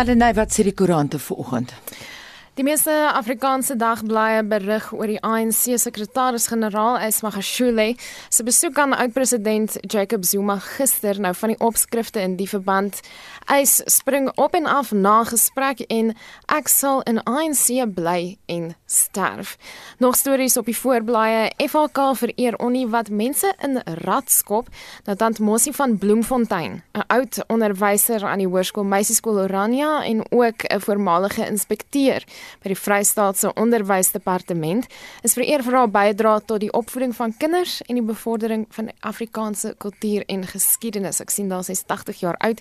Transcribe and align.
Maar 0.00 0.08
dan 0.08 0.18
nou 0.18 0.34
wat 0.34 0.54
sê 0.56 0.62
die 0.64 0.72
koerante 0.72 1.18
vanoggend? 1.18 1.72
Die 2.60 2.66
meeste 2.68 2.92
Afrikaanse 3.16 3.72
dagblaaie 3.80 4.42
berig 4.44 4.90
oor 4.92 5.08
die 5.08 5.22
ANC 5.24 5.78
sekretaris-generaal 5.80 6.98
Ismagashule 7.06 7.86
se 8.28 8.44
besoek 8.44 8.76
aan 8.82 8.92
oud-president 8.92 9.78
Jacob 9.80 10.26
Zuma 10.28 10.58
gister 10.76 11.16
nou 11.24 11.32
van 11.40 11.54
die 11.54 11.60
opskrifte 11.64 12.20
in 12.20 12.36
die 12.36 12.48
verband 12.50 13.00
Eis 13.50 13.80
spring 13.84 14.28
op 14.36 14.54
en 14.54 14.66
af 14.66 14.92
na 14.92 15.24
gesprek 15.24 15.80
en 15.90 16.12
ek 16.54 16.68
sal 16.70 17.00
in 17.10 17.18
ANC 17.26 17.82
bly 17.94 18.36
en 18.46 18.74
sterf. 18.86 19.56
Nog 19.98 20.14
stories 20.14 20.54
op 20.60 20.68
die 20.70 20.76
voorblaaie 20.76 21.48
FHK 21.64 22.12
vereer 22.20 22.58
onnie 22.62 22.86
wat 22.92 23.10
mense 23.10 23.50
in 23.64 23.80
ratskop. 24.04 24.68
Nou 25.08 25.16
tant 25.18 25.40
Mossie 25.42 25.72
van 25.74 25.96
Bloemfontein, 25.98 26.82
'n 26.94 27.04
oud 27.06 27.40
onderwyser 27.46 28.24
aan 28.24 28.38
die 28.38 28.46
Hoërskool 28.46 28.84
Meisieskool 28.84 29.40
Orania 29.40 30.04
en 30.04 30.22
ook 30.30 30.62
'n 30.62 30.80
voormalige 30.80 31.46
inspekteur 31.46 32.22
by 32.62 32.72
die 32.72 32.78
Vrystaatse 32.78 33.52
Onderwysdepartement 33.54 34.86
is 35.26 35.34
vereer 35.38 35.62
vir 35.62 35.78
haar 35.78 35.90
bydrae 35.92 36.42
tot 36.46 36.60
die 36.64 36.72
opvoeding 36.76 37.14
van 37.16 37.34
kinders 37.36 37.80
en 37.86 37.98
die 38.00 38.04
bevordering 38.04 38.66
van 38.76 38.90
Afrikaanse 39.06 39.74
kultuur 39.78 40.24
en 40.28 40.46
geskiedenis. 40.46 41.20
Ek 41.22 41.30
sien 41.34 41.48
daar 41.50 41.64
sy 41.66 41.76
80 41.86 42.20
jaar 42.24 42.38
oud. 42.44 42.60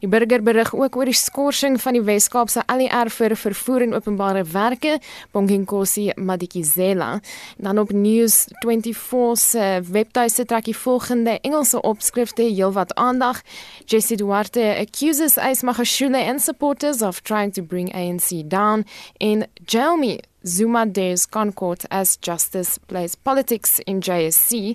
Die 0.00 0.10
burger 0.10 0.42
berig 0.44 0.74
ook 0.76 0.96
oor 0.96 1.08
die 1.10 1.16
skorsing 1.16 1.78
van 1.82 1.98
die 1.98 2.04
Wes-Kaapse 2.04 2.64
ALR 2.70 3.10
vir 3.10 3.36
vervoer 3.36 3.86
en 3.86 3.96
openbare 3.96 4.44
werke, 4.52 4.98
Bonginkosi 5.32 6.10
Madikizela. 6.16 7.20
Dan 7.58 7.78
op 7.78 7.92
News 7.92 8.46
24 8.62 9.38
se 9.40 9.66
webtuiste 9.90 10.44
trek 10.44 10.64
die 10.64 10.76
volgende 10.76 11.38
Engelse 11.40 11.80
opskrifte 11.82 12.42
heelwat 12.42 12.94
aandag. 12.94 13.42
Jesse 13.86 14.16
Duarte 14.16 14.76
accuses 14.78 15.38
Ace 15.38 15.64
Magashule 15.66 16.24
and 16.28 16.40
supporters 16.42 17.02
of 17.02 17.22
trying 17.22 17.52
to 17.52 17.62
bring 17.62 17.92
ANC 17.94 18.48
down 18.48 18.84
in 19.30 19.46
Jeremy 19.64 20.20
Zuma 20.42 20.86
days 20.86 21.26
Concord 21.26 21.84
as 21.90 22.16
Justice 22.20 22.78
plays 22.86 23.14
politics 23.14 23.78
in 23.84 23.98
JSC. 23.98 24.74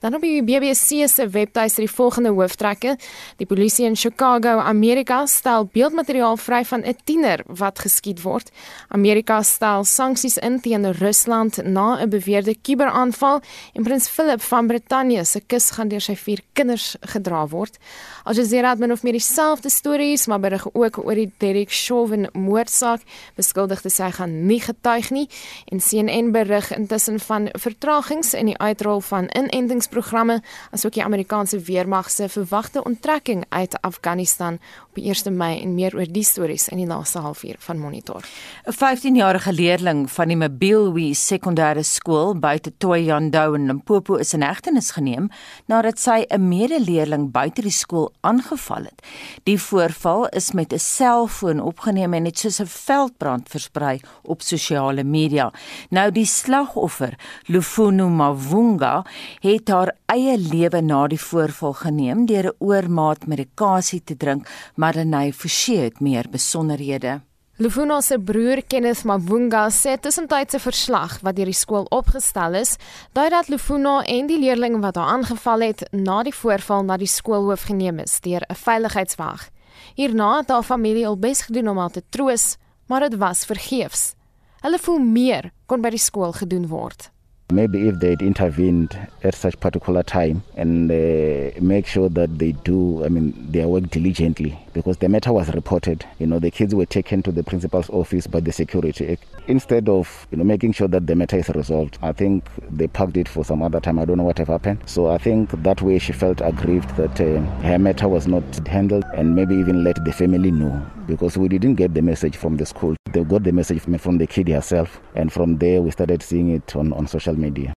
Dan 0.00 0.14
op 0.14 0.20
die 0.24 0.42
BBC 0.42 1.08
se 1.08 1.28
webtuis 1.28 1.74
die 1.74 1.90
volgende 1.90 2.32
hooftrekke. 2.32 2.96
Die 3.36 3.46
polisie 3.46 3.84
in 3.86 3.96
Chicago, 3.96 4.58
Amerika 4.58 5.26
stel 5.26 5.68
beeldmateriaal 5.72 6.36
vry 6.36 6.64
van 6.64 6.84
'n 6.84 6.96
tiener 7.04 7.44
wat 7.46 7.78
geskiet 7.78 8.22
word. 8.22 8.50
Amerika 8.88 9.42
stel 9.42 9.84
sanksies 9.84 10.38
in 10.38 10.60
teen 10.60 10.92
Rusland 10.92 11.56
na 11.64 12.00
'n 12.00 12.08
beweerde 12.08 12.54
kuberaanval 12.62 13.40
en 13.74 13.82
prins 13.82 14.08
Philip 14.08 14.40
van 14.40 14.66
Brittanje 14.66 15.24
se 15.24 15.40
kus 15.40 15.70
gaan 15.70 15.88
deur 15.88 16.00
sy 16.00 16.16
vier 16.16 16.40
kinders 16.52 16.96
gedra 17.00 17.46
word. 17.48 17.78
Al 18.24 18.34
Jazeera 18.34 18.70
het 18.70 18.78
min 18.78 18.92
of 18.92 19.02
meer 19.02 19.12
dieselfde 19.12 19.70
stories, 19.70 20.26
maar 20.26 20.40
berig 20.40 20.66
ook 20.72 20.98
oor 20.98 21.14
die 21.14 21.32
Derek 21.38 21.70
Chauvin 21.70 22.28
moordsaak. 22.32 23.00
Beskuldigde 23.36 23.90
sê 23.90 24.04
hy 24.04 24.10
gaan 24.10 24.46
nie 24.46 24.60
getuig 24.60 25.01
getuig 25.02 25.10
nie. 25.10 25.28
En 25.64 25.80
CNN 25.80 26.32
berig 26.32 26.74
intussen 26.76 27.20
van 27.20 27.48
vertragings 27.52 28.34
in 28.34 28.46
die 28.46 28.58
uitrol 28.58 29.00
van 29.00 29.28
inentingsprogramme 29.28 30.42
asook 30.70 30.92
die 30.92 31.04
Amerikaanse 31.04 31.58
weermag 31.58 32.10
se 32.10 32.28
verwagte 32.28 32.84
onttrekking 32.84 33.44
uit 33.48 33.80
Afghanistan 33.80 34.58
op 34.92 35.02
1 35.02 35.36
Mei 35.36 35.60
en 35.62 35.74
meer 35.74 35.94
oor 35.96 36.08
die 36.10 36.24
stories 36.24 36.68
in 36.68 36.76
die 36.82 36.86
laaste 36.86 37.18
halfuur 37.24 37.56
van 37.58 37.78
Monitor. 37.78 38.24
'n 38.66 38.72
15-jarige 38.72 39.52
leerling 39.52 40.10
van 40.10 40.28
die 40.28 40.36
Mbilwi 40.36 41.14
Sekondêre 41.14 41.82
Skool 41.82 42.34
buite 42.38 42.72
Toyandou 42.78 43.54
in 43.54 43.66
Limpopo 43.66 44.16
is 44.16 44.34
in 44.34 44.42
hegtenis 44.42 44.90
geneem 44.90 45.30
nadat 45.66 45.98
sy 45.98 46.26
'n 46.28 46.48
medeleerling 46.48 47.30
buite 47.32 47.62
die 47.62 47.70
skool 47.70 48.12
aangeval 48.20 48.84
het. 48.84 49.02
Die 49.44 49.58
voorval 49.58 50.28
is 50.28 50.52
met 50.52 50.72
'n 50.72 50.78
selfoon 50.78 51.60
opgeneem 51.60 52.14
en 52.14 52.24
het 52.24 52.38
soos 52.38 52.60
'n 52.60 52.66
veldbrand 52.66 53.48
versprei 53.48 54.00
op 54.22 54.42
sosiale 54.42 55.04
media. 55.04 55.52
Nou 55.90 56.10
die 56.10 56.26
slagoffer, 56.26 57.18
Lufunu 57.46 58.08
Mavunga, 58.08 59.04
het 59.40 59.68
haar 59.68 59.96
eie 60.06 60.38
lewe 60.38 60.80
na 60.80 61.06
die 61.06 61.20
voorval 61.20 61.72
geneem 61.72 62.26
deur 62.26 62.46
'n 62.46 62.56
oormaat 62.58 63.26
medikasie 63.26 64.02
te 64.04 64.16
drink, 64.16 64.48
Lenay 64.90 65.32
Forsie 65.32 65.78
het 65.78 66.00
meer 66.00 66.26
besonderhede. 66.30 67.20
Lufuna 67.56 68.00
se 68.00 68.18
broer 68.18 68.62
Kenneth 68.66 69.04
Mavunga 69.04 69.68
sê 69.70 69.92
tussentydse 70.00 70.58
verslag 70.58 71.18
wat 71.22 71.36
deur 71.36 71.46
die 71.46 71.54
skool 71.54 71.84
opgestel 71.94 72.56
is, 72.58 72.72
dui 73.14 73.28
dat 73.30 73.50
Lufuna 73.52 74.00
en 74.08 74.26
die 74.26 74.38
leerling 74.40 74.80
wat 74.82 74.96
haar 74.98 75.12
aangeval 75.18 75.62
het, 75.68 75.84
na 75.92 76.22
die 76.26 76.34
voorval 76.34 76.82
na 76.88 76.96
die 76.98 77.06
skoolhoof 77.06 77.68
geneem 77.70 78.00
is 78.02 78.18
deur 78.24 78.42
'n 78.48 78.54
veiligheidswag. 78.54 79.50
Hierna 79.94 80.38
het 80.38 80.48
haar 80.48 80.62
familie 80.62 81.06
al 81.06 81.16
bes 81.16 81.42
gedoen 81.42 81.68
om 81.68 81.78
haar 81.78 81.90
te 81.90 82.02
troos, 82.08 82.56
maar 82.88 83.00
dit 83.00 83.14
was 83.14 83.44
vergeefs. 83.44 84.14
Hulle 84.60 84.78
voel 84.78 84.98
meer 84.98 85.52
kon 85.66 85.80
by 85.80 85.90
die 85.90 85.98
skool 85.98 86.32
gedoen 86.32 86.66
word. 86.66 87.10
Maybe 87.50 87.88
if 87.88 87.98
they'd 87.98 88.22
intervened 88.22 88.98
at 89.22 89.34
such 89.34 89.60
particular 89.60 90.02
time 90.02 90.42
and 90.56 90.90
uh, 90.90 91.50
make 91.60 91.86
sure 91.86 92.08
that 92.08 92.38
they 92.38 92.52
do, 92.52 93.04
I 93.04 93.08
mean, 93.08 93.34
their 93.50 93.68
work 93.68 93.90
diligently 93.90 94.58
because 94.72 94.96
the 94.98 95.08
matter 95.08 95.32
was 95.32 95.52
reported. 95.52 96.06
You 96.18 96.26
know, 96.26 96.38
the 96.38 96.50
kids 96.50 96.74
were 96.74 96.86
taken 96.86 97.22
to 97.24 97.32
the 97.32 97.42
principal's 97.42 97.90
office 97.90 98.26
by 98.26 98.40
the 98.40 98.52
security. 98.52 99.18
Instead 99.48 99.88
of, 99.88 100.26
you 100.30 100.38
know, 100.38 100.44
making 100.44 100.72
sure 100.72 100.88
that 100.88 101.06
the 101.06 101.14
matter 101.14 101.36
is 101.36 101.48
resolved, 101.50 101.98
I 102.00 102.12
think 102.12 102.48
they 102.70 102.88
parked 102.88 103.18
it 103.18 103.28
for 103.28 103.44
some 103.44 103.62
other 103.62 103.80
time. 103.80 103.98
I 103.98 104.06
don't 104.06 104.16
know 104.16 104.24
what 104.24 104.38
have 104.38 104.48
happened. 104.48 104.80
So 104.86 105.10
I 105.10 105.18
think 105.18 105.50
that 105.62 105.82
way 105.82 105.98
she 105.98 106.12
felt 106.12 106.40
aggrieved 106.40 106.96
that 106.96 107.20
uh, 107.20 107.40
her 107.62 107.78
matter 107.78 108.08
was 108.08 108.26
not 108.26 108.42
handled 108.66 109.04
and 109.14 109.34
maybe 109.34 109.54
even 109.56 109.84
let 109.84 110.02
the 110.04 110.12
family 110.12 110.50
know 110.50 110.84
because 111.06 111.36
we 111.36 111.48
didn't 111.48 111.74
get 111.74 111.92
the 111.94 112.02
message 112.02 112.36
from 112.36 112.56
the 112.56 112.64
school. 112.64 112.96
They 113.12 113.24
got 113.24 113.42
the 113.42 113.52
message 113.52 113.82
from 114.00 114.16
the 114.18 114.26
kid 114.26 114.48
herself 114.48 115.00
and 115.14 115.30
from 115.30 115.58
there 115.58 115.82
we 115.82 115.90
started 115.90 116.22
seeing 116.22 116.48
it 116.50 116.74
on, 116.74 116.92
on 116.94 117.06
social 117.06 117.31
media. 117.36 117.72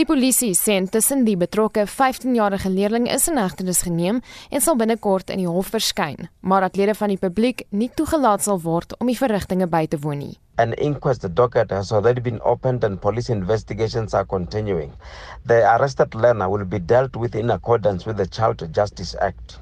Die 0.00 0.06
polisie 0.08 0.54
sê 0.56 0.78
intussen 0.80 1.26
die 1.26 1.36
betrokke 1.36 1.82
15-jarige 1.84 2.70
leerling 2.72 3.08
is 3.10 3.26
in 3.28 3.36
hegtenis 3.36 3.82
geneem 3.84 4.20
en 4.48 4.62
sal 4.64 4.78
binnekort 4.80 5.32
in 5.34 5.42
die 5.42 5.48
hof 5.50 5.72
verskyn, 5.74 6.30
maar 6.40 6.64
dat 6.64 6.78
lede 6.80 6.94
van 6.96 7.10
die 7.12 7.18
publiek 7.20 7.66
nie 7.70 7.90
toegelaat 7.98 8.40
sal 8.46 8.62
word 8.64 8.94
om 8.96 9.10
die 9.10 9.18
verrigtinge 9.18 9.66
by 9.68 9.82
te 9.92 9.98
woon 10.00 10.22
nie. 10.22 10.36
An 10.62 10.72
inquest 10.72 11.26
docket 11.36 11.74
has 11.76 11.90
already 11.92 12.22
been 12.24 12.40
opened 12.48 12.84
and 12.84 13.00
police 13.02 13.28
investigations 13.32 14.14
are 14.14 14.24
continuing. 14.24 14.94
The 15.44 15.58
arrested 15.74 16.14
learner 16.14 16.48
will 16.48 16.64
be 16.64 16.78
dealt 16.78 17.16
with 17.16 17.34
in 17.34 17.50
accordance 17.50 18.06
with 18.06 18.16
the 18.16 18.28
Child 18.28 18.64
Justice 18.72 19.18
Act. 19.20 19.58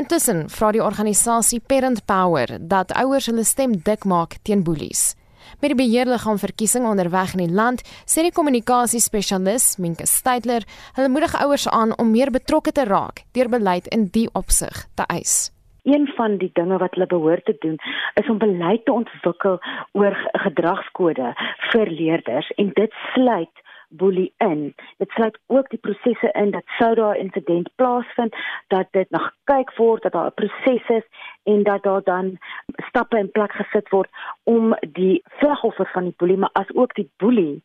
Intussen 0.00 0.46
vra 0.50 0.72
die 0.72 0.82
organisasie 0.82 1.60
Parent 1.60 2.06
Power 2.06 2.56
dat 2.58 2.96
ouers 3.04 3.28
hulle 3.28 3.44
stem 3.44 3.76
dik 3.84 4.08
maak 4.08 4.38
teen 4.42 4.64
boelies. 4.64 5.12
Met 5.60 5.70
die 5.70 5.78
beheerliggaam 5.78 6.38
verkiesing 6.38 6.86
onderweg 6.86 7.34
in 7.34 7.44
die 7.46 7.54
land, 7.54 7.82
sê 8.06 8.24
die 8.26 8.34
kommunikasiespesialis 8.34 9.76
Minke 9.78 10.06
Steytler, 10.10 10.66
hulle 10.96 11.10
moedig 11.12 11.34
ouers 11.40 11.68
aan 11.68 11.94
om 11.98 12.10
meer 12.10 12.32
betrokke 12.34 12.72
te 12.72 12.84
raak 12.88 13.24
deur 13.36 13.50
beleid 13.52 13.86
in 13.94 14.08
die 14.12 14.28
opsig 14.32 14.84
te 14.98 15.06
eis. 15.08 15.50
Een 15.84 16.06
van 16.16 16.38
die 16.40 16.50
dinge 16.56 16.78
wat 16.80 16.94
hulle 16.96 17.06
behoort 17.06 17.44
te 17.44 17.56
doen, 17.60 17.76
is 18.20 18.28
om 18.32 18.38
beleid 18.38 18.84
te 18.84 18.92
ontwikkel 18.92 19.58
oor 19.92 20.16
gedragskode 20.46 21.34
vir 21.70 21.90
leerders 21.90 22.48
en 22.56 22.72
dit 22.74 23.02
sluit 23.12 23.64
boelie 23.96 24.32
in. 24.36 24.74
Dit 24.98 25.10
sluit 25.10 25.38
ook 25.46 25.68
die 25.70 25.78
prosesse 25.78 26.30
in 26.32 26.50
dat 26.50 26.62
sou 26.78 26.94
daar 26.94 27.16
insident 27.16 27.70
plaasvind, 27.74 28.36
dat 28.68 28.86
dit 28.90 29.10
nog 29.10 29.30
kyk 29.44 29.76
word 29.76 30.02
dat 30.02 30.12
daar 30.12 30.26
'n 30.26 30.34
proses 30.34 30.88
is 30.88 31.06
en 31.42 31.62
dat 31.62 31.82
daar 31.82 32.02
dan 32.02 32.38
stappe 32.76 33.18
in 33.18 33.30
plek 33.30 33.52
gesit 33.52 33.88
word 33.88 34.08
om 34.42 34.76
die 34.92 35.22
slagoffer 35.38 35.90
van 35.92 36.02
die 36.02 36.14
boelie 36.16 36.36
maar 36.36 36.52
as 36.52 36.74
ook 36.74 36.94
die 36.94 37.10
boelie 37.16 37.62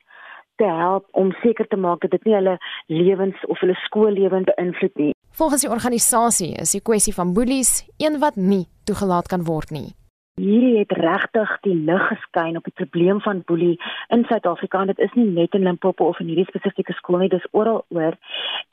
te 0.55 0.65
help 0.65 1.07
om 1.11 1.31
seker 1.31 1.67
te 1.67 1.75
maak 1.75 2.01
dat 2.01 2.11
dit 2.11 2.23
nie 2.23 2.33
hulle 2.33 2.57
lewens 2.85 3.45
of 3.45 3.59
hulle 3.59 3.77
skoollewens 3.85 4.49
beïnvloed 4.51 4.95
nie. 4.95 5.13
Volgens 5.31 5.61
die 5.61 5.71
organisasie 5.71 6.51
is 6.55 6.71
die 6.75 6.81
kwessie 6.81 7.13
van 7.13 7.33
boelies 7.33 7.85
een 7.97 8.19
wat 8.19 8.35
nie 8.35 8.65
toegelaat 8.83 9.27
kan 9.27 9.43
word 9.47 9.71
nie. 9.71 9.98
Hierdie 10.39 10.77
het 10.77 10.91
regtig 10.95 11.49
die 11.65 11.75
lig 11.75 12.03
geskyn 12.07 12.57
op 12.57 12.67
die 12.67 12.75
probleem 12.79 13.19
van 13.21 13.41
boelie 13.45 13.75
in 14.15 14.23
Suid-Afrika. 14.29 14.85
Dit 14.87 14.99
is 15.03 15.11
nie 15.17 15.25
net 15.27 15.55
in 15.57 15.65
Limpopo 15.67 16.07
of 16.07 16.19
in 16.23 16.29
hierdie 16.31 16.47
spesifieke 16.47 16.95
skool 16.95 17.19
nie, 17.23 17.31
dis 17.33 17.47
oral 17.51 17.81
oor. 17.95 18.15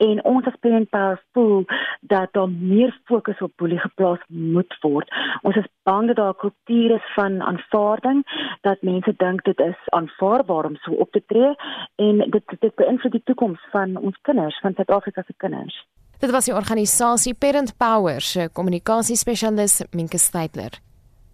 En 0.05 0.21
ons 0.31 0.47
as 0.47 0.55
parent 0.63 0.87
pals 0.93 1.19
voel 1.35 1.65
dat 2.13 2.31
daar 2.37 2.49
meer 2.49 2.95
fokus 3.11 3.41
op 3.43 3.51
boelie 3.59 3.81
geplaas 3.83 4.23
moet 4.27 4.79
word. 4.85 5.11
Ons 5.43 5.59
is 5.59 5.67
bang 5.89 6.07
dat 6.07 6.21
daar 6.21 6.33
'n 6.37 6.41
kultuur 6.45 6.95
is 6.95 7.11
van 7.15 7.41
aanvaarding 7.41 8.23
dat 8.61 8.81
mense 8.81 9.13
dink 9.17 9.43
dit 9.43 9.59
is 9.59 9.79
aanvaarbaar 9.99 10.65
om 10.65 10.75
so 10.75 10.91
op 10.91 11.11
te 11.11 11.23
tree 11.27 11.55
en 11.95 12.17
dit 12.29 12.43
dit 12.59 12.75
beïnvloed 12.75 13.11
die 13.11 13.23
toekoms 13.25 13.59
van 13.71 13.97
ons 13.97 14.17
kinders, 14.21 14.59
van 14.59 14.73
Suid-Afrika 14.73 15.23
se 15.25 15.33
kinders. 15.37 15.85
Dit 16.19 16.31
was 16.31 16.45
die 16.45 16.55
organisasie 16.55 17.33
Parent 17.33 17.77
Power 17.77 18.21
se 18.21 18.49
kommunikasiespesialis 18.53 19.83
Minke 19.91 20.17
Steytler. 20.17 20.86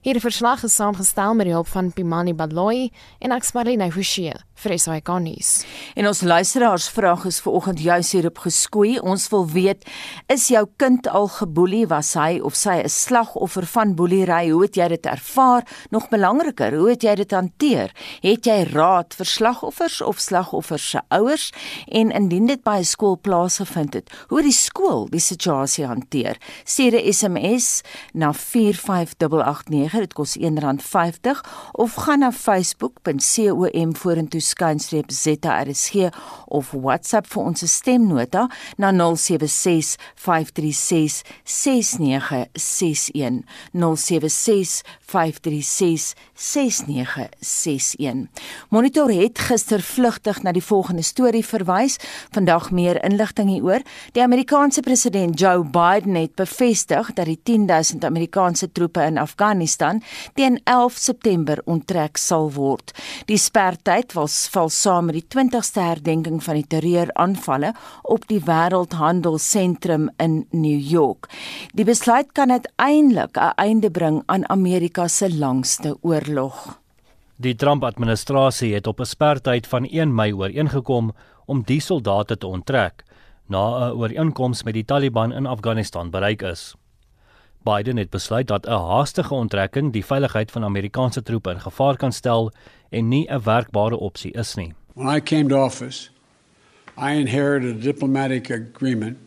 Hierdie 0.03 0.19
verslag 0.19 0.65
is 0.67 0.73
saamgestel 0.75 1.31
met 1.39 1.47
die 1.47 1.53
hulp 1.55 1.69
van 1.71 1.94
Pimani 1.95 2.33
Baloyi 2.35 2.89
en 3.23 3.31
Axmarine 3.31 3.88
Forsie 3.91 4.33
vir 4.63 4.75
SAK 4.79 5.09
nuus. 5.23 5.51
En 5.97 6.07
ons 6.07 6.21
luisteraars 6.23 6.88
vraag 6.94 7.25
is 7.29 7.39
vanoggend 7.44 7.81
juis 7.83 8.11
hierop 8.15 8.39
geskoei. 8.45 8.97
Ons 9.00 9.27
wil 9.33 9.45
weet, 9.51 9.85
is 10.31 10.47
jou 10.51 10.63
kind 10.81 11.07
al 11.09 11.27
geboelie? 11.38 11.85
Was 11.91 12.13
hy 12.19 12.39
of 12.44 12.55
sy 12.55 12.81
'n 12.83 12.89
slagoffer 12.89 13.65
van 13.65 13.95
boelery? 13.95 14.51
Hoe 14.51 14.63
het 14.63 14.75
jy 14.75 14.88
dit 14.88 15.05
ervaar? 15.05 15.63
Nog 15.89 16.09
belangriker, 16.09 16.75
hoe 16.75 16.89
het 16.89 17.03
jy 17.03 17.15
dit 17.15 17.31
hanteer? 17.31 17.91
Het 18.21 18.45
jy 18.45 18.63
raad 18.73 19.13
vir 19.13 19.25
slagoffers 19.25 20.01
of 20.01 20.19
slagoffers 20.19 20.89
se 20.89 21.01
ouers? 21.09 21.51
En 21.88 22.11
indien 22.11 22.45
dit 22.45 22.63
by 22.63 22.79
'n 22.79 22.83
skool 22.85 23.17
plaasgevind 23.21 23.94
het, 23.94 24.11
hoe 24.27 24.41
die 24.41 24.51
skool 24.51 25.09
die 25.09 25.19
situasie 25.19 25.85
hanteer? 25.85 26.38
Stuur 26.63 26.94
'n 26.94 27.13
SMS 27.13 27.81
na 28.13 28.33
45889, 28.33 29.93
dit 30.00 30.13
kos 30.13 30.38
R1.50 30.38 31.42
of 31.72 31.94
gaan 31.94 32.19
na 32.19 32.31
facebook.com 32.31 33.95
vorentoe 33.95 34.42
skynstreep 34.42 35.12
ZRSG 35.12 35.95
of 36.48 36.72
WhatsApp 36.72 37.28
vir 37.30 37.44
ons 37.44 37.69
stemnota 37.69 38.48
na 38.78 38.92
076 38.92 39.98
536 40.16 41.22
6961 41.44 43.44
076 43.74 44.81
536 45.13 46.13
6961 46.33 47.44
Monitor 48.69 49.12
het 49.12 49.39
gister 49.39 49.81
vlugtig 49.81 50.42
na 50.44 50.51
die 50.51 50.63
volgende 50.63 51.04
storie 51.06 51.44
verwys. 51.45 51.98
Vandag 52.33 52.71
meer 52.71 52.98
inligting 53.06 53.50
hieroor. 53.50 53.83
Die 54.15 54.24
Amerikaanse 54.24 54.81
president 54.81 55.39
Joe 55.39 55.63
Biden 55.63 56.15
het 56.15 56.36
bevestig 56.36 57.13
dat 57.13 57.25
die 57.30 57.39
10000 57.44 58.06
Amerikaanse 58.06 58.71
troepe 58.71 59.04
in 59.06 59.18
Afghanistan 59.18 60.01
teen 60.33 60.60
11 60.63 60.98
September 60.98 61.62
onttrek 61.66 62.18
sal 62.18 62.51
word. 62.54 62.94
Die 63.25 63.38
spertyd 63.38 64.13
was 64.18 64.48
val 64.54 64.69
saam 64.69 65.12
met 65.12 65.19
die 65.19 65.27
20ste 65.36 65.83
herdenking 65.83 66.42
van 66.44 66.59
die 66.59 66.68
terreuraanvalle 66.68 67.74
op 68.01 68.27
die 68.27 68.42
Wêreldhandelsentrum 68.45 70.09
in 70.18 70.45
New 70.51 70.80
York. 70.80 71.30
Die 71.74 71.86
besluit 71.86 72.31
kan 72.31 72.51
uiteindelik 72.51 73.38
'n 73.38 73.54
einde 73.56 73.92
bring 73.92 74.24
aan 74.25 74.50
Amerika 74.50 75.02
Amerika 75.03 75.07
se 75.07 75.38
langste 75.39 75.97
oorlog. 76.01 76.79
Die 77.35 77.55
Trump-administrasie 77.55 78.73
het 78.73 78.88
op 78.88 79.00
'n 79.00 79.05
sperdatum 79.05 79.69
van 79.69 79.85
1 79.85 80.15
Mei 80.15 80.33
ooreengekom 80.33 81.11
om 81.45 81.63
die 81.65 81.81
soldate 81.81 82.38
te 82.38 82.47
onttrek 82.47 83.03
na 83.47 83.89
'n 83.89 83.91
ooreenkoms 83.91 84.63
met 84.63 84.73
die 84.73 84.85
Taliban 84.85 85.33
in 85.33 85.45
Afghanistan 85.45 86.09
bereik 86.09 86.41
is. 86.41 86.75
Biden 87.63 87.97
het 87.97 88.09
besluit 88.09 88.47
dat 88.47 88.65
'n 88.65 88.71
haastige 88.71 89.33
onttrekking 89.33 89.94
die 89.94 90.05
veiligheid 90.05 90.51
van 90.51 90.63
Amerikaanse 90.63 91.23
troepe 91.23 91.49
in 91.49 91.59
gevaar 91.59 91.97
kan 91.97 92.11
stel 92.11 92.51
en 92.89 93.07
nie 93.07 93.27
'n 93.29 93.44
werkbare 93.44 93.97
opsie 93.97 94.31
is 94.31 94.56
nie. 94.56 94.73
When 94.94 95.15
I 95.15 95.21
came 95.21 95.49
to 95.49 95.65
office, 95.65 96.09
I 96.97 97.19
inherited 97.19 97.75
a 97.75 97.79
diplomatic 97.79 98.51
agreement 98.51 99.17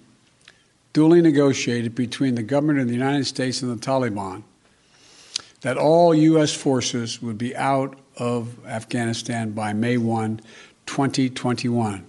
duly 0.93 1.21
negotiated 1.21 1.95
between 1.95 2.35
the 2.35 2.55
government 2.55 2.81
of 2.81 2.87
the 2.87 3.05
United 3.05 3.27
States 3.27 3.63
and 3.63 3.73
the 3.73 3.91
Taliban 3.91 4.43
that 5.63 5.79
all 5.79 6.15
U.S. 6.15 6.53
forces 6.55 7.23
would 7.23 7.39
be 7.39 7.57
out 7.57 7.99
of 8.17 8.65
Afghanistan 8.67 9.51
by 9.53 9.73
May 9.73 9.97
1, 9.97 10.41
2021, 10.87 12.07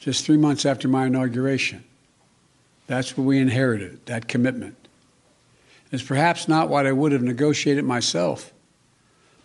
just 0.00 0.24
three 0.24 0.36
months 0.36 0.66
after 0.66 0.88
my 0.88 1.06
inauguration. 1.06 1.84
That's 2.86 3.16
what 3.16 3.24
we 3.24 3.38
inherited, 3.38 4.04
that 4.06 4.26
commitment. 4.26 4.76
It's 5.92 6.02
perhaps 6.02 6.48
not 6.48 6.68
what 6.68 6.86
I 6.86 6.92
would 6.92 7.12
have 7.12 7.22
negotiated 7.22 7.84
myself, 7.84 8.52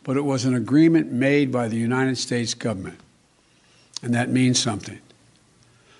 but 0.03 0.17
it 0.17 0.21
was 0.21 0.45
an 0.45 0.55
agreement 0.55 1.11
made 1.11 1.51
by 1.51 1.67
the 1.67 1.77
United 1.77 2.17
States 2.17 2.53
government, 2.53 2.99
and 4.03 4.13
that 4.13 4.29
means 4.29 4.59
something. 4.59 4.99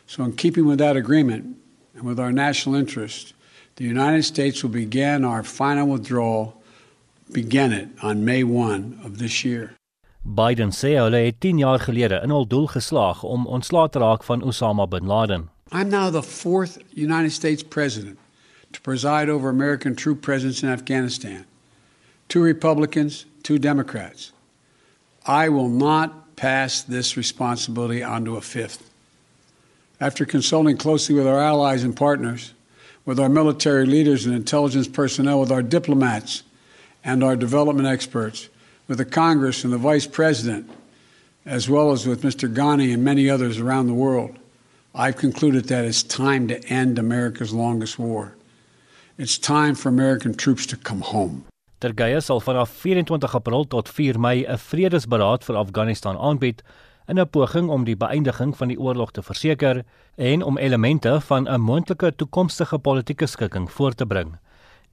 So, 0.08 0.24
in 0.24 0.34
keeping 0.34 0.66
with 0.66 0.78
that 0.80 0.96
agreement 0.96 1.58
and 1.96 2.04
with 2.04 2.20
our 2.20 2.32
national 2.32 2.76
interest, 2.76 3.34
the 3.78 3.84
United 3.84 4.24
States 4.24 4.62
will 4.62 4.70
begin 4.70 5.26
our 5.26 5.44
final 5.44 5.88
withdrawal 5.88 6.62
began 7.36 7.74
it 7.74 7.90
on 8.02 8.24
May 8.24 8.44
1 8.44 9.00
of 9.04 9.18
this 9.18 9.44
year. 9.44 9.76
Biden 10.24 10.72
sê 10.72 10.96
hulle 10.98 11.20
het 11.26 11.40
10 11.40 11.58
jaar 11.58 11.80
gelede 11.80 12.20
in 12.24 12.30
hul 12.30 12.48
doel 12.48 12.68
geslaag 12.68 13.24
om 13.24 13.46
ontslae 13.48 13.90
te 13.90 14.00
raak 14.00 14.24
van 14.24 14.42
Osama 14.42 14.88
bin 14.88 15.06
Laden. 15.06 15.50
I'm 15.72 15.90
now 15.90 16.10
the 16.10 16.24
fourth 16.24 16.78
United 16.96 17.32
States 17.32 17.64
president 17.64 18.18
to 18.72 18.82
preside 18.82 19.30
over 19.30 19.50
American 19.50 19.96
troop 19.96 20.22
presence 20.22 20.64
in 20.64 20.70
Afghanistan. 20.70 21.46
Two 22.28 22.42
Republicans, 22.42 23.26
two 23.44 23.60
Democrats. 23.60 24.32
I 25.28 25.50
will 25.50 25.70
not 25.70 26.36
pass 26.36 26.84
this 26.84 27.18
responsibility 27.18 28.04
on 28.04 28.26
to 28.26 28.38
a 28.38 28.42
fifth. 28.42 28.90
After 30.00 30.26
consulting 30.26 30.78
closely 30.78 31.16
with 31.16 31.28
our 31.28 31.42
allies 31.42 31.84
and 31.84 31.96
partners, 31.96 32.54
with 33.06 33.20
our 33.20 33.30
military 33.30 33.86
leaders 33.86 34.26
and 34.26 34.36
intelligence 34.36 34.88
personnel, 34.88 35.40
with 35.40 35.52
our 35.52 35.64
diplomats, 35.64 36.44
and 37.06 37.24
our 37.24 37.36
development 37.36 37.88
experts, 37.88 38.50
with 38.88 38.98
the 38.98 39.06
Congress 39.06 39.64
and 39.64 39.72
the 39.72 39.78
Vice 39.78 40.08
President, 40.08 40.70
as 41.46 41.70
well 41.70 41.92
as 41.92 42.08
with 42.08 42.24
Mr. 42.24 42.52
Ghani 42.52 42.94
and 42.94 43.04
many 43.04 43.30
others 43.30 43.60
around 43.60 43.88
the 43.88 43.94
world, 43.94 44.38
I've 44.96 45.18
concluded 45.18 45.66
that 45.66 45.86
it's 45.86 46.04
time 46.04 46.48
to 46.48 46.58
end 46.68 46.98
America's 46.98 47.54
longest 47.54 48.00
war. 48.00 48.34
It's 49.18 49.38
time 49.38 49.76
for 49.76 49.90
American 49.90 50.34
troops 50.34 50.66
to 50.68 50.78
come 50.78 51.02
home. 51.02 51.46
Turkye 51.82 52.22
sal 52.24 52.42
vanaf 52.42 52.72
24 52.82 53.36
April 53.36 53.66
tot 53.66 53.90
4 53.90 54.20
Mei 54.20 54.46
'n 54.48 54.58
vredesberaad 54.58 55.44
vir 55.44 55.56
Afghanistan 55.56 56.18
aanbied 56.18 56.64
in 57.08 57.20
'n 57.20 57.30
poging 57.30 57.70
om 57.70 57.84
die 57.84 57.96
beëindiging 57.96 58.56
van 58.58 58.68
die 58.68 58.80
oorlog 58.80 59.12
te 59.12 59.22
verseker 59.22 59.84
en 60.18 60.44
om 60.44 60.58
elemente 60.58 61.22
van 61.22 61.48
'n 61.48 61.62
moontlike 61.62 62.16
toekomstige 62.16 62.80
politieke 62.80 63.28
skikking 63.28 63.72
voor 63.72 63.94
te 63.94 64.06
bring. 64.06 64.38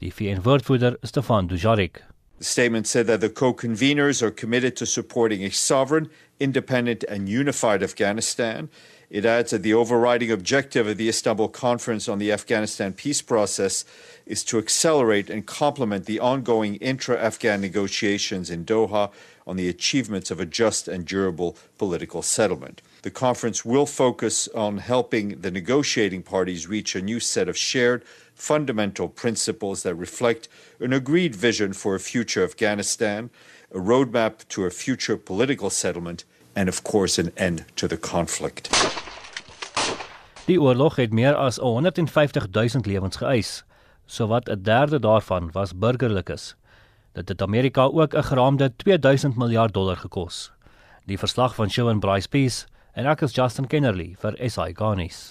Die 0.00 0.10
VN-woordvoerder 0.10 0.96
Stefan 1.04 1.48
Dujarric. 1.48 2.02
The 2.38 2.44
statement 2.44 2.86
said 2.88 3.06
that 3.06 3.20
the 3.20 3.28
co-conveners 3.28 4.20
are 4.20 4.32
committed 4.32 4.74
to 4.76 4.86
supporting 4.86 5.44
a 5.44 5.50
sovereign, 5.50 6.10
independent 6.40 7.04
and 7.04 7.28
unified 7.28 7.84
Afghanistan. 7.84 8.68
It 9.10 9.24
adds 9.24 9.50
that 9.52 9.62
the 9.62 9.74
overriding 9.74 10.32
objective 10.32 10.88
of 10.88 10.96
the 10.96 11.08
Istanbul 11.08 11.50
Conference 11.50 12.08
on 12.08 12.18
the 12.18 12.32
Afghanistan 12.32 12.94
peace 12.94 13.22
process 13.22 13.84
is 14.26 14.42
to 14.44 14.58
accelerate 14.58 15.30
and 15.30 15.46
complement 15.46 16.06
the 16.06 16.18
ongoing 16.18 16.76
intra-Afghan 16.76 17.60
negotiations 17.60 18.50
in 18.50 18.64
Doha 18.64 19.12
on 19.46 19.56
the 19.56 19.68
achievements 19.68 20.30
of 20.30 20.40
a 20.40 20.46
just 20.46 20.88
and 20.88 21.04
durable 21.04 21.56
political 21.78 22.22
settlement. 22.22 22.82
The 23.02 23.10
conference 23.10 23.64
will 23.64 23.86
focus 23.86 24.48
on 24.48 24.78
helping 24.78 25.40
the 25.42 25.50
negotiating 25.50 26.22
parties 26.22 26.66
reach 26.66 26.96
a 26.96 27.02
new 27.02 27.20
set 27.20 27.48
of 27.48 27.56
shared 27.56 28.04
fundamental 28.42 29.08
principles 29.08 29.82
that 29.82 29.94
reflect 29.94 30.48
an 30.80 30.92
agreed 30.92 31.34
vision 31.36 31.72
for 31.72 31.94
a 31.94 31.98
future 31.98 32.44
Afghanistan, 32.44 33.30
a 33.74 33.78
roadmap 33.78 34.46
to 34.48 34.64
a 34.64 34.70
future 34.70 35.16
political 35.16 35.70
settlement, 35.70 36.24
and 36.56 36.68
of 36.68 36.82
course 36.82 37.22
an 37.22 37.30
end 37.36 37.64
to 37.76 37.86
the 37.86 37.96
conflict. 37.96 38.68
Die 40.46 40.58
oorlog 40.60 40.96
het 40.96 41.12
meer 41.12 41.34
as 41.38 41.56
150 41.56 42.48
000 42.50 42.82
lewens 42.86 43.16
geëis, 43.16 43.62
sowat 44.06 44.48
'n 44.48 44.62
derde 44.62 44.98
daarvan 44.98 45.50
was 45.52 45.76
burgerlikes. 45.78 46.56
Dit 47.12 47.28
het 47.28 47.42
Amerika 47.42 47.82
ook 47.82 48.14
'n 48.14 48.22
geraamde 48.22 48.72
2000 48.76 49.36
miljard 49.36 49.72
dollar 49.74 49.96
gekos. 49.96 50.52
Die 51.06 51.18
verslag 51.18 51.54
van 51.54 51.70
Shawn 51.70 51.98
Bryce 51.98 52.28
Peace 52.28 52.66
en 52.94 53.08
ek 53.08 53.22
is 53.24 53.32
Justin 53.36 53.66
Kennerly 53.70 54.12
vir 54.20 54.36
SI 54.36 54.72
Garnis. 54.76 55.30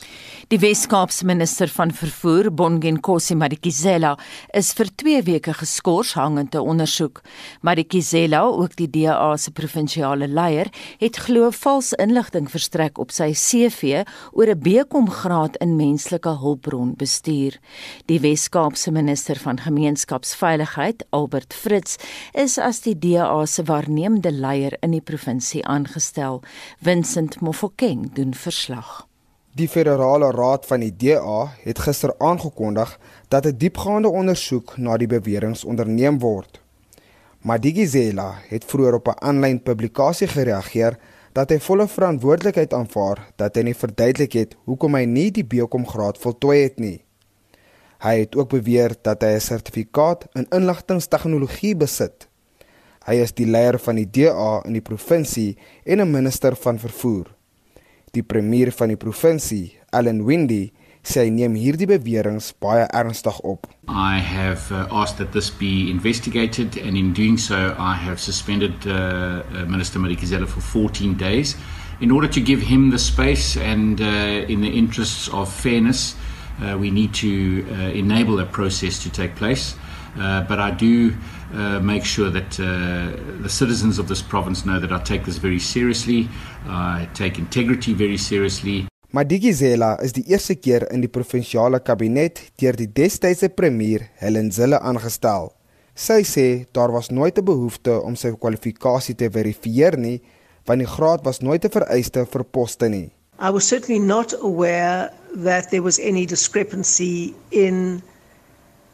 Die 0.52 0.60
Wes-Kaapse 0.60 1.24
minister 1.30 1.70
van 1.72 1.94
vervoer, 1.96 2.50
Bonginkosi 2.52 3.38
Madikizela, 3.40 4.16
is 4.58 4.74
vir 4.76 4.90
2 5.00 5.22
weke 5.30 5.54
geskort 5.56 6.16
hangende 6.18 6.60
ondersoek. 6.60 7.22
Madikizela, 7.64 8.42
ook 8.50 8.74
die 8.80 8.90
DA 8.92 9.30
se 9.40 9.54
provinsiale 9.56 10.28
leier, 10.28 10.68
het 11.00 11.20
glo 11.28 11.52
vals 11.56 11.94
inligting 12.02 12.50
verstrek 12.52 13.00
op 13.00 13.14
sy 13.16 13.30
CV 13.32 14.02
oor 14.34 14.50
'n 14.52 14.60
BCom 14.60 15.08
graad 15.10 15.56
in 15.62 15.78
menslike 15.78 16.34
hulpbronbestuur. 16.42 17.60
Die 18.08 18.20
Wes-Kaapse 18.20 18.92
minister 18.92 19.36
van 19.36 19.60
gemeenskapsveiligheid, 19.60 21.06
Albert 21.12 21.54
Fritz, 21.54 21.98
is 22.34 22.58
as 22.58 22.82
die 22.82 22.98
DA 23.00 23.46
se 23.46 23.64
waarnemende 23.64 24.32
leier 24.32 24.78
in 24.82 24.92
die 24.92 25.02
provinsie 25.02 25.64
aangestel. 25.66 26.42
Vincent 26.82 27.40
Mofokeng 27.52 28.14
doen 28.14 28.34
verslag. 28.34 29.08
Die 29.60 29.68
Federale 29.68 30.30
Raad 30.32 30.66
van 30.66 30.80
die 30.80 30.94
DA 30.96 31.50
het 31.66 31.80
gister 31.84 32.14
aangekondig 32.18 33.00
dat 33.28 33.46
'n 33.46 33.58
diepgaande 33.58 34.08
ondersoek 34.08 34.78
na 34.78 34.98
die 34.98 35.08
beweringe 35.08 35.66
onderneem 35.66 36.20
word. 36.20 36.62
Madigizela 37.42 38.36
het 38.48 38.66
vroeër 38.66 38.94
op 38.94 39.08
'n 39.08 39.20
aanlyn 39.28 39.64
publikasie 39.64 40.28
gereageer 40.28 40.98
dat 41.32 41.50
hy 41.50 41.60
volle 41.60 41.88
verantwoordelikheid 41.88 42.74
aanvaar 42.74 43.34
dat 43.36 43.56
hy 43.56 43.62
nie 43.62 43.82
verduidelik 43.84 44.34
het 44.34 44.56
hoekom 44.64 44.96
hy 44.96 45.06
nie 45.06 45.32
die 45.32 45.44
BCom 45.44 45.88
graad 45.88 46.18
voltooi 46.18 46.64
het 46.64 46.80
nie. 46.80 47.04
Hy 48.00 48.20
het 48.20 48.36
ook 48.36 48.50
beweer 48.50 48.96
dat 49.02 49.22
hy 49.22 49.34
'n 49.36 49.40
sertifikaat 49.40 50.28
in 50.34 50.48
inligtingstegnologie 50.50 51.76
besit. 51.76 52.28
Hy 53.06 53.14
is 53.14 53.34
die 53.34 53.46
leier 53.46 53.80
van 53.80 53.96
die 53.96 54.10
DA 54.12 54.62
in 54.66 54.74
die 54.74 54.88
provinsie 54.90 55.58
en 55.84 56.00
'n 56.00 56.12
minister 56.12 56.56
van 56.56 56.80
vervoer. 56.80 57.41
Die 58.12 58.24
premier 58.28 58.74
van 58.76 58.92
die 58.92 59.00
provinsie, 59.00 59.78
Allan 59.96 60.26
Windy, 60.28 60.74
sê 61.00 61.24
hy 61.24 61.30
neem 61.32 61.54
hierdie 61.56 61.88
beweringe 61.88 62.44
baie 62.60 62.84
ernstig 62.92 63.38
op. 63.48 63.70
I 63.88 64.20
have 64.20 64.68
uh, 64.76 64.84
asked 64.92 65.16
that 65.24 65.32
this 65.32 65.48
be 65.50 65.88
investigated 65.90 66.76
and 66.84 66.98
in 67.00 67.14
doing 67.14 67.38
so 67.40 67.74
I 67.80 67.96
have 67.96 68.20
suspended 68.20 68.76
uh, 68.86 69.48
uh, 69.56 69.64
Minister 69.66 70.00
Marikizela 70.04 70.46
for 70.46 70.60
14 70.60 71.16
days 71.16 71.56
in 72.02 72.12
order 72.12 72.28
to 72.28 72.42
give 72.42 72.62
him 72.62 72.90
the 72.92 73.00
space 73.00 73.56
and 73.56 74.02
uh, 74.02 74.44
in 74.52 74.60
the 74.60 74.70
interests 74.70 75.30
of 75.30 75.48
fairness 75.48 76.16
uh, 76.60 76.78
we 76.78 76.92
need 76.92 77.14
to 77.24 77.66
uh, 77.72 77.96
enable 77.96 78.36
that 78.44 78.52
process 78.52 79.02
to 79.04 79.10
take 79.10 79.36
place 79.36 79.76
uh, 80.20 80.44
but 80.44 80.60
I 80.60 80.72
do 80.72 81.16
uh, 81.54 81.80
make 81.80 82.06
sure 82.06 82.30
that 82.30 82.60
uh, 82.60 83.12
the 83.42 83.50
citizens 83.50 84.00
of 84.00 84.08
this 84.08 84.22
province 84.22 84.66
know 84.66 84.80
that 84.80 84.92
I 84.92 85.00
take 85.04 85.26
this 85.26 85.38
very 85.38 85.60
seriously 85.60 86.28
I 86.68 87.08
take 87.14 87.38
integrity 87.38 87.94
very 87.94 88.18
seriously 88.18 88.88
Madigizela 89.12 89.98
is 90.02 90.14
die 90.16 90.24
eerste 90.32 90.56
keer 90.56 90.86
in 90.88 91.02
die 91.04 91.10
provinsiale 91.12 91.82
kabinet 91.84 92.38
deur 92.62 92.78
die 92.80 92.88
destydse 92.88 93.50
premier 93.52 94.06
Helen 94.22 94.54
Zille 94.56 94.80
aangestel. 94.80 95.50
Sy 95.92 96.24
sê 96.24 96.46
daar 96.72 96.94
was 96.96 97.12
nooit 97.12 97.38
'n 97.38 97.44
behoefte 97.44 97.92
om 98.08 98.16
sy 98.16 98.32
kwalifikasie 98.32 99.16
te 99.16 99.28
verifieer 99.30 99.98
nie, 99.98 100.22
want 100.66 100.80
die 100.80 100.88
graad 100.88 101.26
was 101.26 101.42
nooit 101.42 101.66
'n 101.66 101.76
vereiste 101.76 102.26
vir 102.26 102.44
poste 102.44 102.88
nie. 102.88 103.12
I 103.38 103.50
was 103.50 103.68
certainly 103.68 104.00
not 104.00 104.34
aware 104.42 105.12
that 105.44 105.72
there 105.72 105.84
was 105.84 106.00
any 106.00 106.26
discrepancy 106.26 107.34
in 107.50 108.02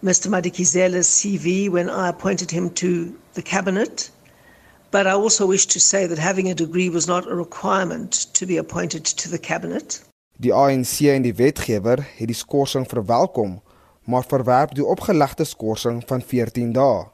Mr 0.04 0.30
Madigizela's 0.30 1.08
CV 1.08 1.70
when 1.70 1.90
I 1.90 2.10
appointed 2.10 2.52
him 2.52 2.70
to 2.76 3.12
the 3.34 3.42
cabinet. 3.42 4.12
But 4.92 5.08
I 5.08 5.12
also 5.12 5.48
wish 5.48 5.66
to 5.68 5.80
say 5.80 6.06
that 6.06 6.20
having 6.20 6.50
a 6.50 6.54
degree 6.54 6.90
was 6.90 7.08
not 7.08 7.28
a 7.28 7.36
requirement 7.36 8.12
to 8.34 8.46
be 8.46 8.58
appointed 8.58 9.06
to 9.06 9.30
the 9.30 9.40
cabinet. 9.40 10.02
Die 10.40 10.54
ANC 10.54 11.02
en 11.10 11.26
die 11.26 11.34
wetgewer 11.34 12.04
het 12.20 12.30
die 12.30 12.38
skorsing 12.38 12.86
verwelkom, 12.86 13.58
maar 14.06 14.24
verwerp 14.30 14.76
die 14.78 14.86
opgelegde 14.86 15.46
skorsing 15.50 16.04
van 16.06 16.22
14 16.22 16.72
dae. 16.78 17.08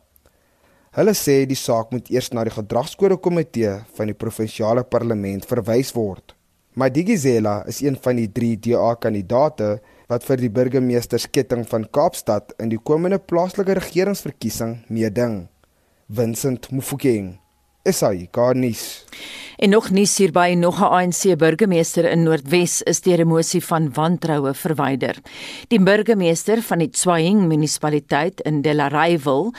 Hulle 0.94 1.16
sê 1.16 1.40
die 1.48 1.58
saak 1.58 1.96
moet 1.96 2.12
eers 2.12 2.34
na 2.36 2.44
die 2.44 2.54
gedragskode 2.54 3.16
komitee 3.18 3.80
van 3.96 4.12
die 4.12 4.18
provinsiale 4.18 4.84
parlement 4.84 5.48
verwys 5.48 5.96
word. 5.96 6.36
Madigizela 6.75 7.62
is 7.66 7.80
een 7.82 7.96
van 7.96 8.20
die 8.20 8.28
3 8.28 8.60
DA-kandidate 8.68 9.80
wat 10.07 10.24
vir 10.24 10.38
die 10.38 10.50
burgemeestersketting 10.50 11.67
van 11.69 11.88
Kaapstad 11.91 12.53
in 12.60 12.69
die 12.69 12.81
komende 12.81 13.19
plaaslike 13.19 13.74
regeringsverkiesing 13.79 14.83
meeding. 14.89 15.48
Vincent 16.07 16.72
Mufokeng 16.72 17.38
Esai 17.83 18.29
Garnis. 18.31 19.05
En 19.57 19.69
nog 19.69 19.89
nuus 19.89 20.17
hierby, 20.17 20.53
nog 20.55 20.79
'n 20.79 20.83
ANC 20.83 21.38
burgemeester 21.38 22.05
in 22.12 22.24
Noordwes 22.24 22.81
is 22.81 23.01
deur 23.01 23.19
'n 23.19 23.27
mosie 23.27 23.63
van 23.63 23.93
wantroue 23.93 24.53
verwyder. 24.53 25.15
Die 25.67 25.79
burgemeester 25.79 26.62
van 26.62 26.77
die 26.77 26.89
Tswaying 26.89 27.48
munisipaliteit 27.48 28.41
in 28.41 28.62
Delareyville, 28.62 29.51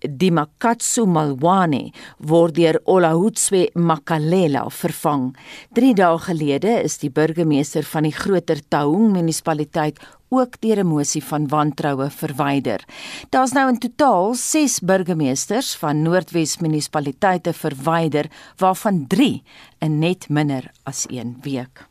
die 0.00 0.30
Makatsu 0.30 1.04
Malwane 1.06 1.90
word 2.18 2.56
deur 2.56 2.78
Olahutswe 2.84 3.68
Makalela 3.74 4.68
vervang. 4.70 5.30
3 5.76 5.92
dae 5.98 6.18
gelede 6.18 6.78
is 6.84 6.98
die 7.02 7.10
burgemeester 7.10 7.84
van 7.84 8.08
die 8.08 8.14
groter 8.14 8.60
Taung 8.68 9.12
munisipaliteit 9.12 10.00
ook 10.30 10.60
deur 10.62 10.78
'n 10.78 10.86
mosie 10.86 11.24
van 11.24 11.48
wantroue 11.48 12.10
verwyder. 12.10 12.84
Daar's 13.30 13.52
nou 13.52 13.68
in 13.68 13.78
totaal 13.78 14.34
6 14.34 14.80
burgemeesters 14.80 15.76
van 15.76 16.02
Noordwes 16.02 16.58
munisipaliteite 16.58 17.52
verwyder, 17.52 18.30
waarvan 18.56 19.06
3 19.06 19.42
in 19.78 19.98
net 19.98 20.28
minder 20.28 20.70
as 20.84 21.06
1 21.08 21.36
week. 21.42 21.89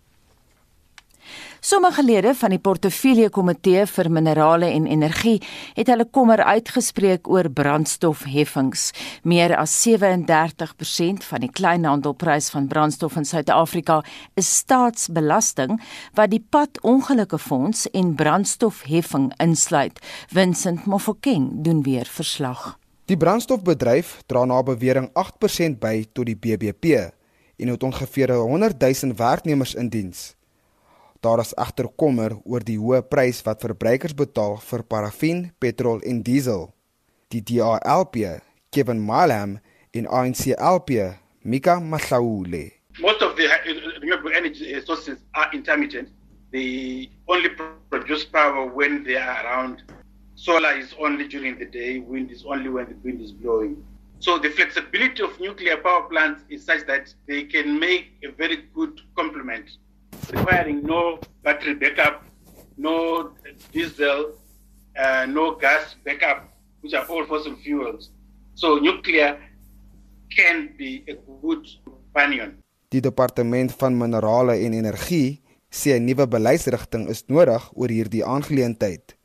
Sommige 1.62 2.04
lede 2.04 2.32
van 2.40 2.54
die 2.54 2.60
portefeulje 2.64 3.28
komitee 3.36 3.82
vir 3.92 4.08
minerale 4.16 4.70
en 4.72 4.86
energie 4.88 5.42
het 5.76 5.90
hulle 5.92 6.06
kommer 6.08 6.40
uitgespreek 6.40 7.28
oor 7.28 7.50
brandstofheffings. 7.52 8.92
Meer 9.28 9.58
as 9.60 9.74
37% 9.84 11.26
van 11.28 11.44
die 11.44 11.52
kleinhandelprys 11.52 12.48
van 12.56 12.70
brandstof 12.72 13.20
in 13.20 13.28
Suid-Afrika 13.28 14.00
is 14.40 14.54
staatsbelasting 14.62 15.76
wat 16.16 16.32
die 16.32 16.40
pad 16.40 16.80
ongelukke 16.80 17.38
fonds 17.38 17.90
en 17.92 18.16
brandstofheffing 18.16 19.34
insluit. 19.44 20.00
Vincent 20.32 20.88
Mofokeng 20.88 21.52
doen 21.68 21.84
weer 21.84 22.08
verslag. 22.08 22.78
Die 23.12 23.18
brandstofbedryf 23.20 24.22
dra 24.32 24.46
na 24.46 24.64
bewering 24.64 25.12
8% 25.12 25.80
by 25.84 26.06
tot 26.14 26.30
die 26.32 26.40
BBP 26.40 27.10
en 27.60 27.68
het 27.68 27.84
ongeveer 27.84 28.32
100 28.32 28.80
000 28.80 29.16
werknemers 29.20 29.76
in 29.76 29.90
diens. 29.90 30.39
Daar 31.20 31.40
is 31.40 31.54
egter 31.60 31.90
kommer 32.00 32.32
oor 32.48 32.64
die 32.64 32.78
hoë 32.80 33.02
prys 33.12 33.42
wat 33.44 33.60
verbruikers 33.66 34.14
betaal 34.16 34.54
vir 34.64 34.84
parafin, 34.88 35.42
petrol 35.60 36.00
en 36.08 36.22
diesel. 36.24 36.70
Die 37.28 37.42
DALP, 37.44 38.16
Kevin 38.72 39.02
Malam 39.04 39.58
in 39.92 40.08
ANCLP, 40.08 41.18
Mika 41.44 41.76
Mahlaule. 41.80 42.72
Most 43.02 43.22
of 43.22 43.36
the 43.36 43.50
renewable 44.00 44.32
energy 44.32 44.80
sources 44.86 45.20
are 45.36 45.50
intermittent. 45.52 46.08
They 46.54 47.10
only 47.28 47.50
produce 47.90 48.24
power 48.24 48.66
when 48.66 49.04
they 49.04 49.18
are 49.18 49.44
around. 49.44 49.84
Solar 50.36 50.72
is 50.80 50.96
only 51.04 51.28
during 51.28 51.60
the 51.60 51.66
day, 51.66 52.00
wind 52.00 52.32
is 52.32 52.46
only 52.48 52.70
when 52.70 52.88
the 52.88 52.96
wind 53.04 53.20
is 53.20 53.34
blowing. 53.34 53.84
So 54.20 54.40
the 54.40 54.52
flexibility 54.52 55.22
of 55.22 55.38
nuclear 55.38 55.76
power 55.84 56.08
plants 56.08 56.46
is 56.48 56.64
such 56.64 56.88
that 56.88 57.14
they 57.28 57.44
can 57.44 57.78
make 57.78 58.16
a 58.24 58.32
very 58.32 58.64
good 58.74 59.02
complement 59.18 59.70
requiring 60.32 60.84
no 60.84 61.20
battery 61.44 61.76
backup, 61.76 62.24
no 62.78 63.32
diesel, 63.72 64.34
uh, 64.96 65.26
no 65.28 65.56
gas 65.56 65.96
backup, 66.04 66.50
which 66.82 66.94
are 66.94 67.06
all 67.10 67.26
fossil 67.26 67.56
fuels. 67.64 68.12
So 68.54 68.78
nuclear 68.78 69.38
can 70.30 70.76
be 70.78 71.04
a 71.08 71.16
good 71.42 71.66
companion. 71.84 72.58
Die 72.90 73.02
departement 73.02 73.74
van 73.78 73.98
minerale 73.98 74.58
en 74.66 74.74
energie 74.74 75.42
sê 75.70 75.94
'n 75.96 76.06
nuwe 76.06 76.28
beleidsrigting 76.28 77.08
is 77.10 77.24
nodig 77.28 77.70
oor 77.74 77.90
hierdie 77.90 78.26
aangeleentheid. 78.26 79.16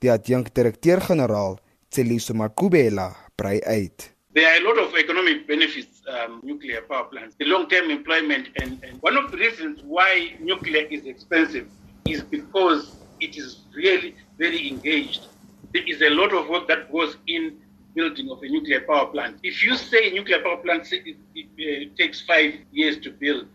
Die 0.00 0.10
adjunkt-direkteur-generaal, 0.10 1.58
Tseliso 1.88 2.34
Makubela, 2.34 3.16
brei 3.36 3.60
uit. 3.60 4.15
There 4.36 4.46
are 4.52 4.62
a 4.62 4.68
lot 4.68 4.78
of 4.78 4.94
economic 4.94 5.48
benefits 5.48 6.02
um, 6.06 6.42
nuclear 6.44 6.82
power 6.82 7.04
plants, 7.04 7.34
the 7.38 7.46
long-term 7.46 7.90
employment, 7.90 8.48
and, 8.60 8.84
and 8.84 9.00
one 9.00 9.16
of 9.16 9.30
the 9.30 9.38
reasons 9.38 9.80
why 9.82 10.34
nuclear 10.40 10.82
is 10.90 11.06
expensive 11.06 11.66
is 12.06 12.20
because 12.20 12.96
it 13.18 13.38
is 13.38 13.62
really 13.74 14.14
very 14.36 14.68
engaged. 14.68 15.28
There 15.72 15.84
is 15.88 16.02
a 16.02 16.10
lot 16.10 16.34
of 16.34 16.50
work 16.50 16.68
that 16.68 16.92
goes 16.92 17.16
in 17.26 17.56
building 17.94 18.28
of 18.30 18.42
a 18.42 18.48
nuclear 18.50 18.82
power 18.82 19.06
plant. 19.06 19.38
If 19.42 19.64
you 19.64 19.74
say 19.74 20.10
nuclear 20.10 20.42
power 20.42 20.58
plant 20.58 20.92
it, 20.92 21.16
it, 21.34 21.46
it 21.56 21.90
uh, 21.90 21.96
takes 21.96 22.20
five 22.20 22.56
years 22.72 22.98
to 22.98 23.12
build, 23.12 23.46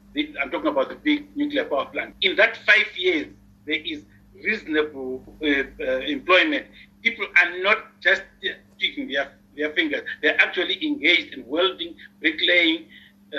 I'm 0.41 0.49
talking 0.49 0.69
about 0.69 0.89
the 0.89 0.95
big 0.95 1.27
nuclear 1.37 1.65
power 1.65 1.85
plant. 1.85 2.15
In 2.21 2.35
that 2.37 2.57
five 2.65 2.87
years, 2.97 3.27
there 3.67 3.81
is 3.85 4.03
reasonable 4.33 5.23
uh, 5.43 5.45
uh, 5.79 5.99
employment. 5.99 6.65
People 7.03 7.27
are 7.37 7.59
not 7.59 7.77
just 8.01 8.23
taking 8.79 9.07
their 9.07 9.31
their 9.61 9.73
fingers. 9.77 10.03
They're 10.21 10.41
actually 10.41 10.77
engaged 10.81 11.37
in 11.37 11.45
welding, 11.45 11.93
bricklaying, 12.19 12.89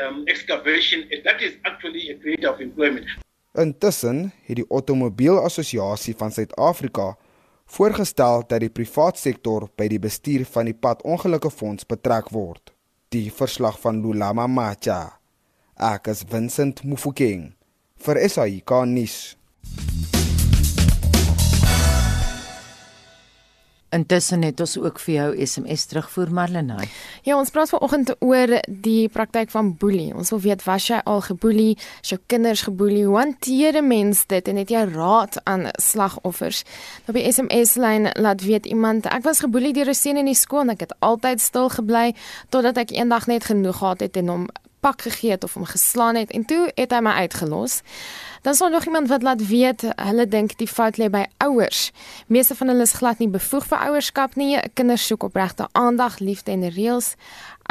um, 0.00 0.24
excavation. 0.28 0.98
That 1.26 1.42
is 1.42 1.58
actually 1.64 2.10
a 2.10 2.16
creator 2.22 2.48
of 2.54 2.60
employment. 2.60 3.06
Intussen 3.54 4.32
het 4.46 4.56
die 4.56 4.68
Automobielassosiasie 4.70 6.14
van 6.16 6.32
Suid-Afrika 6.32 7.16
voorgestel 7.66 8.44
dat 8.48 8.62
die 8.64 8.72
privaat 8.72 9.18
sektor 9.20 9.68
by 9.76 9.90
die 9.92 10.00
bestuur 10.00 10.46
van 10.54 10.70
die 10.70 10.76
pad 10.76 11.04
ongelukke 11.04 11.50
fonds 11.52 11.84
betrek 11.88 12.32
word. 12.32 12.72
Die 13.12 13.28
verslag 13.32 13.76
van 13.80 14.00
Lulama 14.00 14.46
Macha. 14.48 15.18
Ek 15.76 16.08
is 16.12 16.24
Vincent 16.28 16.84
Mufokeng 16.84 17.50
vir 18.06 18.24
SAK 18.28 18.82
nuus. 18.88 19.20
Intussen 23.92 24.42
het 24.42 24.60
ons 24.60 24.78
ook 24.80 24.98
vir 25.04 25.14
jou 25.14 25.46
SMS 25.46 25.84
terugvoer 25.90 26.30
Marlenae. 26.32 26.86
Ja, 27.26 27.36
ons 27.36 27.50
praat 27.52 27.68
vanoggend 27.68 28.14
oor 28.24 28.54
die 28.66 29.08
praktyk 29.12 29.50
van 29.52 29.74
boelie. 29.76 30.14
Ons 30.16 30.32
wil 30.32 30.40
weet 30.40 30.64
was 30.64 30.86
jy 30.88 31.00
al 31.04 31.20
geboelie? 31.26 31.76
Is 32.00 32.14
jou 32.14 32.20
kinders 32.26 32.64
geboelie? 32.64 33.04
Hoe 33.04 33.18
hanteer 33.18 33.76
'n 33.82 33.86
mens 33.86 34.26
dit 34.26 34.48
en 34.48 34.56
het 34.56 34.70
jy 34.70 34.84
raad 34.94 35.40
aan 35.44 35.68
slagoffers? 35.76 36.64
Op 37.06 37.14
die 37.14 37.32
SMS 37.32 37.74
lyn 37.74 38.08
laat 38.12 38.40
weet 38.40 38.66
iemand 38.66 39.06
ek 39.06 39.22
was 39.22 39.40
geboelie 39.40 39.72
deur 39.72 39.88
'n 39.88 39.94
seun 39.94 40.16
in 40.16 40.26
die 40.26 40.34
skool 40.34 40.60
en 40.60 40.70
ek 40.70 40.80
het 40.80 40.94
altyd 40.98 41.40
stil 41.40 41.68
gebly 41.68 42.14
totdat 42.48 42.76
ek 42.76 42.90
eendag 42.90 43.26
net 43.26 43.44
genoeg 43.44 43.76
gehad 43.76 44.00
het 44.00 44.16
en 44.16 44.28
hom 44.28 44.48
pak 44.82 45.06
gegee 45.06 45.30
het 45.30 45.44
of 45.46 45.54
hom 45.54 45.64
geslaan 45.64 46.18
het 46.18 46.30
en 46.34 46.44
toe 46.44 46.66
het 46.74 46.90
hy 46.90 47.00
my 47.04 47.14
uitgelos. 47.24 47.80
Dan 48.42 48.54
sal 48.58 48.72
nog 48.74 48.84
iemand 48.84 49.08
wat 49.08 49.22
laat 49.22 49.46
weet, 49.46 49.84
hulle 49.94 50.26
dink 50.26 50.56
die 50.58 50.66
fout 50.66 50.98
lê 50.98 51.06
by 51.10 51.22
ouers. 51.44 51.92
Meeste 52.26 52.56
van 52.58 52.72
hulle 52.72 52.82
is 52.82 52.96
glad 52.98 53.22
nie 53.22 53.30
bevoeg 53.30 53.68
vir 53.70 53.84
ouerskap 53.86 54.34
nie. 54.34 54.56
Kinders 54.74 55.06
soek 55.06 55.28
opregte 55.30 55.68
aandag, 55.78 56.18
liefde 56.18 56.50
en 56.50 56.66
reëls. 56.74 57.14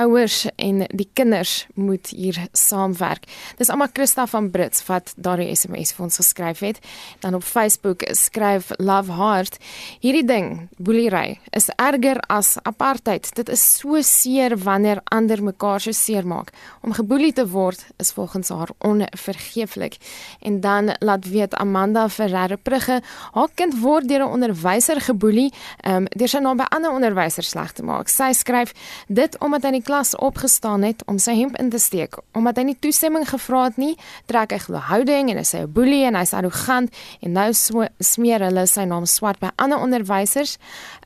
Ouers 0.01 0.45
en 0.55 0.83
die 0.89 1.07
kinders 1.13 1.65
moet 1.73 2.11
hier 2.13 2.37
saamwerk. 2.57 3.27
Dis 3.59 3.69
almal 3.69 3.91
Christa 3.93 4.25
van 4.29 4.49
Brits 4.53 4.83
wat 4.87 5.13
daardie 5.15 5.51
SMS 5.53 5.93
vir 5.95 6.05
ons 6.07 6.19
geskryf 6.21 6.63
het. 6.65 6.79
Dan 7.23 7.37
op 7.37 7.45
Facebook 7.45 8.05
skryf 8.17 8.71
Love 8.77 9.13
Heart: 9.17 9.59
Hierdie 10.01 10.25
ding, 10.25 10.49
boelery, 10.77 11.39
is 11.51 11.69
erger 11.77 12.19
as 12.27 12.57
apartheid. 12.63 13.29
Dit 13.35 13.49
is 13.49 13.63
so 13.77 14.01
seer 14.05 14.57
wanneer 14.57 15.01
ander 15.03 15.43
mekaar 15.43 15.81
so 15.81 15.91
seer 15.95 16.27
maak. 16.27 16.51
Om 16.81 16.95
geboelie 16.97 17.33
te 17.33 17.47
word 17.49 17.85
is 18.01 18.11
volgens 18.11 18.49
haar 18.49 18.69
onvergeeflik. 18.77 19.97
En 20.41 20.59
dan 20.61 20.95
laat 20.99 21.29
weet 21.29 21.55
Amanda 21.55 22.07
Ferreira 22.09 22.55
Prugge, 22.55 23.01
haar 23.33 23.49
kind 23.55 23.79
word 23.81 24.07
deur 24.07 24.25
'n 24.25 24.33
onderwyser 24.33 25.01
geboelie, 25.01 25.51
ehm 25.83 25.95
um, 25.95 26.07
deur 26.09 26.27
sy 26.27 26.39
naam 26.39 26.57
by 26.57 26.65
ander 26.69 26.91
onderwysers 26.91 27.49
sleg 27.49 27.71
te 27.71 27.83
maak. 27.83 28.09
Sy 28.09 28.31
skryf 28.33 28.73
dit 29.07 29.37
omdat 29.39 29.63
in 29.63 29.71
die 29.71 29.83
klas 29.91 30.15
opgestaan 30.15 30.85
het 30.87 31.03
om 31.05 31.17
sy 31.19 31.33
hemp 31.35 31.57
in 31.59 31.69
te 31.69 31.79
steek, 31.79 32.15
omdat 32.37 32.61
hy 32.61 32.63
nie 32.69 32.77
toestemming 32.79 33.25
gevra 33.27 33.65
het 33.65 33.79
nie, 33.81 33.97
trek 34.31 34.53
hy 34.55 34.59
glo 34.63 34.79
houding 34.87 35.27
en 35.33 35.41
hy 35.41 35.43
sê 35.43 35.63
'n 35.65 35.73
boelie 35.75 36.05
en 36.07 36.15
hy's 36.15 36.31
arrogant 36.33 36.87
en 37.19 37.33
nou 37.33 37.51
smeer 37.99 38.39
hulle 38.47 38.63
sy 38.67 38.85
naam 38.87 39.05
swart 39.05 39.41
by 39.41 39.49
ander 39.57 39.83
onderwysers. 39.83 40.57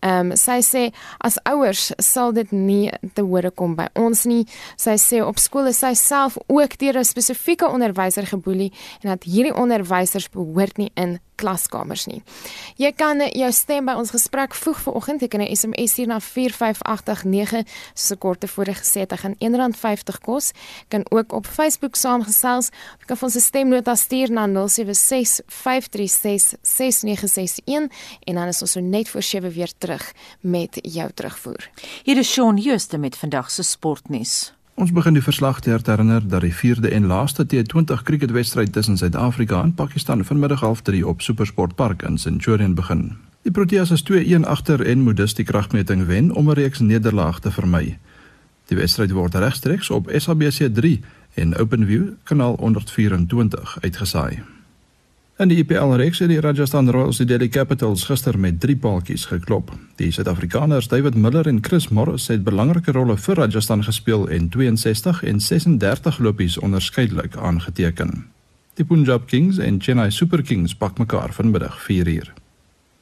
Ehm 0.03 0.31
um, 0.31 0.37
sy 0.37 0.59
sê 0.61 0.93
as 1.19 1.39
ouers 1.49 1.93
sal 1.97 2.31
dit 2.31 2.51
nie 2.51 2.91
te 3.15 3.21
hore 3.21 3.49
kom 3.49 3.75
by 3.75 3.87
ons 3.95 4.25
nie. 4.25 4.45
Sy 4.77 4.97
sê 5.01 5.23
op 5.25 5.39
skool 5.39 5.67
is 5.67 5.79
sy 5.79 5.93
self 5.93 6.37
ook 6.47 6.77
deur 6.77 6.99
'n 6.99 7.03
spesifieke 7.03 7.65
onderwyser 7.65 8.25
geboelie 8.25 8.71
en 9.01 9.09
dat 9.09 9.23
hierdie 9.23 9.55
onderwysers 9.55 10.29
behoort 10.29 10.77
nie 10.77 10.91
in 10.95 11.19
klaskamers 11.35 12.05
nie. 12.05 12.23
Jy 12.77 12.91
kan 12.95 13.19
jou 13.33 13.51
stem 13.51 13.85
by 13.85 13.93
ons 13.99 14.11
gesprek 14.11 14.55
voeg 14.55 14.79
vanoggend. 14.79 15.21
Jy 15.21 15.27
kan 15.27 15.41
'n 15.41 15.55
SMS 15.55 15.95
stuur 15.95 16.07
na 16.07 16.19
45889 16.19 17.65
soos 17.93 18.11
ek 18.11 18.19
kort 18.19 18.39
tevore 18.39 18.73
gesê 18.73 18.99
het, 18.99 19.09
dit 19.09 19.19
gaan 19.19 19.35
R1.50 19.39 20.19
kos. 20.21 20.51
Kan 20.89 21.05
ook 21.11 21.33
op 21.33 21.45
Facebook 21.47 21.95
saamgesels. 21.95 22.69
Jy 22.99 23.05
kan 23.05 23.17
ons 23.21 23.43
stemnota 23.43 23.95
stuur 23.95 24.31
na 24.31 24.47
0765366961 24.47 24.53
en 28.25 28.35
dan 28.35 28.47
is 28.47 28.61
ons 28.61 28.71
so 28.71 28.79
net 28.79 29.09
voor 29.09 29.23
7 29.23 29.51
weer 29.51 29.71
terug 29.77 30.13
met 30.41 30.79
jou 30.81 31.11
terugvoer. 31.13 31.69
Hier 32.03 32.17
is 32.17 32.31
Shaun 32.31 32.57
Jooste 32.57 32.97
met 32.97 33.17
vandag 33.17 33.51
se 33.51 33.63
sportnuus. 33.63 34.54
Ons 34.75 34.91
begin 34.91 35.15
die 35.15 35.24
verslag 35.24 35.62
te 35.63 35.70
herinner 35.72 36.27
dat 36.27 36.41
die 36.44 36.51
4de 36.53 36.89
en 36.91 37.05
laaste 37.08 37.46
T20 37.48 38.01
cricketwedstryd 38.03 38.74
tussen 38.74 38.98
Suid-Afrika 38.98 39.62
en 39.63 39.74
Pakistan 39.74 40.25
vanmiddag 40.25 40.63
0:30 40.63 41.03
op 41.03 41.22
SuperSport 41.22 41.75
Park 41.75 42.01
in 42.01 42.17
Centurion 42.17 42.74
begin. 42.74 43.15
Die 43.41 43.51
Proteas 43.51 43.91
is 43.91 44.03
2-1 44.12 44.44
agter 44.44 44.82
en 44.82 45.00
moet 45.00 45.17
dus 45.17 45.34
die 45.34 45.46
kragmeting 45.46 46.05
wen 46.05 46.32
om 46.32 46.50
'n 46.50 46.53
reeks 46.53 46.79
nederlaag 46.79 47.39
te 47.39 47.51
vermy. 47.51 47.98
Die 48.65 48.77
wedstryd 48.77 49.12
word 49.12 49.36
regstreeks 49.36 49.89
op 49.89 50.12
SABC3 50.12 51.00
en 51.34 51.58
OpenView 51.58 52.08
kanaal 52.24 52.55
124 52.60 53.77
uitgesaai. 53.82 54.54
In 55.35 55.49
die 55.51 55.57
IPL 55.59 55.97
reeks 55.99 56.21
het 56.23 56.29
die 56.31 56.39
Rajasthan 56.39 56.87
Royals 56.89 57.17
die 57.19 57.25
Delhi 57.27 57.49
Capitals 57.51 58.05
gister 58.07 58.37
met 58.39 58.61
3 58.63 58.77
paaltjies 58.79 59.25
geklop. 59.27 59.73
Die 59.99 60.07
Suid-Afrikaners 60.11 60.87
David 60.87 61.17
Miller 61.19 61.47
en 61.51 61.59
Chris 61.61 61.89
Morris 61.89 62.29
het 62.31 62.45
belangrike 62.45 62.93
rolle 62.95 63.17
vir 63.19 63.35
Rajasthan 63.41 63.83
gespeel 63.83 64.23
en 64.31 64.47
62 64.49 65.19
en 65.27 65.41
36 65.43 66.21
lopies 66.23 66.55
onderskeidelik 66.57 67.35
aangeteken. 67.35 68.25
Die 68.79 68.85
Punjab 68.85 69.27
Kings 69.27 69.59
en 69.59 69.81
Chennai 69.81 70.07
Super 70.11 70.41
Kings 70.41 70.75
pak 70.75 70.97
mekaar 70.97 71.33
vanmiddag 71.33 71.83
4uur. 71.83 72.31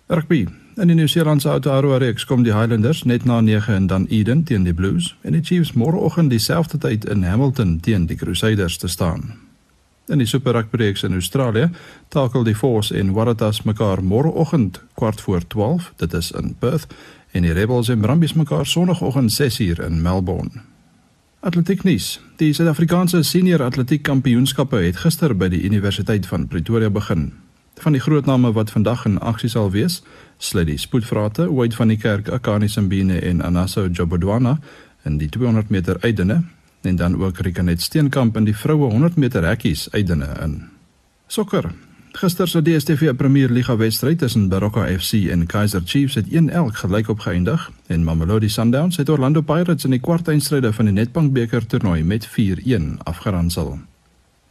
Rugby. 0.08 0.48
In 0.82 0.90
die 0.90 0.98
Nieu-Seelandse 0.98 1.54
Aotearoa 1.54 2.02
reeks 2.02 2.26
kom 2.26 2.42
die 2.42 2.58
Highlanders 2.58 3.04
net 3.04 3.30
na 3.30 3.42
9 3.42 3.74
en 3.76 3.88
dan 3.88 4.10
Eden 4.10 4.44
teen 4.44 4.66
die 4.66 4.74
Blues 4.74 5.14
en 5.22 5.38
die 5.38 5.46
Chiefs 5.46 5.78
môreoggend 5.78 6.34
dieselfde 6.34 6.82
tyd 6.82 7.06
in 7.06 7.24
Hamilton 7.24 7.78
teen 7.80 8.10
die 8.10 8.18
Crusaders 8.18 8.82
te 8.82 8.88
staan. 8.88 9.43
In 10.08 10.18
die 10.18 10.28
Super 10.28 10.54
Rugby 10.54 10.78
reeks 10.78 11.04
in 11.04 11.14
Australië 11.14 11.70
takel 12.08 12.44
die 12.44 12.56
Force 12.56 12.96
en 12.96 13.14
Waratahs 13.14 13.62
mekaar 13.64 14.04
môreoggend 14.04 14.82
kwart 14.94 15.22
voor 15.22 15.48
12, 15.48 15.94
dit 15.96 16.14
is 16.14 16.32
in 16.32 16.56
Perth, 16.60 16.88
en 17.32 17.42
die 17.42 17.52
Rebels 17.52 17.90
en 17.90 18.00
Brumbies 18.00 18.34
mekaar 18.34 18.66
sonoggend 18.66 19.32
6uur 19.42 19.80
in 19.86 20.02
Melbourne. 20.02 20.62
Atletiek 21.40 21.84
nuus. 21.84 22.20
Die 22.36 22.54
Suid-Afrikaanse 22.54 23.24
senior 23.24 23.64
atletiek 23.64 24.04
kampioenskappe 24.04 24.82
het 24.84 25.00
gister 25.00 25.36
by 25.36 25.48
die 25.48 25.64
Universiteit 25.64 26.28
van 26.28 26.48
Pretoria 26.48 26.90
begin. 26.90 27.32
Van 27.80 27.96
die 27.96 28.02
groot 28.02 28.26
name 28.26 28.52
wat 28.52 28.72
vandag 28.72 29.06
in 29.06 29.20
aksie 29.20 29.50
sal 29.50 29.72
wees, 29.72 30.02
sluit 30.38 30.68
die 30.68 30.78
spoedvrate 30.78 31.48
Wade 31.48 31.76
van 31.76 31.88
die 31.88 31.98
Kerk, 31.98 32.28
Akani 32.30 32.68
Simbine 32.68 33.22
en 33.22 33.42
Anaso 33.42 33.88
Jobodwana 33.88 34.58
in 35.04 35.18
die 35.18 35.30
200 35.30 35.70
meter 35.70 35.98
uitdene 36.04 36.44
en 36.86 36.96
dan 36.96 37.24
ook 37.24 37.38
Rikanet 37.38 37.82
Steenkamp 37.82 38.38
in 38.38 38.44
die 38.44 38.56
vroue 38.58 38.92
100 38.92 39.16
meter 39.16 39.46
hekkies 39.46 39.88
uitdene 39.92 40.28
in. 40.42 40.62
Sokker. 41.28 41.72
Gister 42.14 42.48
se 42.48 42.62
DStv 42.62 43.16
Premier 43.16 43.50
Liga 43.50 43.78
wedstryd 43.78 44.18
tussen 44.18 44.50
Baroka 44.50 44.86
FC 44.86 45.14
en 45.14 45.46
Kaizer 45.46 45.82
Chiefs 45.86 46.16
het 46.16 46.28
1-1 46.30 46.30
gelyk 46.78 47.10
opgeëindig 47.10 47.72
en 47.88 48.04
Mamelodi 48.04 48.50
Sundowns 48.50 48.98
het 48.98 49.10
Orlando 49.10 49.42
Pirates 49.42 49.84
in 49.84 49.96
die 49.96 50.00
kwartfinale 50.00 50.74
van 50.74 50.86
die 50.86 50.94
Nedbank 50.94 51.34
beker 51.34 51.66
toernooi 51.66 52.04
met 52.04 52.30
4-1 52.30 53.02
afgeronsel. 53.04 53.80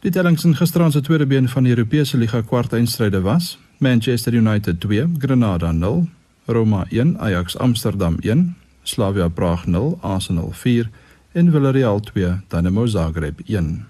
Die 0.03 0.11
tellings 0.11 0.43
in 0.43 0.55
gisteraand 0.55 0.91
se 0.93 1.01
tweede 1.01 1.25
been 1.25 1.47
van 1.49 1.63
die 1.63 1.71
Europese 1.71 2.17
Liga 2.17 2.41
kwartfinale 2.41 3.21
was: 3.21 3.57
Manchester 3.77 4.33
United 4.33 4.79
2, 4.79 5.07
Granada 5.17 5.71
0, 5.71 6.07
Roma 6.45 6.85
1, 6.89 7.19
Ajax 7.19 7.57
Amsterdam 7.57 8.17
1, 8.19 8.55
Slavia 8.83 9.27
Praag 9.27 9.65
0, 9.65 9.97
Arsenal 10.01 10.51
4 10.51 10.89
en 11.33 11.51
Villarreal 11.51 11.99
2, 11.99 12.39
Dynamo 12.47 12.85
Zagreb 12.85 13.39
1. 13.45 13.85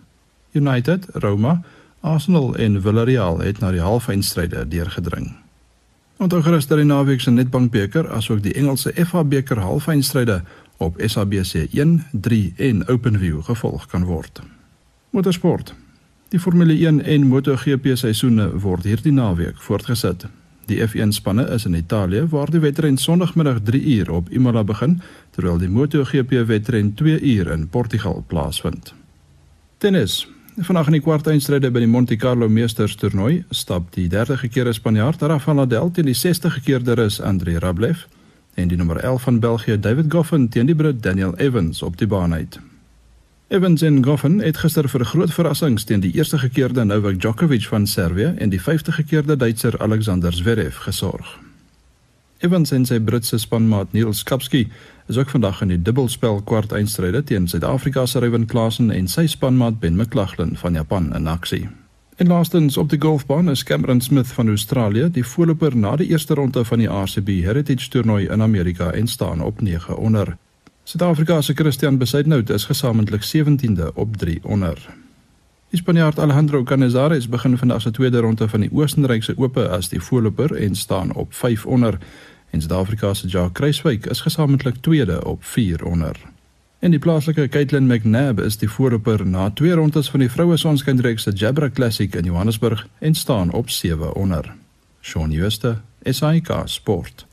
United, 0.52 1.06
Roma, 1.14 1.62
Arsenal 2.00 2.56
en 2.56 2.82
Villarreal 2.82 3.40
het 3.40 3.60
na 3.60 3.72
die 3.72 3.82
halfeindstryde 3.82 4.68
deurgedring. 4.68 5.32
Onthou 6.18 6.42
gerus 6.44 6.68
dat 6.68 6.80
die 6.80 6.88
naweek 6.88 7.22
se 7.22 7.32
Nedbank 7.32 7.72
beker 7.72 8.08
asook 8.16 8.44
die 8.44 8.54
Engelse 8.54 8.94
FA 9.06 9.24
beker 9.24 9.60
halfeindstryde 9.60 10.42
op 10.78 11.00
SABC 11.00 11.68
1, 11.74 12.06
3 12.12 12.54
en 12.58 12.88
OpenView 12.88 13.42
gevolg 13.44 13.88
kan 13.92 14.06
word. 14.06 14.42
Motorsport. 15.10 15.74
Die 16.30 16.40
Formule 16.40 16.74
1 16.74 17.04
en 17.04 17.28
MotoGP 17.28 17.92
seisoene 17.94 18.48
word 18.60 18.88
hierdie 18.88 19.14
naweek 19.14 19.60
voortgesit. 19.62 20.28
Die 20.66 20.80
F1 20.80 21.12
spanne 21.12 21.44
is 21.52 21.66
in 21.66 21.76
Italië 21.76 22.24
waar 22.32 22.52
die 22.52 22.60
wedren 22.64 22.98
Sondagmiddag 22.98 23.60
3 23.64 23.82
uur 23.98 24.12
op 24.12 24.30
Imola 24.30 24.64
begin, 24.64 25.02
terwyl 25.34 25.58
die 25.58 25.70
MotoGP 25.70 26.46
wedren 26.48 26.94
2 26.94 27.20
uur 27.22 27.52
in 27.52 27.68
Portugal 27.70 28.24
plaasvind. 28.28 28.94
Tennis. 29.78 30.28
Vanaand 30.56 30.92
in 30.92 31.00
die 31.00 31.02
kwartfinale 31.02 31.72
by 31.74 31.82
die 31.82 31.90
Monte 31.90 32.16
Carlo 32.16 32.46
Meesters 32.50 32.94
toernooi 33.02 33.44
stap 33.50 33.88
die 33.96 34.06
derde 34.08 34.38
gekeerde 34.38 34.74
Spanjaard 34.78 35.22
Rafael 35.22 35.58
Nadal 35.58 35.90
teen 35.92 36.06
die 36.06 36.14
60 36.14 36.60
gekeerde 36.60 36.94
Rus 37.00 37.18
Andrei 37.22 37.58
Rublev 37.58 38.06
en 38.54 38.70
die 38.70 38.78
nommer 38.78 39.00
11 39.02 39.22
van 39.22 39.40
België 39.40 39.80
David 39.80 40.12
Goffin 40.14 40.50
teen 40.50 40.70
die 40.70 40.76
Brit 40.76 41.02
Daniel 41.04 41.34
Evans 41.42 41.82
op 41.82 41.98
die 41.98 42.08
baan 42.08 42.34
uit. 42.34 42.60
Evans 43.48 43.82
en 43.82 44.04
Goffin 44.06 44.40
het 44.42 44.58
gister 44.58 44.90
vir 44.90 45.02
'n 45.02 45.06
groot 45.06 45.34
verrassing 45.34 45.80
teen 45.80 46.00
die 46.00 46.14
eerste 46.14 46.38
gekeerde 46.38 46.84
Novak 46.84 47.20
Djokovic 47.20 47.66
van 47.66 47.88
Servië 47.88 48.34
en 48.38 48.50
die 48.50 48.62
50 48.62 48.96
gekeerde 48.96 49.36
Duitser 49.38 49.80
Alexander 49.80 50.34
Zverev 50.34 50.78
gesorg. 50.78 51.40
Evans 52.44 52.74
en 52.76 52.84
sy 52.84 52.98
Britse 53.00 53.38
spanmaat 53.40 53.94
Niels 53.96 54.20
Kapski 54.28 54.66
is 55.08 55.18
ook 55.18 55.30
vandag 55.32 55.62
in 55.64 55.70
die 55.72 55.80
dubbelspel 55.80 56.42
kwartfinale 56.44 57.22
teen 57.24 57.46
Suid-Afrika 57.48 58.04
se 58.06 58.20
Ryan 58.20 58.44
Klassen 58.52 58.92
en 58.92 59.08
sy 59.08 59.24
spanmaat 59.32 59.78
Ben 59.80 59.96
McLaughlin 59.96 60.58
van 60.60 60.76
Japan 60.76 61.14
in 61.16 61.30
aksie. 61.32 61.70
En 62.20 62.28
laastens 62.28 62.78
op 62.78 62.90
die 62.92 63.00
golfbaan 63.00 63.50
is 63.50 63.64
Cameron 63.64 64.02
Smith 64.02 64.34
van 64.36 64.52
Australië 64.52 65.08
die 65.12 65.24
voorloper 65.24 65.78
na 65.78 65.96
die 65.96 66.10
eerste 66.12 66.36
ronde 66.36 66.66
van 66.68 66.84
die 66.84 66.90
RCB 66.92 67.30
Heritage 67.48 67.90
toernooi 67.90 68.28
in 68.28 68.42
Amerika 68.42 68.92
en 68.92 69.08
staan 69.08 69.42
op 69.42 69.62
9 69.62 69.98
onder. 69.98 70.36
Suid-Afrika 70.84 71.42
se 71.42 71.54
Christian 71.54 71.98
Besaidnout 71.98 72.50
is 72.50 72.66
gesamentlik 72.66 73.24
17de 73.24 73.94
op 73.94 74.18
3 74.18 74.40
onder. 74.44 74.84
Die 75.74 75.82
Spanjaard 75.82 76.20
Alejandro 76.20 76.64
Canizares 76.64 77.30
begin 77.30 77.58
vandag 77.58 77.82
se 77.82 77.92
tweede 77.92 78.20
ronde 78.20 78.50
van 78.50 78.60
die 78.60 78.70
Oostenrykse 78.74 79.34
Ope 79.38 79.70
as 79.70 79.90
die 79.90 80.02
voorloper 80.02 80.56
en 80.56 80.76
staan 80.76 81.14
op 81.14 81.34
5 81.34 81.66
onder. 81.66 81.98
En 82.54 82.62
Suid-Afrika 82.62 83.14
se 83.14 83.28
Jacques 83.28 83.54
Kruiswyk 83.54 84.06
is 84.06 84.22
gesamentlik 84.22 84.76
tweede 84.82 85.26
op 85.26 85.44
4 85.44 85.86
onder. 85.86 86.18
En 86.80 86.92
die 86.92 87.00
plaaslike 87.00 87.48
Caitlin 87.48 87.88
McNabb 87.88 88.40
is 88.40 88.58
die 88.58 88.70
voorloper 88.70 89.26
na 89.28 89.50
twee 89.50 89.74
rondes 89.74 90.10
van 90.10 90.20
die 90.20 90.30
vroue 90.30 90.58
sonskindreeks 90.58 91.26
se 91.26 91.32
Jabra 91.32 91.70
Classic 91.70 92.16
in 92.16 92.30
Johannesburg 92.30 92.88
en 93.00 93.16
staan 93.16 93.52
op 93.52 93.70
7 93.70 94.14
onder. 94.16 94.54
Shaun 95.02 95.32
Schuster, 95.32 95.82
SAK 96.04 96.62
Sport. 96.66 97.26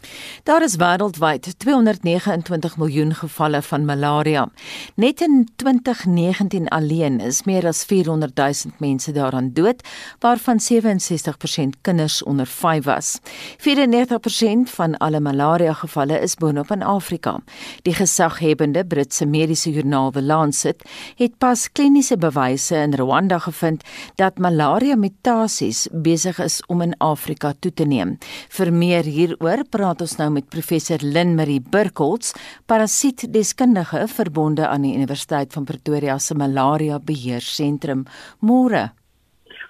Daar 0.43 0.63
is 0.63 0.77
wêreldwyd 0.77 1.59
229 1.59 2.77
miljoen 2.77 3.15
gevalle 3.15 3.63
van 3.63 3.85
malaria. 3.85 4.49
Net 4.95 5.21
in 5.21 5.49
2019 5.57 6.69
alleen 6.69 7.21
is 7.21 7.43
meer 7.45 7.67
as 7.67 7.85
400 7.85 8.37
000 8.37 8.53
mense 8.79 9.13
daaraan 9.13 9.53
dood, 9.53 9.83
waarvan 10.19 10.61
67% 10.61 11.81
kinders 11.81 12.23
onder 12.23 12.47
5 12.47 12.85
was. 12.85 13.19
94% 13.57 14.71
van 14.75 14.97
alle 14.97 15.21
malaria 15.21 15.73
gevalle 15.73 16.21
is 16.21 16.35
boonop 16.35 16.71
in 16.71 16.83
Afrika. 16.83 17.41
Die 17.83 17.95
gesaghebende 17.95 18.85
Britse 18.87 19.27
mediese 19.27 19.73
joernaal 19.73 20.11
The 20.11 20.23
Lancet 20.23 20.89
het 21.17 21.39
pas 21.39 21.73
kliniese 21.73 22.17
bewyse 22.17 22.77
in 22.77 22.95
Rwanda 22.95 23.39
gevind 23.39 23.85
dat 24.15 24.39
malaria 24.39 24.97
mutasies 24.97 25.89
besig 25.93 26.39
is 26.39 26.63
om 26.67 26.81
in 26.81 26.95
Afrika 26.99 27.55
toe 27.59 27.73
te 27.75 27.85
neem. 27.85 28.19
Vir 28.61 28.75
meer 28.77 29.07
hieroor 29.09 29.63
praat 29.73 30.03
ons 30.05 30.19
nou 30.19 30.27
met 30.35 30.45
professor 30.53 31.01
Lynn 31.01 31.31
Marie 31.39 31.63
Burkholz, 31.65 32.35
parasietdeskundige 32.69 34.03
verbonde 34.13 34.67
aan 34.69 34.83
die 34.85 34.91
Universiteit 34.99 35.55
van 35.57 35.65
Pretoria 35.65 36.19
se 36.21 36.37
Malaria 36.37 36.99
Beheer 37.01 37.41
Sentrum. 37.41 38.03
Môre. 38.45 38.83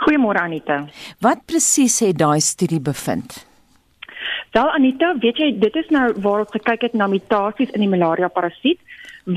Goeiemôre 0.00 0.42
Anita. 0.42 0.80
Wat 1.22 1.44
presies 1.46 2.00
het 2.02 2.18
daai 2.18 2.40
studie 2.42 2.80
bevind? 2.80 3.36
Wel 4.58 4.72
Anita, 4.80 5.12
weet 5.22 5.38
jy, 5.38 5.52
dit 5.62 5.78
is 5.78 5.94
nou 5.94 6.08
waar 6.26 6.42
ons 6.42 6.56
gekyk 6.58 6.88
het 6.88 6.98
na 6.98 7.06
mutasies 7.06 7.70
in 7.70 7.86
die 7.86 7.92
malaria 7.94 8.32
parasiet 8.40 8.82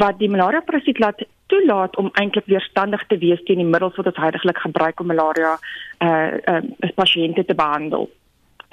wat 0.01 0.17
die 0.17 0.31
malaria 0.33 0.63
parasiet 0.65 0.97
laat 0.97 1.21
toelaat 1.53 1.93
om 2.01 2.09
eintlik 2.17 2.49
weerstandig 2.49 3.05
te 3.05 3.21
wees 3.21 3.45
teen 3.45 3.61
die 3.61 3.69
middels 3.69 4.01
wat 4.01 4.09
ons 4.15 4.25
heidaglik 4.25 4.65
gebruik 4.65 4.99
om 4.99 5.13
malaria 5.13 5.53
uh 6.01 6.41
uh 6.57 6.91
pasiënte 6.97 7.45
te 7.45 7.53
behandel. 7.53 8.09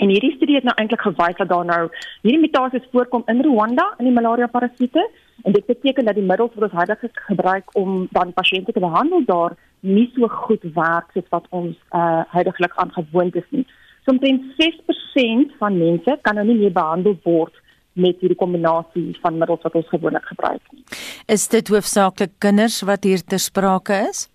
En 0.01 0.09
hierdie 0.09 0.33
studie 0.37 0.57
het 0.57 0.65
nou 0.65 0.75
eintlik 0.81 1.03
gewys 1.05 1.37
dat 1.37 1.49
daar 1.49 1.67
nou 1.69 1.81
hierdie 2.25 2.41
mutasies 2.41 2.87
voorkom 2.93 3.27
in 3.29 3.43
Rwanda 3.45 3.85
in 3.99 4.09
die 4.09 4.15
malaria 4.17 4.49
parasiete 4.49 5.03
en 5.45 5.53
dit 5.53 5.67
beteken 5.67 6.09
dat 6.09 6.17
die 6.17 6.25
middels 6.25 6.55
wat 6.55 6.71
ons 6.71 6.79
heidaglik 6.79 7.21
gebruik 7.27 7.77
om 7.77 8.07
dan 8.17 8.33
pasiënte 8.33 8.73
te 8.73 8.81
behandel 8.81 9.25
daar 9.29 9.57
nie 9.81 10.09
so 10.15 10.29
goed 10.47 10.65
werk 10.77 11.13
soos 11.13 11.29
wat 11.37 11.47
ons 11.51 11.77
uh 11.97 12.23
heidaglik 12.33 12.77
aangewoond 12.85 13.37
is 13.37 13.49
nie. 13.51 13.67
So 14.05 14.17
omtrent 14.17 14.49
6% 14.57 15.57
van 15.61 15.79
mense 15.79 16.19
kan 16.23 16.41
nou 16.41 16.47
nie 16.49 16.59
meer 16.63 16.73
behandel 16.73 17.19
word 17.25 17.61
met 17.93 18.21
hierdie 18.25 18.41
kombinasie 18.41 19.09
van 19.21 19.39
middels 19.39 19.65
wat 19.69 19.77
ons 19.83 19.89
gewoonlik 19.93 20.25
gebruik 20.33 20.63
nie. 20.73 20.85
Is 21.29 21.49
dit 21.49 21.69
hoofsaaklik 21.69 22.39
kinders 22.39 22.81
wat 22.89 23.05
hier 23.05 23.21
ter 23.21 23.43
sprake 23.43 24.05
is? 24.09 24.29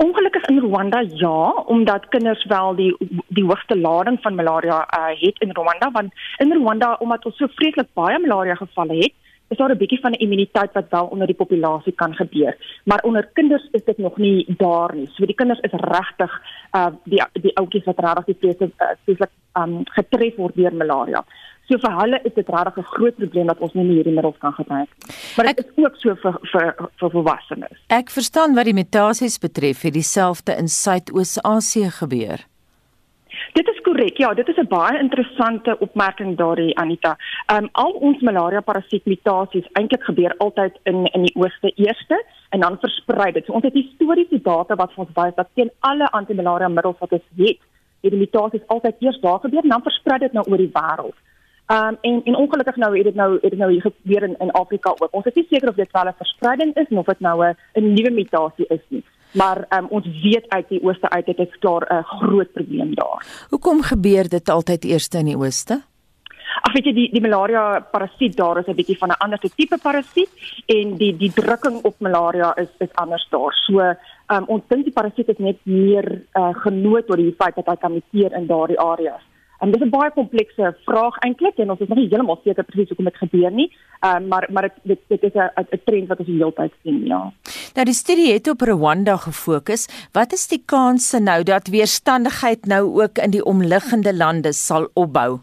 Ongelukkig 0.00 0.44
in 0.48 0.58
Rwanda 0.58 1.02
ja, 1.14 1.52
omdat 1.66 2.08
kinders 2.08 2.44
wel 2.44 2.74
die 2.74 2.96
die 3.28 3.44
hoogste 3.44 3.76
lading 3.78 4.18
van 4.20 4.34
malaria 4.34 4.78
uh, 4.98 5.20
het 5.20 5.40
in 5.44 5.50
Rwanda 5.52 5.90
want 5.90 6.12
in 6.36 6.52
Rwanda 6.52 6.96
omdat 6.98 7.24
ons 7.24 7.36
so 7.36 7.46
vreeslik 7.54 7.88
baie 7.92 8.18
malaria 8.18 8.54
gevalle 8.54 8.96
het, 8.96 9.12
is 9.50 9.56
daar 9.56 9.70
'n 9.70 9.76
bietjie 9.76 10.00
van 10.00 10.10
'n 10.10 10.22
immuniteit 10.24 10.72
wat 10.72 10.88
wel 10.90 11.06
onder 11.06 11.26
die 11.26 11.36
populasie 11.36 11.92
kan 11.92 12.14
gebeur. 12.14 12.56
Maar 12.84 13.02
onder 13.02 13.30
kinders 13.32 13.68
is 13.70 13.84
dit 13.84 13.98
nog 13.98 14.16
nie 14.16 14.44
daar 14.48 14.94
nie. 14.94 15.08
So 15.12 15.26
die 15.26 15.34
kinders 15.34 15.60
is 15.60 15.72
regtig 15.72 16.42
uh 16.72 16.92
die 17.04 17.22
die 17.32 17.56
ouetjies 17.56 17.84
wat 17.84 17.98
regtig 17.98 18.24
die 18.24 18.36
vreeslik 18.40 18.72
uh, 18.78 18.86
vreeslik 19.04 19.30
um 19.52 19.80
getref 19.84 20.36
word 20.36 20.54
deur 20.54 20.74
malaria. 20.74 21.24
So 21.70 21.78
vir 21.78 21.92
hulle 22.00 22.18
is 22.26 22.34
dit 22.34 22.48
regtig 22.50 22.78
'n 22.78 22.92
groot 22.94 23.16
probleem 23.16 23.46
dat 23.46 23.60
ons 23.62 23.74
nie 23.74 23.86
hierdie 23.86 24.12
middels 24.12 24.38
kan 24.38 24.52
gebruik. 24.52 24.88
Maar 25.36 25.46
dit 25.54 25.58
is 25.58 25.84
ook 25.84 25.96
so 25.96 26.14
vir 26.14 26.38
vir 26.52 26.74
vir 26.98 27.10
volwassenes. 27.10 27.78
Ek 27.86 28.10
verstaan 28.10 28.54
wat 28.54 28.64
die 28.64 28.74
mutasies 28.74 29.38
betref, 29.38 29.82
het 29.82 29.94
dieselfde 29.94 30.56
in 30.56 30.68
Suidoos-Asië 30.68 31.90
gebeur. 31.90 32.38
Dit 33.52 33.68
is 33.68 33.80
korrek. 33.82 34.16
Ja, 34.18 34.34
dit 34.34 34.48
is 34.48 34.56
'n 34.56 34.66
baie 34.68 34.98
interessante 34.98 35.78
opmerking 35.78 36.36
daardie 36.36 36.76
Anita. 36.76 37.16
Ehm 37.46 37.64
um, 37.64 37.68
al 37.72 37.92
ons 37.92 38.20
malaria 38.20 38.60
parasiet 38.60 39.04
mutasies 39.04 39.66
eintlik 39.72 40.02
gebeur 40.02 40.34
altyd 40.38 40.74
in 40.82 41.06
in 41.06 41.22
die 41.22 41.36
ooste 41.36 41.72
eerste 41.74 42.24
en 42.50 42.60
dan 42.60 42.78
versprei 42.80 43.32
dit. 43.32 43.44
So 43.44 43.52
ons 43.52 43.64
het 43.64 43.74
historiese 43.74 44.42
data 44.42 44.74
wat 44.74 44.92
vir 44.92 45.04
ons 45.04 45.14
wys 45.14 45.34
dat 45.34 45.48
teen 45.54 45.70
alle 45.80 46.10
antimalaria 46.10 46.68
middels 46.68 46.98
wat 46.98 47.12
ons 47.12 47.28
het, 47.36 47.58
het 48.02 48.10
die 48.10 48.20
mutasies 48.20 48.66
altyd 48.66 48.94
eers 48.98 49.20
daar 49.20 49.38
gebeur 49.38 49.62
en 49.62 49.68
dan 49.68 49.82
versprei 49.82 50.18
dit 50.18 50.32
nou 50.32 50.44
oor 50.48 50.56
die 50.56 50.72
wêreld. 50.72 51.14
Um 51.70 51.96
en 52.00 52.20
en 52.24 52.36
ongelukkig 52.36 52.76
nou 52.76 52.96
het 52.96 53.04
dit 53.04 53.14
nou 53.14 53.32
het 53.32 53.50
dit 53.50 53.58
nou 53.58 53.70
hier 53.70 53.80
gebeur 53.80 54.22
in 54.22 54.34
in 54.38 54.50
Afrika 54.50 54.90
ook. 54.90 55.08
Ons 55.10 55.24
is 55.24 55.34
nie 55.34 55.46
seker 55.50 55.68
of 55.68 55.74
dit 55.74 55.90
wel 55.92 56.04
'n 56.04 56.14
verspreiding 56.16 56.76
is 56.76 56.86
of 56.88 57.06
dit 57.06 57.20
nou 57.20 57.44
'n 57.46 57.56
'n 57.74 57.92
nuwe 57.92 58.10
mutasie 58.10 58.66
is 58.68 58.84
nie. 58.88 59.04
Maar 59.32 59.66
um 59.78 59.86
ons 59.88 60.06
weet 60.22 60.48
uit 60.48 60.68
die 60.68 60.82
ooste 60.82 61.10
uit 61.10 61.26
dit 61.26 61.38
is 61.38 61.58
klaar 61.58 61.86
'n 61.92 62.02
groot 62.02 62.52
probleem 62.52 62.94
daar. 62.94 63.46
Hoekom 63.48 63.82
gebeur 63.82 64.28
dit 64.28 64.48
altyd 64.48 64.84
eers 64.84 65.08
in 65.08 65.24
die 65.24 65.38
ooste? 65.38 65.82
Ag 66.60 66.72
weet 66.72 66.84
jy 66.84 66.92
die 66.92 67.08
die 67.12 67.22
malaria 67.22 67.80
parasiet 67.80 68.36
daar 68.36 68.58
is 68.58 68.66
'n 68.66 68.74
bietjie 68.74 68.98
van 68.98 69.08
'n 69.08 69.18
ander 69.18 69.38
tipe 69.38 69.78
parasiet 69.82 70.30
en 70.66 70.96
die 70.96 71.16
die 71.16 71.32
drukking 71.32 71.84
op 71.84 71.94
malaria 71.98 72.56
is 72.56 72.68
is 72.78 72.94
anders 72.94 73.26
daar. 73.30 73.54
So 73.54 73.80
um 74.34 74.44
ons 74.46 74.62
dink 74.68 74.84
die 74.84 74.92
parasiet 74.92 75.28
is 75.28 75.38
net 75.38 75.58
meer 75.62 76.22
uh, 76.34 76.54
genoot 76.54 77.10
oor 77.10 77.16
die 77.16 77.34
feit 77.38 77.54
dat 77.54 77.66
hy 77.66 77.76
kan 77.76 77.92
muteer 77.92 78.32
in 78.32 78.46
daardie 78.46 78.80
areas. 78.80 79.22
En 79.60 79.70
dit 79.70 79.80
is 79.80 79.86
'n 79.86 79.90
baie 79.90 80.10
komplekse 80.10 80.76
vraag 80.84 81.18
eintlik 81.18 81.56
en 81.56 81.70
ons 81.70 81.80
is 81.80 81.88
nog 81.88 81.98
nie 81.98 82.08
heeltemal 82.08 82.40
seker 82.44 82.64
presies 82.64 82.88
hoekom 82.88 83.04
dit 83.04 83.16
gebeur 83.16 83.52
nie. 83.52 83.68
Ehm 84.00 84.16
um, 84.16 84.28
maar 84.28 84.46
maar 84.52 84.62
dit 84.62 84.76
dit, 84.82 85.00
dit 85.08 85.22
is 85.22 85.34
'n 85.34 85.50
'n 85.60 85.80
trend 85.84 86.08
wat 86.08 86.18
ons 86.18 86.28
die 86.28 86.36
hele 86.36 86.52
tyd 86.52 86.72
sien, 86.82 87.06
ja. 87.06 87.32
Nou 87.74 87.84
die 87.84 87.94
studie 87.94 88.32
het 88.32 88.48
op 88.48 88.60
Rwanda 88.60 89.16
gefokus. 89.16 90.08
Wat 90.12 90.32
is 90.32 90.48
die 90.48 90.62
kanse 90.66 91.18
nou 91.18 91.42
dat 91.42 91.68
weerstandigheid 91.68 92.66
nou 92.66 93.02
ook 93.02 93.18
in 93.18 93.30
die 93.30 93.44
omliggende 93.44 94.16
lande 94.16 94.52
sal 94.52 94.88
opbou? 94.94 95.38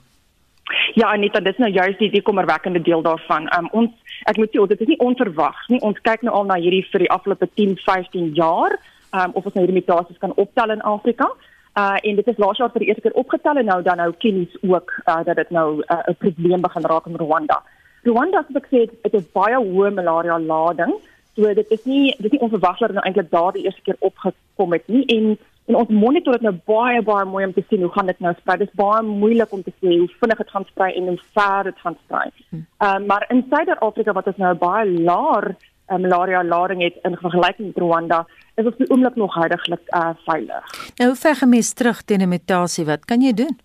Ja, 0.93 1.12
Anita, 1.12 1.39
dit 1.39 1.53
is 1.53 1.60
nou 1.60 1.71
juist 1.71 1.99
die 1.99 2.10
die 2.12 2.21
kommerwekkende 2.21 2.82
deel 2.82 3.01
daarvan. 3.01 3.47
Ehm 3.47 3.65
um, 3.65 3.69
ons 3.71 3.91
ek 4.23 4.38
moet 4.38 4.49
sê 4.49 4.67
dit 4.67 4.82
is 4.82 4.88
nie 4.88 4.99
onverwags 4.99 5.67
nie. 5.67 5.82
Ons 5.82 6.01
kyk 6.01 6.21
nou 6.21 6.34
al 6.36 6.45
na 6.45 6.56
hierdie 6.56 6.88
vir 6.91 6.99
die 6.99 7.12
afgelope 7.12 7.49
10, 7.53 7.77
15 7.86 8.34
jaar, 8.34 8.80
ehm 9.12 9.23
um, 9.23 9.32
of 9.34 9.45
ons 9.45 9.53
nou 9.53 9.65
hierdie 9.65 9.82
mutasies 9.82 10.17
kan 10.17 10.34
optel 10.36 10.69
in 10.69 10.82
Afrika. 10.82 11.30
Uh 11.77 11.97
en 12.01 12.15
dit 12.15 12.27
is 12.27 12.37
laas 12.41 12.57
jaar 12.57 12.71
vir 12.73 12.81
die 12.83 12.87
eerste 12.89 13.03
keer 13.05 13.19
opgetel 13.21 13.59
en 13.61 13.67
nou 13.69 13.81
dan 13.85 13.99
nou 14.01 14.11
kennis 14.23 14.53
ook 14.61 14.93
uh 15.05 15.19
dat 15.25 15.35
dit 15.35 15.49
nou 15.49 15.67
'n 15.77 15.83
uh, 16.09 16.15
probleem 16.17 16.61
begin 16.61 16.85
raak 16.91 17.05
in 17.05 17.19
Rwanda. 17.21 17.63
Rwanda 18.03 18.45
het 18.47 18.63
gesê 18.65 18.89
dit 19.01 19.13
is 19.13 19.31
baie 19.31 19.55
hoë 19.55 19.93
malaria 19.93 20.39
lading. 20.39 20.93
So 21.35 21.53
dit 21.53 21.69
is 21.71 21.83
nie 21.85 22.15
dit 22.17 22.25
is 22.25 22.31
nie 22.31 22.41
onverwags 22.41 22.79
dat 22.79 22.91
nou 22.91 23.03
eintlik 23.05 23.29
daar 23.29 23.51
die 23.53 23.63
eerste 23.63 23.81
keer 23.81 23.95
opgekom 23.99 24.71
het 24.71 24.87
nie 24.87 25.05
en 25.05 25.37
en 25.67 25.75
ons 25.75 25.89
monitor 25.89 26.33
dit 26.33 26.41
nou 26.41 26.55
baie 26.65 27.01
baie 27.01 27.25
mooi 27.25 27.45
om 27.45 27.53
te 27.53 27.63
sien 27.69 27.81
hoe 27.81 27.91
gaan 27.91 28.05
dit 28.05 28.19
nou 28.19 28.33
sprei. 28.33 28.57
Dit 28.57 28.67
is 28.67 28.79
baie 28.79 29.03
moeilik 29.03 29.51
om 29.51 29.63
te 29.63 29.73
sê 29.81 29.97
hoe 29.97 30.09
vinnig 30.19 30.37
dit 30.37 30.49
gaan 30.49 30.65
sprei 30.65 30.93
en 30.95 31.07
hoe 31.07 31.19
ver 31.33 31.63
dit 31.63 31.79
gaan 31.79 31.97
sprei. 32.05 32.29
Ehm 32.51 32.63
uh, 33.01 33.07
maar 33.07 33.25
in 33.29 33.45
Suid-Afrika 33.49 34.11
wat 34.13 34.27
ons 34.27 34.37
nou 34.37 34.53
baie 34.55 34.89
laer 34.91 35.55
uh, 35.88 35.97
malaria 35.97 36.43
lading 36.43 36.82
het 36.82 36.97
in 37.04 37.17
vergelyking 37.17 37.67
met 37.73 37.78
Rwanda 37.84 38.26
is 38.56 38.65
op 38.65 38.78
die 38.78 38.89
oomblik 38.89 39.15
nog 39.15 39.36
heidaglik 39.36 39.82
uh, 39.95 40.10
veilig. 40.26 40.76
Nou 40.95 41.10
hoe 41.10 41.19
ver 41.19 41.36
gemis 41.36 41.73
terug 41.73 42.02
teen 42.02 42.21
'n 42.21 42.30
mutasie 42.30 42.86
wat 42.86 43.06
kan 43.06 43.21
jy 43.21 43.34
doen? 43.34 43.58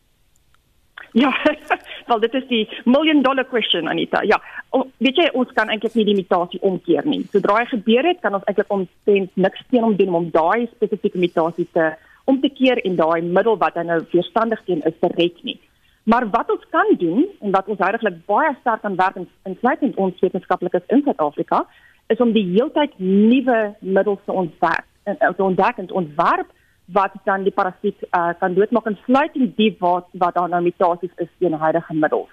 Ja, 1.13 1.33
wel 2.09 2.21
dit 2.21 2.35
is 2.35 2.47
die 2.49 2.83
million 2.85 3.23
dollar 3.23 3.45
question 3.45 3.89
Anita. 3.89 4.23
Ja, 4.23 4.41
o, 4.71 4.87
weet 4.97 5.17
jy 5.17 5.29
ons 5.33 5.53
kan 5.53 5.69
eintlik 5.69 5.95
nie 5.95 6.05
die 6.05 6.15
mutasie 6.15 6.61
omkeer 6.61 7.07
nie. 7.07 7.27
Sodra 7.33 7.59
hy 7.61 7.67
gebeur 7.73 8.09
het, 8.09 8.21
kan 8.21 8.35
ons 8.35 8.45
eintlik 8.45 8.73
omtrent 8.73 9.37
niks 9.37 9.61
teen 9.71 9.83
hom 9.83 9.97
doen 9.97 10.15
om 10.15 10.31
daai 10.31 10.69
spesifieke 10.73 11.19
mutasie 11.19 11.69
te 11.73 11.93
om 12.25 12.41
te 12.41 12.49
keer 12.49 12.79
en 12.87 12.97
daai 12.97 13.21
middel 13.23 13.57
wat 13.59 13.75
hy 13.75 13.83
nou 13.83 14.01
weerstandig 14.13 14.61
teen 14.65 14.83
is 14.89 14.99
te 15.01 15.11
red 15.17 15.41
nie. 15.43 15.59
Maar 16.03 16.29
wat 16.31 16.51
ons 16.51 16.65
kan 16.71 16.95
doen 16.99 17.27
en 17.41 17.51
wat 17.55 17.69
ons 17.71 17.83
heidaglik 17.83 18.21
baie 18.27 18.55
sterk 18.61 18.85
aan 18.85 18.97
werk 18.97 19.19
in 19.19 19.57
sluitend 19.61 19.97
ons 19.97 20.21
wetenskaplikes 20.21 20.87
in 20.95 21.03
Suid-Afrika 21.07 21.65
is 22.07 22.21
om 22.21 22.33
die 22.33 22.45
heeltyd 22.55 22.93
nuwe 22.99 23.75
middels 23.81 24.21
te 24.25 24.33
ontwerp 24.33 24.89
en 25.03 25.17
uh, 25.21 25.33
te 25.37 25.43
ontdek 25.43 25.77
en 25.77 25.87
te 25.87 25.95
ontwerp 25.95 26.51
wat 26.93 27.15
dan 27.25 27.43
die 27.47 27.55
parasiet 27.55 27.99
uh, 28.11 28.33
kan 28.39 28.55
doodmaak 28.55 28.87
en 28.87 28.99
sluitend 29.05 29.57
die 29.57 29.77
wat 29.79 30.09
wat 30.13 30.35
daar 30.35 30.49
nou 30.49 30.63
mutasies 30.63 31.15
is 31.17 31.31
teen 31.39 31.55
huidige 31.55 31.95
middels. 31.95 32.31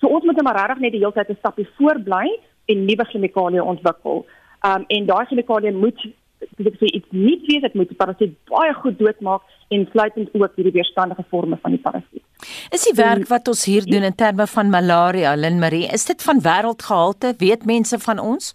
So 0.00 0.06
ons 0.06 0.24
moet 0.24 0.36
net 0.36 0.46
maar 0.46 0.60
regtig 0.60 0.84
net 0.84 0.92
die 0.92 1.02
heeltyd 1.02 1.30
'n 1.30 1.40
stapie 1.40 1.68
voor 1.76 2.00
bly 2.00 2.26
en 2.66 2.84
nuwe 2.84 3.04
chemikalieë 3.04 3.64
ontwikkel. 3.74 4.26
Um 4.68 4.84
en 4.86 5.06
daai 5.06 5.26
chemikalieë 5.26 5.74
moet 5.74 6.00
dis 6.38 6.66
ek 6.70 6.78
sê 6.78 6.86
iets 6.94 7.10
nie 7.10 7.38
wees 7.48 7.62
dit 7.62 7.74
moet 7.74 7.88
die 7.88 7.98
parasiet 7.98 8.36
baie 8.50 8.74
goed 8.74 8.98
doodmaak 8.98 9.42
en 9.74 9.88
sluitend 9.90 10.30
ook 10.34 10.54
hierdie 10.56 10.76
weerstandige 10.76 11.24
forme 11.30 11.58
van 11.62 11.74
die 11.74 11.82
parasiet. 11.82 12.24
Is 12.70 12.84
die 12.86 12.94
werk 12.94 13.26
wat 13.28 13.48
ons 13.48 13.64
hier 13.64 13.84
doen 13.84 14.06
in 14.06 14.14
terme 14.14 14.46
van 14.46 14.70
malaria, 14.70 15.34
Lynn 15.34 15.58
Marie, 15.58 15.88
is 15.92 16.04
dit 16.04 16.22
van 16.22 16.40
wêreldgehalte? 16.40 17.34
Weet 17.38 17.66
mense 17.66 17.98
van 17.98 18.18
ons? 18.18 18.54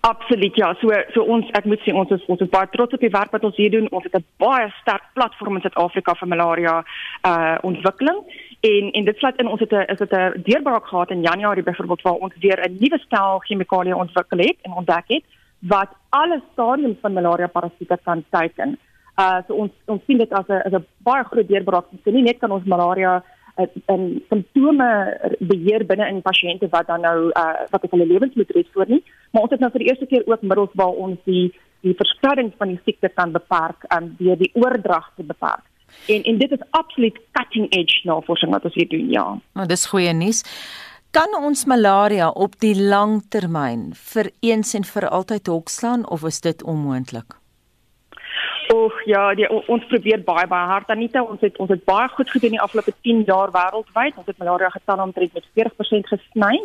Absoluut 0.00 0.56
ja. 0.56 0.74
So 0.80 0.92
so 1.14 1.24
ons 1.34 1.48
ek 1.58 1.64
moet 1.64 1.80
sê 1.84 1.92
ons 1.92 2.10
is 2.10 2.24
ons 2.32 2.40
is 2.40 2.50
baie 2.52 2.68
trots 2.72 2.96
op 2.96 3.00
die 3.00 3.12
werk 3.12 3.32
wat 3.36 3.44
ons 3.44 3.56
hier 3.56 3.70
doen. 3.70 3.90
Ons 3.90 4.04
het 4.04 4.16
'n 4.16 4.24
baie 4.38 4.68
sterk 4.80 5.04
platform 5.14 5.56
in 5.56 5.62
Suid-Afrika 5.62 6.14
vir 6.14 6.28
malaria 6.28 6.84
uh 7.26 7.56
ontwikkeling. 7.62 8.18
En 8.60 8.90
en 8.90 9.04
dit 9.04 9.16
sluit 9.18 9.40
in 9.40 9.48
ons 9.48 9.60
het 9.60 9.72
'n 9.72 9.86
is 9.92 9.98
dit 9.98 10.12
'n 10.12 10.42
deurbraak 10.44 10.86
gehad 10.86 11.10
in 11.10 11.22
Januarie 11.22 11.62
byvoorbeeld 11.62 12.02
waar 12.02 12.22
ons 12.26 12.34
weer 12.40 12.60
'n 12.60 12.76
nuwe 12.80 12.98
stel 12.98 13.38
chemikalieë 13.38 13.94
ontwikkel 13.94 14.38
het 14.38 14.58
en 14.62 14.72
ontdek 14.72 15.04
het 15.06 15.24
wat 15.60 15.90
alle 16.10 16.42
stadiums 16.52 17.00
van 17.00 17.12
malaria 17.12 17.46
parasiete 17.46 17.98
kan 18.04 18.24
teiken. 18.30 18.78
Uh 19.16 19.38
so 19.46 19.54
ons 19.54 19.72
ons 19.86 20.02
sien 20.06 20.18
dit 20.18 20.32
as 20.32 20.48
'n 20.48 20.62
as 20.66 20.72
'n 20.72 20.86
baie 20.98 21.24
groot 21.24 21.48
deurbraak. 21.48 21.84
So 22.04 22.10
nie 22.10 22.22
net 22.22 22.38
kan 22.38 22.50
ons 22.50 22.64
malaria 22.64 23.22
'n 23.56 24.22
simptome 24.28 24.88
beheer 25.38 25.86
binne 25.86 26.08
in 26.08 26.22
pasiënte 26.22 26.68
wat 26.70 26.86
dan 26.86 27.00
nou 27.00 27.30
uh, 27.30 27.66
wat 27.70 27.86
hulle 27.90 28.06
lewens 28.06 28.34
moet 28.34 28.50
red 28.50 28.66
voor 28.72 28.88
nie, 28.88 29.02
maar 29.30 29.42
ons 29.42 29.50
het 29.50 29.60
nou 29.60 29.70
vir 29.70 29.84
die 29.84 29.88
eerste 29.88 30.06
keer 30.06 30.22
ook 30.26 30.42
middels 30.42 30.74
waar 30.74 30.96
ons 31.06 31.18
die 31.24 31.52
die 31.80 31.94
verspreiding 31.94 32.52
van 32.58 32.68
die 32.68 32.80
siekte 32.84 33.08
kan 33.08 33.32
beperk 33.32 33.84
um, 33.92 34.14
deur 34.18 34.38
die 34.40 34.50
oordrag 34.54 35.12
te 35.16 35.22
beperk. 35.22 35.64
En 36.08 36.22
en 36.22 36.38
dit 36.38 36.50
is 36.50 36.66
absoluut 36.70 37.18
cutting 37.32 37.70
edge 37.70 38.00
navorsing 38.04 38.50
wat 38.50 38.64
ons 38.64 38.74
hier 38.74 38.88
doen, 38.88 39.10
ja. 39.10 39.26
Nou 39.52 39.66
dis 39.66 39.86
goeie 39.86 40.12
nuus. 40.12 40.42
Kan 41.10 41.36
ons 41.38 41.64
malaria 41.64 42.28
op 42.30 42.58
die 42.58 42.74
lang 42.74 43.22
termyn 43.28 43.92
vir 43.94 44.32
eens 44.40 44.74
en 44.74 44.84
vir 44.84 45.08
altyd 45.08 45.46
hokslaan 45.46 46.08
of 46.08 46.24
is 46.24 46.40
dit 46.40 46.62
onmoontlik? 46.62 47.36
Och 48.74 48.94
ja, 49.06 49.22
die, 49.38 49.46
ons 49.50 49.84
probeer 49.90 50.22
baie 50.26 50.46
baie 50.50 50.68
hard 50.70 50.90
Anita. 50.90 51.22
Ons 51.22 51.42
het 51.44 51.58
ons 51.62 51.70
het 51.70 51.82
baie 51.86 52.08
goed 52.16 52.30
gedoen 52.32 52.56
die 52.56 52.62
afgelope 52.64 52.94
10 53.06 53.22
jaar 53.28 53.52
wêreldwyd. 53.54 54.16
Ons 54.20 54.30
het 54.30 54.40
malaria 54.40 54.70
getalle 54.72 55.04
omtrent 55.04 55.36
met 55.36 55.46
40% 55.60 56.10
gesny. 56.12 56.56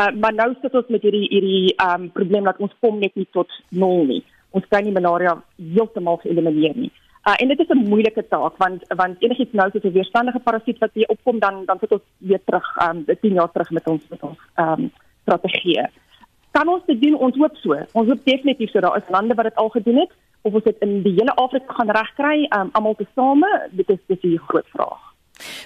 Uh 0.00 0.08
maar 0.22 0.32
nou 0.36 0.48
sit 0.62 0.76
ons 0.80 0.88
met 0.94 1.04
hierdie 1.04 1.26
hierdie 1.32 1.74
um 1.86 2.08
probleem 2.16 2.48
dat 2.48 2.62
ons 2.64 2.72
kom 2.84 3.00
net 3.02 3.16
nie 3.20 3.28
tot 3.36 3.50
nul 3.82 4.06
nie. 4.12 4.22
Ons 4.56 4.68
kan 4.72 4.84
nie 4.86 4.94
malaria 4.94 5.34
heeltemal 5.74 6.22
elimineer 6.30 6.78
nie. 6.84 6.92
Uh 7.28 7.36
en 7.36 7.52
dit 7.52 7.64
is 7.64 7.74
'n 7.74 7.84
moeilike 7.90 8.24
taak 8.28 8.56
want 8.64 8.88
want 9.02 9.22
enigiets 9.26 9.52
nou 9.60 9.68
soos 9.70 9.84
'n 9.84 9.96
weerstandige 9.98 10.40
parasiet 10.48 10.78
wat 10.78 10.94
weer 10.94 11.12
opkom 11.16 11.38
dan 11.38 11.64
dan 11.66 11.78
sit 11.78 11.92
ons 11.92 12.06
weer 12.18 12.42
terug 12.44 12.66
um 12.88 13.04
10 13.04 13.38
jaar 13.40 13.52
terug 13.52 13.70
met 13.70 13.86
ons 13.86 14.02
met 14.08 14.22
ons 14.22 14.38
um 14.56 14.90
strategie. 15.22 15.84
Kan 16.50 16.68
ons 16.68 16.84
dit 16.86 17.02
doen? 17.02 17.14
Ons 17.14 17.36
hoop 17.36 17.56
so. 17.56 17.72
Ons 17.92 18.08
hoop 18.08 18.24
definitief 18.24 18.70
so. 18.70 18.80
Daar 18.80 18.96
is 18.96 19.14
lande 19.16 19.34
wat 19.34 19.44
dit 19.44 19.56
al 19.56 19.68
gedoen 19.68 19.96
het 19.96 20.12
of 20.42 20.54
ons 20.54 20.64
dit 20.64 20.84
in 20.84 21.02
die 21.02 21.14
hele 21.18 21.34
Afrika 21.34 21.74
gaan 21.78 21.90
regkry, 21.90 22.46
um, 22.56 22.70
almal 22.72 22.96
tesame, 22.98 23.50
dit 23.70 23.90
is 23.90 23.98
dis 24.06 24.22
'n 24.22 24.38
groot 24.48 24.68
vraag. 24.74 25.02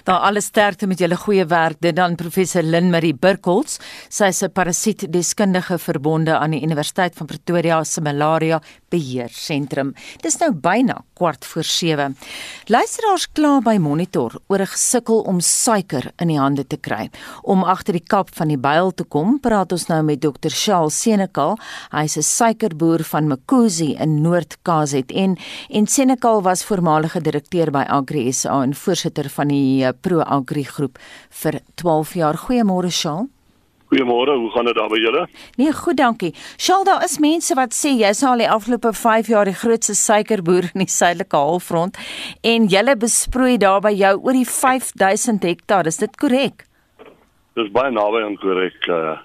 Daar 0.07 0.19
alles 0.23 0.45
sterkte 0.45 0.87
met 0.87 1.01
julle 1.03 1.17
goeie 1.19 1.43
werk. 1.51 1.81
Dit 1.83 1.97
dan 1.97 2.13
professor 2.15 2.63
Lynn 2.63 2.93
Marie 2.93 3.11
Burkholz. 3.11 3.75
Sy 4.07 4.29
is 4.31 4.41
'n 4.41 4.51
parasietdeskundige 4.51 5.77
verbonde 5.77 6.37
aan 6.37 6.51
die 6.51 6.61
Universiteit 6.63 7.15
van 7.15 7.25
Pretoria 7.25 7.83
se 7.83 8.01
malaria 8.01 8.61
beheer 8.89 9.29
sentrum. 9.29 9.93
Dis 10.21 10.37
nou 10.37 10.51
byna 10.53 11.03
kwart 11.13 11.45
voor 11.45 11.63
7. 11.63 12.17
Luisteraars 12.65 13.31
kla 13.31 13.59
by 13.59 13.77
Monitor 13.77 14.39
oor 14.47 14.61
'n 14.61 14.67
gesukkel 14.67 15.19
om 15.19 15.39
suiker 15.39 16.11
in 16.19 16.27
die 16.27 16.39
hande 16.39 16.67
te 16.67 16.77
kry. 16.77 17.09
Om 17.41 17.63
agter 17.63 17.93
die 17.93 18.07
kap 18.07 18.29
van 18.35 18.47
die 18.47 18.57
byl 18.57 18.91
te 18.91 19.03
kom, 19.03 19.39
praat 19.39 19.71
ons 19.71 19.87
nou 19.87 20.03
met 20.03 20.21
Dr. 20.21 20.49
Shaal 20.49 20.89
Senekal. 20.89 21.57
Hy's 21.91 22.17
'n 22.17 22.21
suikerboer 22.21 23.03
van 23.03 23.27
Makuzi 23.27 23.95
in 23.99 24.21
Noord-KZN 24.21 25.37
en 25.69 25.87
Senekal 25.87 26.41
was 26.41 26.63
voormalige 26.63 27.21
direkteur 27.21 27.71
by 27.71 27.83
Agri 27.87 28.31
SA 28.31 28.63
en 28.63 28.73
voorsitter 28.73 29.29
van 29.29 29.47
die 29.47 29.96
Pro 30.01 30.21
Agri 30.21 30.63
groep 30.63 30.99
vir 31.41 31.59
12 31.75 32.13
jaar. 32.13 32.37
Goeiemôre 32.37 32.91
Shaal. 32.91 33.27
Goeiemôre, 33.87 34.33
hoe 34.35 34.49
gaan 34.51 34.65
dit 34.67 34.75
daar 34.75 34.89
by 34.91 34.97
julle? 34.99 35.21
Nee, 35.55 35.71
goed, 35.71 35.95
dankie. 35.95 36.33
Shaal, 36.59 36.83
daar 36.83 37.03
is 37.05 37.21
mense 37.23 37.55
wat 37.55 37.71
sê 37.71 37.93
jy's 37.95 38.19
al 38.27 38.41
die 38.43 38.49
afgelope 38.51 38.91
5 38.91 39.29
jaar 39.31 39.47
die 39.47 39.55
grootste 39.55 39.95
suikerboer 39.95 40.67
in 40.73 40.83
die 40.83 40.91
suidelike 40.91 41.39
halfrond 41.39 41.95
en 42.43 42.67
jy 42.67 42.83
besproei 42.99 43.55
daar 43.57 43.79
by 43.85 43.93
jou 43.95 44.11
oor 44.17 44.35
die 44.35 44.49
5000 44.49 45.47
hektaar. 45.47 45.87
Is 45.87 46.01
dit 46.03 46.19
korrek? 46.19 46.65
Dis 47.55 47.71
baie 47.71 47.93
naby 47.95 48.25
aan 48.25 48.35
korrek. 48.43 48.75
Uh, 48.91 49.15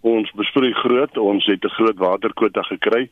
ons 0.00 0.32
besproei 0.40 0.72
groot, 0.80 1.18
ons 1.18 1.44
het 1.46 1.64
'n 1.64 1.76
groot 1.76 1.98
waterkwota 1.98 2.62
gekry. 2.72 3.10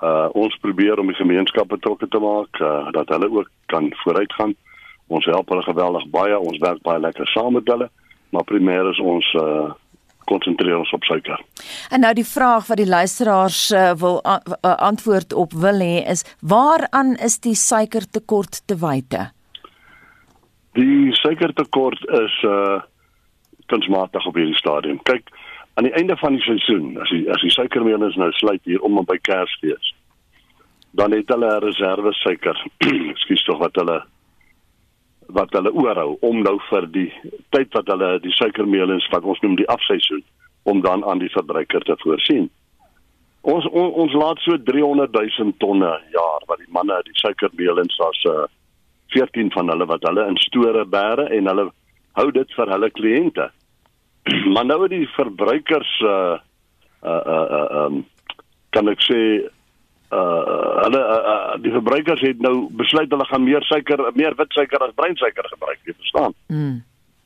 Uh 0.00 0.28
ons 0.32 0.56
probeer 0.64 0.98
om 0.98 1.06
die 1.06 1.20
gemeenskap 1.20 1.68
betrokke 1.68 2.08
te 2.08 2.18
maak 2.18 2.56
uh, 2.60 2.90
dat 2.90 3.08
hulle 3.08 3.28
ook 3.30 3.50
kan 3.66 3.92
vooruitgaan. 4.04 4.56
Ons 5.12 5.28
help 5.28 5.48
hulle 5.52 5.62
geweldig 5.66 6.08
baie. 6.14 6.38
Ons 6.38 6.58
werk 6.62 6.82
baie 6.86 7.00
lekker 7.00 7.28
saam 7.34 7.52
met 7.58 7.68
hulle, 7.68 7.88
maar 8.32 8.48
primêr 8.48 8.90
is 8.94 9.00
ons 9.14 9.32
uh 9.42 9.70
konsentreer 10.30 10.78
ons 10.78 10.92
op 10.94 11.02
suiker. 11.04 11.40
En 11.90 12.04
nou 12.04 12.12
die 12.14 12.26
vraag 12.26 12.68
wat 12.70 12.78
die 12.78 12.88
luisteraars 12.88 13.58
uh, 13.74 13.90
wil 13.98 14.20
uh, 14.22 14.36
antwoord 14.86 15.34
op 15.34 15.56
wil 15.64 15.82
hê 15.82 16.04
is 16.14 16.22
waaraan 16.40 17.16
is 17.26 17.40
die 17.42 17.56
suikertekort 17.58 18.60
te 18.70 18.76
wyte? 18.78 19.26
Die 20.78 21.10
suikertekort 21.20 22.06
is 22.22 22.38
uh 22.48 22.80
kunsmatig 23.72 24.26
op 24.28 24.36
hierdie 24.36 24.58
stadium. 24.58 24.98
Kyk, 25.08 25.30
aan 25.74 25.86
die 25.88 25.94
einde 25.96 26.16
van 26.20 26.36
die 26.36 26.44
seisoen, 26.44 26.96
as 27.00 27.10
die 27.10 27.24
as 27.32 27.40
die 27.44 27.52
suikermeelens 27.52 28.18
nou 28.20 28.30
sluit 28.36 28.60
hier 28.68 28.82
om 28.84 28.98
en 29.00 29.08
by 29.08 29.16
Kersfees, 29.24 29.92
dan 30.98 31.14
het 31.16 31.30
hulle 31.32 31.48
'n 31.56 31.64
reserve 31.64 32.12
suiker. 32.12 32.58
Ekskuus 33.14 33.44
tog 33.44 33.58
wat 33.64 33.76
hulle 33.80 34.02
wat 35.36 35.52
hulle 35.56 35.72
oorhou 35.72 36.16
om 36.20 36.42
nou 36.42 36.56
vir 36.68 36.86
die 36.94 37.10
tyd 37.54 37.72
wat 37.76 37.88
hulle 37.92 38.18
die 38.24 38.34
suikermeelens 38.36 39.08
wat 39.12 39.24
ons 39.24 39.40
noem 39.44 39.56
die 39.60 39.68
afseisoen 39.72 40.24
om 40.68 40.82
dan 40.84 41.04
aan 41.04 41.18
die 41.18 41.32
verbruiker 41.32 41.82
te 41.86 41.96
voorsien. 42.04 42.50
Ons 43.42 43.66
on, 43.66 43.88
ons 44.04 44.12
laat 44.14 44.38
so 44.44 44.58
300 44.70 45.10
000 45.16 45.56
tonne 45.58 45.90
jaar 46.14 46.44
wat 46.46 46.60
die 46.62 46.70
manne 46.70 47.00
die 47.08 47.16
suikermeelens 47.18 47.98
as 48.08 48.20
'n 48.24 48.44
uh, 48.44 48.50
14 49.12 49.50
van 49.52 49.68
hulle 49.68 49.86
wat 49.86 50.06
hulle 50.08 50.26
in 50.28 50.38
store 50.40 50.84
bære 50.84 51.26
en 51.36 51.50
hulle 51.50 51.66
hou 52.18 52.30
dit 52.30 52.54
vir 52.56 52.70
hulle 52.74 52.90
kliënte. 52.90 53.50
maar 54.54 54.64
nou 54.64 54.86
die 54.88 55.08
verbruikers 55.16 55.92
uh 56.06 56.38
uh 57.02 57.22
uh 57.58 57.66
um 57.84 58.04
kan 58.70 58.88
ek 58.88 59.02
sê 59.02 59.18
uh 60.12 60.60
hulle 60.82 61.00
uh, 61.00 61.18
uh, 61.32 61.56
die 61.62 61.72
verbruikers 61.72 62.20
het 62.20 62.40
nou 62.42 62.68
besluit 62.78 63.10
hulle 63.10 63.24
gaan 63.28 63.44
meer 63.44 63.62
suiker, 63.62 64.02
meer 64.18 64.34
wit 64.38 64.52
suiker 64.56 64.82
as 64.84 64.94
bruin 64.98 65.16
suiker 65.16 65.46
gebruik, 65.48 65.78
jy 65.86 65.94
verstaan? 65.96 66.34
Mm. 66.52 66.80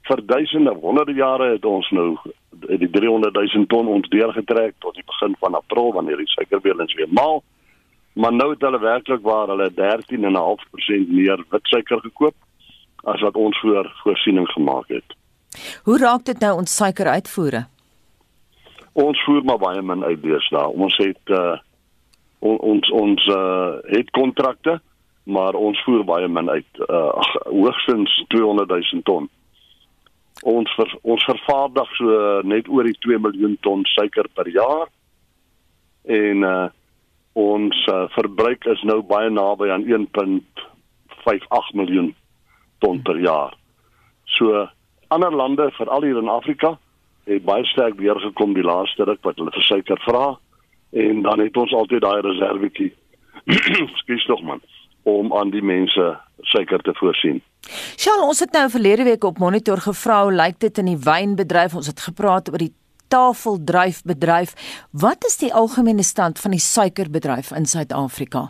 Vir 0.07 0.23
duisende, 0.27 0.75
honderde 0.83 1.15
jare 1.17 1.51
het 1.55 1.65
ons 1.65 1.89
nou 1.91 2.09
die 2.53 2.91
300 2.91 3.35
000 3.35 3.67
ton 3.73 3.89
ons 3.91 4.09
deurgetrek 4.13 4.77
tot 4.85 4.95
die 4.95 5.07
begin 5.07 5.35
van 5.41 5.59
April 5.59 5.93
wanneer 5.97 6.21
die 6.23 6.31
suikerbeelens 6.37 6.95
weer 6.95 7.11
maal. 7.11 7.43
Maar 8.17 8.33
nou 8.33 8.51
het 8.55 8.63
hulle 8.65 8.81
werklik 8.81 9.23
waar 9.23 9.51
hulle 9.53 9.71
13.5% 9.77 11.11
meer 11.13 11.43
wit 11.51 11.73
suiker 11.73 12.01
gekoop 12.01 12.37
as 13.05 13.21
wat 13.21 13.37
ons 13.37 13.59
voor 13.61 13.91
voorsiening 14.03 14.49
gemaak 14.55 14.89
het. 14.89 15.17
Hoe 15.85 15.99
raak 15.99 16.25
dit 16.25 16.41
nou 16.41 16.57
ons 16.61 16.77
suikeruitvoere? 16.77 17.67
Ons 18.93 19.21
voer 19.25 19.45
maar 19.45 19.61
baie 19.61 19.83
min 19.83 20.05
uit 20.05 20.23
deesdae. 20.23 20.69
Ons 20.73 20.97
het 21.03 21.33
uh 21.33 21.57
on, 22.41 22.59
ons 22.59 22.91
ons 22.91 23.29
uh, 23.33 23.79
het 23.93 24.11
kontrakte 24.11 24.81
maar 25.27 25.55
ons 25.59 25.81
voer 25.83 26.05
baie 26.07 26.29
min 26.31 26.51
uit 26.51 26.83
uh, 26.87 27.11
hoogstens 27.51 28.13
200 28.29 28.69
000 28.71 29.03
ton. 29.03 29.27
Ons 30.47 30.71
ver, 30.79 30.93
ons 31.03 31.25
vervaardig 31.27 31.95
so 31.99 32.19
net 32.47 32.69
oor 32.71 32.87
die 32.87 32.99
2 33.03 33.19
miljoen 33.25 33.57
ton 33.67 33.83
suiker 33.91 34.29
per 34.39 34.47
jaar. 34.55 34.87
En 36.07 36.47
uh, 36.47 36.69
ons 37.35 37.83
uh, 37.91 38.05
verbruik 38.15 38.69
is 38.71 38.85
nou 38.87 39.01
baie 39.03 39.33
naby 39.35 39.73
aan 39.75 39.89
1.58 39.91 41.75
miljoen 41.75 42.13
ton 42.85 43.03
per 43.03 43.19
jaar. 43.19 43.59
So 44.39 44.69
ander 45.11 45.35
lande 45.35 45.73
veral 45.75 46.07
hier 46.07 46.23
in 46.23 46.31
Afrika 46.31 46.77
het 47.27 47.43
baie 47.43 47.67
sterk 47.67 47.99
deurgekom 47.99 48.55
die 48.55 48.67
laaste 48.67 49.11
ruk 49.11 49.27
wat 49.27 49.43
hulle 49.43 49.55
vir 49.59 49.67
suiker 49.73 50.03
vra 50.07 50.37
en 50.91 51.23
dan 51.23 51.41
het 51.41 51.57
ons 51.57 51.73
altyd 51.75 52.01
daai 52.01 52.21
reservetjie. 52.21 52.93
Skus 54.03 54.25
tog 54.27 54.43
man 54.43 54.61
om 55.07 55.35
aan 55.35 55.51
die 55.51 55.63
mense 55.63 56.07
suiker 56.51 56.83
te 56.83 56.95
voorsien. 56.99 57.43
Sjoe, 57.99 58.17
ons 58.23 58.41
het 58.43 58.53
nou 58.55 58.67
verlede 58.71 59.05
week 59.07 59.25
op 59.25 59.39
monitor 59.39 59.79
gevra 59.83 60.23
hoe 60.25 60.35
lyk 60.35 60.59
dit 60.63 60.79
in 60.83 60.91
die 60.91 60.99
wynbedryf? 60.99 61.77
Ons 61.79 61.91
het 61.91 62.03
gepraat 62.09 62.51
oor 62.51 62.63
die 62.63 62.73
tafeldryfbedryf. 63.09 64.55
Wat 64.91 65.25
is 65.27 65.39
die 65.39 65.53
algemene 65.55 66.03
stand 66.03 66.43
van 66.43 66.55
die 66.57 66.63
suikerbedryf 66.63 67.53
in 67.55 67.67
Suid-Afrika? 67.71 68.49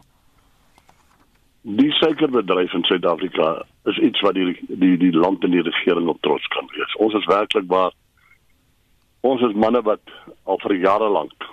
Die 1.63 1.91
suikerbedryf 1.99 2.73
in 2.73 2.85
Suid-Afrika 2.89 3.51
is 3.91 3.99
iets 3.99 4.21
wat 4.25 4.35
die 4.39 4.57
die 4.69 4.97
die 4.97 5.13
land 5.13 5.45
en 5.45 5.53
die 5.53 5.65
regering 5.67 6.09
op 6.09 6.21
trots 6.25 6.47
kan 6.57 6.69
wees. 6.73 6.97
Ons 7.03 7.15
is 7.21 7.29
werklik 7.29 7.69
waar 7.69 7.93
ons 9.27 9.43
is 9.43 9.57
manne 9.59 9.83
wat 9.83 10.17
al 10.45 10.61
vir 10.63 10.77
jare 10.81 11.09
lank 11.11 11.49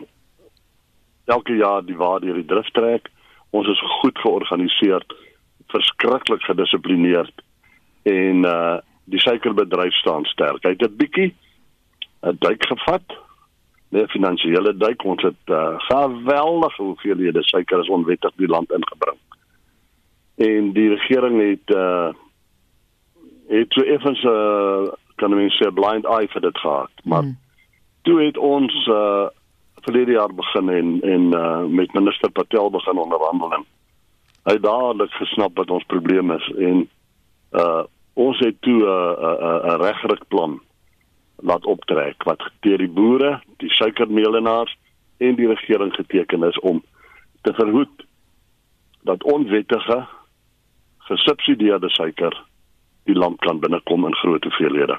elke 1.26 1.56
jaar 1.56 1.86
die 1.86 1.98
waar 1.98 2.20
deur 2.20 2.34
die 2.34 2.46
drif 2.46 2.70
trek. 2.72 3.10
Ons 3.50 3.68
is 3.68 3.82
goed 4.02 4.18
georganiseer, 4.18 5.06
verskriklik 5.68 6.42
gedissiplineerd 6.42 7.44
en 8.04 8.46
uh 8.46 8.80
die 9.06 9.20
suikerbedryf 9.20 9.94
staan 10.00 10.24
sterk. 10.26 10.64
Hy 10.64 10.70
het 10.70 10.82
'n 10.82 10.96
bietjie 10.96 11.36
'n 12.24 12.38
duik 12.40 12.66
gevat. 12.66 13.04
Nee, 13.90 14.08
finansiële 14.08 14.78
duik. 14.78 15.04
Ons 15.04 15.22
het 15.22 15.44
uh 15.50 15.76
geweldige 15.78 16.82
hoeveelhede 16.82 17.44
suiker 17.44 17.80
is 17.80 17.90
onwettig 17.90 18.32
die 18.36 18.48
land 18.48 18.72
ingebring. 18.72 19.20
En 20.36 20.72
die 20.74 20.90
regering 20.90 21.42
het 21.50 21.76
uh 21.76 22.14
het 23.48 23.74
so 23.74 23.82
effens 23.82 24.24
'n 24.24 24.28
uh, 24.28 24.92
kan 25.16 25.36
mens 25.36 25.62
sê 25.62 25.74
blind 25.74 26.06
eye 26.06 26.28
vir 26.28 26.42
dit 26.42 26.58
gehad, 26.58 26.92
maar 27.04 27.22
hmm. 27.22 27.38
toe 28.02 28.22
het 28.22 28.38
ons 28.38 28.88
uh 28.88 29.28
verlede 29.84 30.12
jaar 30.12 30.34
begin 30.34 30.70
en 30.70 31.02
en 31.02 31.24
uh, 31.34 31.64
met 31.68 31.94
minister 31.94 32.32
Patel 32.32 32.70
begin 32.72 32.98
onderhandel. 32.98 33.66
Hy 34.44 34.54
het 34.58 34.64
dadelik 34.64 35.12
gesnap 35.12 35.58
wat 35.58 35.72
ons 35.72 35.84
probleem 35.88 36.32
is 36.32 36.52
en 36.58 36.88
uh 37.52 37.84
Ons 38.14 38.40
het 38.40 38.62
toe 38.62 38.80
'n 38.80 38.86
uh, 38.86 39.66
'n 39.66 39.70
uh, 39.70 39.76
regryk 39.86 40.28
plan 40.28 40.62
laat 41.36 41.66
optrek 41.66 42.24
wat 42.24 42.42
deur 42.60 42.78
die 42.78 42.90
boere, 42.90 43.42
die 43.58 43.70
suikermeelenaars 43.70 44.78
en 45.18 45.36
die 45.36 45.48
regering 45.48 45.94
geteken 45.94 46.44
is 46.44 46.60
om 46.60 46.84
te 47.42 47.54
verhoed 47.54 48.06
dat 49.02 49.24
onwettige 49.24 50.08
gesubsidieerde 50.98 51.90
suiker 51.90 52.44
die 53.04 53.16
land 53.16 53.40
kan 53.40 53.60
binnekom 53.60 54.06
in 54.06 54.16
groot 54.16 54.44
hoeveelhede. 54.44 54.98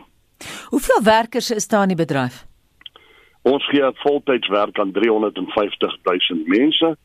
Hoeveel 0.68 1.02
werkers 1.02 1.50
is 1.50 1.68
daar 1.68 1.82
in 1.82 1.88
die 1.88 2.04
bedryf? 2.06 2.46
Ons 3.44 3.66
gee 3.68 3.90
voltyds 4.00 4.48
werk 4.48 4.78
aan 4.80 4.92
350 4.92 5.98
000 6.02 6.46
mense 6.46 6.96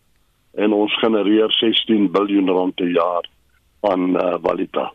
en 0.55 0.73
ons 0.73 0.99
genereer 0.99 1.51
16 1.51 2.07
miljard 2.11 2.47
rand 2.47 2.75
per 2.75 2.87
jaar 2.95 3.27
aan 3.91 4.15
uh, 4.15 4.35
valuta. 4.43 4.93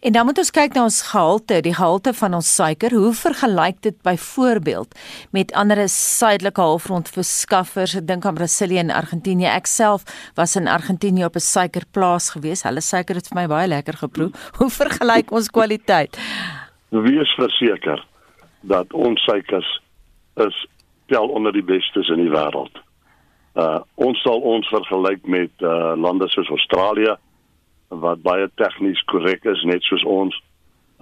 En 0.00 0.12
dan 0.12 0.26
moet 0.26 0.38
ons 0.38 0.50
kyk 0.50 0.74
na 0.74 0.84
ons 0.86 1.00
gehalte, 1.10 1.60
die 1.62 1.74
gehalte 1.74 2.12
van 2.18 2.34
ons 2.38 2.54
suiker. 2.54 2.94
Hoe 2.94 3.12
vergelyk 3.14 3.82
dit 3.82 3.98
byvoorbeeld 4.02 4.94
met 5.30 5.52
ander 5.58 5.82
suidelike 5.88 6.60
halfrond 6.60 7.10
verskaffers? 7.10 7.94
Ek 7.98 8.06
dink 8.06 8.26
aan 8.26 8.38
Brasilië 8.38 8.82
en 8.82 8.94
Argentinië. 8.94 9.50
Ek 9.50 9.70
self 9.70 10.06
was 10.38 10.56
in 10.58 10.70
Argentinië 10.70 11.26
op 11.26 11.38
'n 11.38 11.46
suikerplaas 11.46 12.30
gewees. 12.38 12.62
Hulle 12.62 12.80
suiker 12.80 13.14
het 13.14 13.28
vir 13.28 13.40
my 13.42 13.46
baie 13.46 13.68
lekker 13.68 13.98
geproe. 14.02 14.30
Hoe 14.58 14.70
vergelyk 14.70 15.30
ons 15.30 15.50
kwaliteit? 15.50 16.18
Wees 16.90 17.30
verseker 17.34 18.06
dat 18.62 18.92
ons 18.92 19.22
suikers 19.22 19.81
is 20.34 20.66
tel 21.06 21.28
onder 21.28 21.52
die 21.52 21.64
bestes 21.64 22.08
in 22.08 22.22
die 22.24 22.32
wêreld. 22.32 22.80
Uh 23.54 23.80
ons 23.94 24.20
sal 24.24 24.40
ons 24.40 24.68
vergelyk 24.72 25.26
met 25.26 25.52
uh 25.60 25.92
lande 25.96 26.28
soos 26.32 26.48
Australië, 26.48 27.16
wat 27.88 28.22
baie 28.24 28.48
tegnies 28.56 29.02
korrek 29.12 29.44
is 29.44 29.62
net 29.68 29.84
soos 29.84 30.04
ons. 30.08 30.36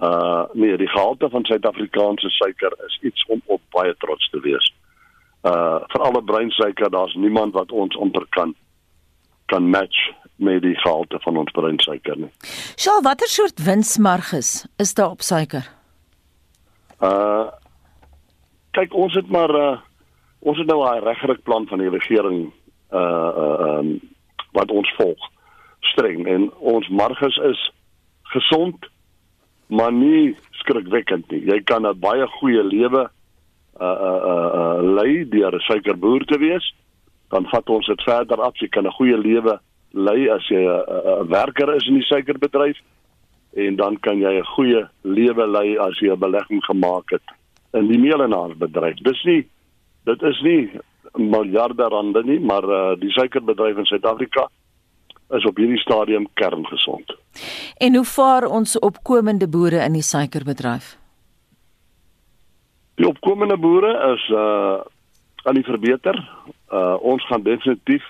Uh 0.01 0.43
nee, 0.53 0.77
die 0.77 0.89
gehalte 0.89 1.29
van 1.29 1.45
Suid-Afrikaanse 1.47 2.29
suiker 2.29 2.75
is 2.87 2.97
iets 3.01 3.25
om 3.27 3.41
op 3.45 3.61
baie 3.71 3.95
trots 4.03 4.29
te 4.29 4.41
wees. 4.43 4.73
Uh 5.47 5.79
vir 5.93 6.03
alle 6.07 6.23
breinsuiker, 6.23 6.91
daar's 6.91 7.15
niemand 7.15 7.53
wat 7.53 7.71
ons 7.71 7.97
amper 7.97 8.27
kan 8.29 8.55
kan 9.45 9.69
match 9.69 10.11
met 10.35 10.61
die 10.63 10.75
gehalte 10.79 11.19
van 11.19 11.37
ons 11.37 11.51
breinsuiker 11.51 12.17
nie. 12.17 12.29
Sjoe, 12.79 12.99
watter 13.03 13.27
soort 13.27 13.63
winsmarges 13.63 14.65
is 14.79 14.93
daar 14.93 15.15
op 15.15 15.21
suiker? 15.21 15.67
Uh 16.99 17.47
kyk, 18.71 18.93
ons 18.93 19.13
het 19.13 19.29
maar 19.29 19.55
uh 19.55 19.77
ons 20.41 20.57
het 20.57 20.67
nou 20.67 20.81
'n 20.81 21.03
regryk 21.03 21.43
plan 21.43 21.67
van 21.67 21.79
die 21.79 21.89
regering 21.89 22.51
uh 22.91 23.31
uh 23.43 23.77
um, 23.77 23.99
wat 24.51 24.71
ons 24.71 24.93
volg 24.97 25.29
streng 25.79 26.27
en 26.27 26.51
ons 26.59 26.87
marges 26.87 27.37
is 27.37 27.71
gesond 28.23 28.89
maar 29.67 29.93
nie 29.93 30.35
skrikwekkend 30.51 31.31
nie. 31.31 31.45
Jy 31.45 31.61
kan 31.63 31.87
'n 31.87 31.99
baie 31.99 32.27
goeie 32.27 32.63
lewe 32.63 33.09
uh 33.79 33.97
uh, 34.09 34.49
uh 34.59 34.79
lei 34.81 35.29
deur 35.29 35.55
'n 35.55 35.59
suikerboer 35.59 36.25
te 36.25 36.37
wees. 36.37 36.75
Dan 37.29 37.45
vat 37.45 37.69
ons 37.69 37.85
dit 37.85 38.01
verder 38.01 38.41
af. 38.41 38.59
Jy 38.59 38.67
kan 38.67 38.85
'n 38.85 38.97
goeie 38.97 39.17
lewe 39.17 39.59
lei 39.91 40.29
as 40.29 40.47
jy 40.47 40.63
'n 40.65 41.27
werker 41.27 41.75
is 41.75 41.87
in 41.87 41.93
die 41.93 42.09
suikerbedryf 42.09 42.77
en 43.53 43.75
dan 43.75 43.99
kan 43.99 44.19
jy 44.19 44.39
'n 44.39 44.45
goeie 44.55 44.89
lewe 45.01 45.47
lei 45.47 45.77
as 45.77 45.99
jy 45.99 46.11
'n 46.11 46.19
belegging 46.19 46.65
gemaak 46.65 47.09
het 47.09 47.40
in 47.77 47.87
die 47.87 47.99
meelenaarsbedryf. 47.99 49.01
Dis 49.05 49.23
nie 49.27 49.41
dit 50.09 50.23
is 50.23 50.39
nie 50.41 50.61
miljarde 51.17 51.87
rande 51.91 52.23
nie, 52.23 52.39
maar 52.39 52.63
uh 52.63 52.99
die 52.99 53.11
suikerbedryf 53.11 53.77
in 53.77 53.85
Suid-Afrika 53.85 54.47
is 55.37 55.45
op 55.47 55.57
hierdie 55.57 55.79
stadium 55.79 56.27
kerngesond. 56.33 57.13
En 57.77 57.95
hoe 57.95 58.05
vaar 58.05 58.47
ons 58.47 58.79
opkomende 58.79 59.47
boere 59.47 59.83
in 59.85 59.93
die 59.93 60.05
suikerbedryf? 60.05 60.95
Die 62.99 63.07
opkomende 63.07 63.57
boere 63.57 63.93
is 64.13 64.29
uh 64.29 64.79
aan 65.43 65.57
die 65.57 65.65
verbeter. 65.65 66.17
Uh 66.71 66.97
ons 67.01 67.25
gaan 67.27 67.43
definitief 67.43 68.03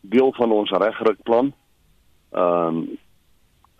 deel 0.00 0.32
van 0.36 0.52
ons 0.52 0.70
regryk 0.70 1.22
plan. 1.22 1.52
Ehm 2.32 2.66
um, 2.66 2.86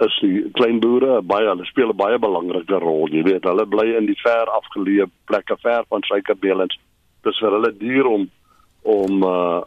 is 0.03 0.17
die 0.23 0.43
klein 0.59 0.81
boere 0.83 1.21
baie 1.23 1.47
hulle 1.47 1.65
speel 1.69 1.93
'n 1.93 1.97
baie 1.97 2.19
belangrike 2.19 2.79
rol. 2.83 3.09
Jy 3.11 3.23
weet, 3.23 3.45
hulle 3.45 3.67
bly 3.67 3.95
in 3.97 4.07
die 4.07 4.19
ver 4.23 4.51
afgeleë 4.51 5.07
plekke 5.27 5.57
ver 5.63 5.85
van 5.89 6.03
suikerbelens. 6.03 6.77
Dit 7.23 7.33
is 7.33 7.39
vir 7.39 7.51
hulle 7.51 7.73
duur 7.79 8.07
om 8.07 8.31
om 8.83 9.23
uh 9.23 9.63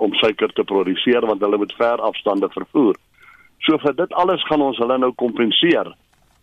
om 0.00 0.14
suiker 0.14 0.48
te 0.56 0.64
produseer 0.64 1.26
want 1.26 1.42
hulle 1.44 1.58
moet 1.58 1.74
ver 1.76 2.00
afstande 2.00 2.48
vervoer. 2.48 2.96
So 3.58 3.76
vir 3.78 3.92
dit 3.92 4.12
alles 4.12 4.44
gaan 4.48 4.62
ons 4.62 4.78
hulle 4.78 4.98
nou 4.98 5.12
kompenseer 5.12 5.92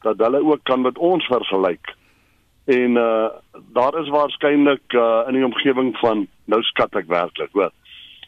dat 0.03 0.19
hulle 0.21 0.43
ook 0.43 0.63
kan 0.63 0.81
met 0.81 0.97
ons 0.97 1.25
vergelyk. 1.25 1.95
En 2.65 2.97
uh 2.97 3.29
daar 3.73 3.99
is 3.99 4.09
waarskynlik 4.09 4.93
uh 4.93 5.25
in 5.27 5.33
die 5.33 5.45
omgewing 5.45 5.97
van 5.97 6.27
nou 6.45 6.61
skat 6.61 6.95
ek 6.95 7.07
werklik, 7.07 7.49
hoor. 7.53 7.71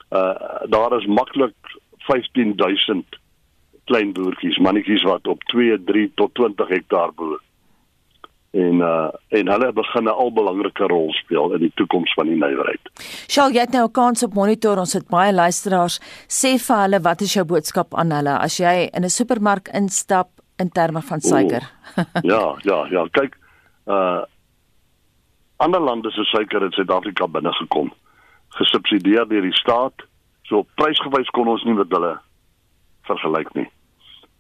Uh 0.10 0.65
daar 0.65 0.97
is 0.97 1.06
maklik 1.06 1.78
15000 2.10 3.19
klein 3.89 4.13
boertjies, 4.13 4.58
mannetjies 4.63 5.04
wat 5.10 5.28
op 5.28 5.43
2, 5.54 5.84
3 5.89 6.12
tot 6.21 6.34
20 6.39 6.75
hektaar 6.78 7.13
boer 7.17 7.39
en 8.52 8.82
uh 8.82 9.10
en 9.30 9.47
hulle 9.47 9.73
begin 9.73 10.04
'n 10.04 10.08
al 10.08 10.32
belangrike 10.34 10.88
rol 10.88 11.13
speel 11.13 11.54
in 11.54 11.60
die 11.60 11.71
toekoms 11.75 12.13
van 12.13 12.25
die 12.25 12.36
nywerheid. 12.36 12.82
Sjoe, 13.28 13.54
jy 13.54 13.60
het 13.60 13.71
nou 13.71 13.86
'n 13.86 13.91
kans 13.91 14.23
op 14.23 14.34
monitor. 14.34 14.78
Ons 14.78 14.93
het 14.93 15.08
baie 15.08 15.34
luisteraars. 15.34 15.99
Sê 16.28 16.58
vir 16.58 16.78
hulle 16.78 16.99
wat 17.02 17.21
is 17.21 17.34
jou 17.34 17.45
boodskap 17.45 17.93
aan 17.95 18.12
hulle 18.12 18.38
as 18.39 18.58
jy 18.58 18.89
in 18.93 19.04
'n 19.04 19.10
supermark 19.10 19.67
instap 19.67 20.30
in 20.58 20.69
terme 20.69 21.02
van 21.02 21.21
suiker? 21.21 21.63
ja, 22.23 22.56
ja, 22.63 22.88
ja. 22.89 23.08
Kyk, 23.12 23.38
uh 23.88 24.23
ander 25.58 25.82
lande 25.82 26.12
se 26.12 26.23
suiker 26.23 26.63
in 26.63 26.71
Suid-Afrika 26.71 27.28
binne 27.28 27.54
gekom. 27.54 27.93
Gesubsidieer 28.49 29.28
deur 29.28 29.41
die 29.41 29.54
staat. 29.54 29.93
So 30.43 30.65
prysgewys 30.75 31.30
kon 31.30 31.47
ons 31.47 31.63
nie 31.63 31.73
met 31.73 31.91
hulle 31.91 32.19
vergelyk 33.02 33.54
nie. 33.54 33.69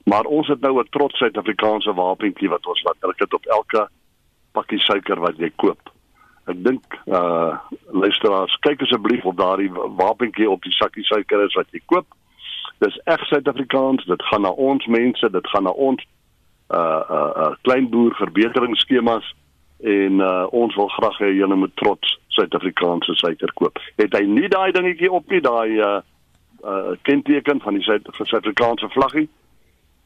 Maar 0.09 0.23
ons 0.23 0.47
het 0.47 0.59
nou 0.59 0.79
'n 0.79 0.89
trots 0.89 1.17
Suid-Afrikaanse 1.17 1.93
wapentjie 1.93 2.49
wat 2.49 2.65
ons 2.65 2.81
laat 2.83 2.95
druk 2.99 3.19
het 3.19 3.33
op 3.33 3.45
elke 3.45 3.87
pakkie 4.51 4.79
suiker 4.79 5.19
wat 5.19 5.37
jy 5.37 5.51
koop. 5.55 5.81
Ek 6.45 6.63
dink 6.63 6.83
uh 7.05 7.57
luisteraars, 7.91 8.57
kyk 8.59 8.81
asseblief 8.81 9.25
of 9.25 9.35
daardie 9.35 9.71
wapentjie 10.01 10.49
op 10.49 10.63
die 10.63 10.71
sakkie 10.71 11.03
suiker 11.03 11.45
is 11.45 11.53
wat 11.53 11.67
jy 11.71 11.81
koop. 11.85 12.05
Dis 12.77 12.99
reg 13.03 13.25
Suid-Afrikaans, 13.27 14.05
dit 14.05 14.23
gaan 14.23 14.41
na 14.41 14.49
ons 14.49 14.85
mense, 14.85 15.29
dit 15.29 15.47
gaan 15.47 15.63
na 15.63 15.69
ons 15.69 16.07
uh 16.73 17.01
uh, 17.09 17.31
uh 17.43 17.53
kleinboer 17.61 18.15
verbeteringsskemas 18.15 19.33
en 19.79 20.19
uh 20.19 20.45
ons 20.49 20.75
wil 20.75 20.87
graag 20.87 21.17
hê 21.17 21.33
julle 21.37 21.55
moet 21.55 21.75
trots 21.75 22.19
Suid-Afrikaanse 22.27 23.13
suiker 23.15 23.53
koop. 23.53 23.77
Het 23.95 24.13
hy 24.13 24.25
nie 24.25 24.47
daai 24.47 24.71
dingetjie 24.71 25.11
op 25.11 25.29
nie, 25.29 25.41
daai 25.41 25.77
uh 25.77 25.99
uh 26.63 26.95
kenteken 27.01 27.61
van 27.61 27.73
die 27.73 27.83
Suid-Afrikaanse 27.83 28.89
vlaggie? 28.89 29.29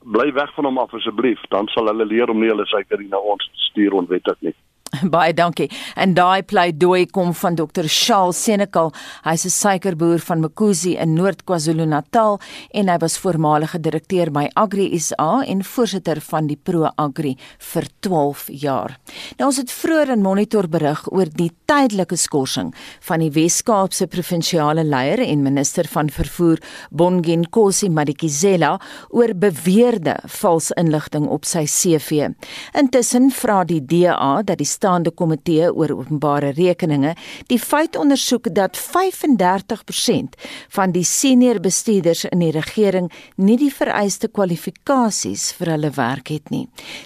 Bly 0.03 0.31
weg 0.33 0.53
van 0.55 0.65
hom 0.65 0.77
af 0.77 0.93
asseblief, 0.93 1.41
dan 1.49 1.67
sal 1.71 1.87
hulle 1.87 2.05
leer 2.05 2.29
om 2.29 2.39
nie 2.39 2.51
hulle 2.51 2.65
suiker 2.67 3.01
na 3.07 3.17
ons 3.17 3.45
te 3.49 3.67
stuur 3.69 3.97
onwettig 4.01 4.39
nie. 4.41 4.55
Baie 5.13 5.33
dankie. 5.33 5.69
En 5.95 6.13
daai 6.13 6.43
pleidooi 6.43 7.05
kom 7.11 7.33
van 7.33 7.55
Dr. 7.55 7.87
Charles 7.87 8.37
Senekal. 8.43 8.91
Hy's 9.25 9.45
'n 9.45 9.49
suikerboer 9.49 10.19
van 10.19 10.39
Mkuzi 10.39 10.95
in 10.97 11.13
Noord 11.13 11.43
KwaZulu-Natal 11.43 12.39
en 12.71 12.89
hy 12.89 12.97
was 12.97 13.17
voormalige 13.17 13.79
direkteur 13.79 14.31
by 14.31 14.49
Agri 14.53 14.99
SA 14.99 15.43
en 15.45 15.63
voorsitter 15.63 16.21
van 16.21 16.47
die 16.47 16.57
Pro 16.57 16.89
Agri 16.95 17.37
vir 17.57 17.87
12 17.99 18.47
jaar. 18.47 18.99
Nou 19.37 19.49
ons 19.49 19.57
het 19.57 19.71
vroeër 19.71 20.09
in 20.09 20.21
Monitor 20.21 20.67
berig 20.67 21.11
oor 21.11 21.29
die 21.29 21.51
tydelike 21.65 22.15
skorsing 22.15 22.73
van 22.99 23.19
die 23.19 23.31
Wes-Kaapse 23.31 24.07
provinsiale 24.07 24.83
leier 24.83 25.19
en 25.19 25.41
minister 25.41 25.87
van 25.87 26.09
vervoer 26.09 26.61
Bongin 26.91 27.49
Kosi 27.49 27.89
Madikizela 27.89 28.79
oor 29.09 29.33
beweerde 29.33 30.19
vals 30.25 30.71
inligting 30.71 31.27
op 31.27 31.45
sy 31.45 31.65
CV. 31.65 32.29
Intussen 32.77 33.31
vra 33.31 33.63
die 33.63 33.81
DA 33.81 34.41
dat 34.43 34.57
die 34.57 34.67
staande 34.83 35.13
komitee 35.15 35.69
oor 35.71 35.93
openbare 35.95 36.51
rekeninge 36.57 37.13
die 37.47 37.59
feit 37.59 37.95
ondersoek 37.95 38.49
dat 38.57 38.75
35% 38.75 40.35
van 40.75 40.91
die 40.91 41.05
senior 41.07 41.61
bestuurders 41.63 42.25
in 42.27 42.43
die 42.43 42.51
regering 42.51 43.07
nie 43.37 43.55
die 43.61 43.71
vereiste 43.71 44.27
kwalifikasies 44.27 45.51
vir 45.59 45.71
hulle 45.75 45.91
werk 45.95 46.33
het 46.33 46.51
nie. 46.51 46.65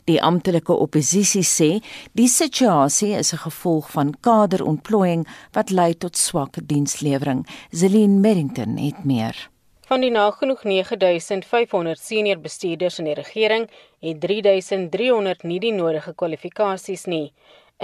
Die 0.10 0.18
amptelike 0.24 0.74
oppositie 0.74 1.46
sê 1.46 1.70
die 2.18 2.30
situasie 2.32 3.14
is 3.20 3.34
'n 3.34 3.44
gevolg 3.46 3.92
van 3.92 4.16
kaderontplooiing 4.22 5.28
wat 5.54 5.70
lei 5.70 5.94
tot 5.94 6.18
swak 6.18 6.58
dienslewering. 6.68 7.46
Zelin 7.72 8.22
Merrington 8.22 8.78
het 8.78 9.06
meer. 9.06 9.50
Van 9.88 10.02
die 10.02 10.12
nagenoeg 10.12 10.64
9500 10.64 12.00
senior 12.00 12.40
bestuurders 12.40 13.00
in 13.00 13.06
die 13.06 13.14
regering 13.14 13.70
het 14.00 14.20
3300 14.22 15.44
nie 15.44 15.60
die 15.60 15.72
nodige 15.72 16.14
kwalifikasies 16.14 17.06
nie. 17.06 17.34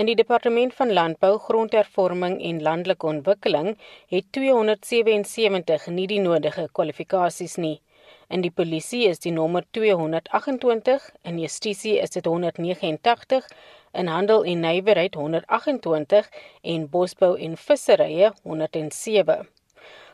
In 0.02 0.08
die 0.10 0.16
departement 0.18 0.72
van 0.74 0.92
landbou, 0.98 1.36
grondhervorming 1.40 2.40
en 2.50 2.62
landelike 2.66 3.06
ontwikkeling 3.06 3.68
het 4.14 4.32
277 4.38 5.86
nie 5.98 6.08
die 6.10 6.18
nodige 6.24 6.64
kwalifikasies 6.80 7.60
nie. 7.62 7.76
In 8.34 8.42
die 8.42 8.52
polisie 8.62 9.04
is 9.12 9.22
die 9.22 9.36
nommer 9.36 9.68
228, 9.78 11.06
in 11.30 11.38
justisie 11.44 12.00
is 12.02 12.18
dit 12.18 12.26
189, 12.26 13.46
in 14.02 14.10
handel 14.10 14.50
en 14.56 14.66
nywerheid 14.66 15.22
128 15.22 16.32
en 16.74 16.90
bosbou 16.98 17.36
en 17.38 17.58
visserye 17.68 18.34
107. 18.42 19.53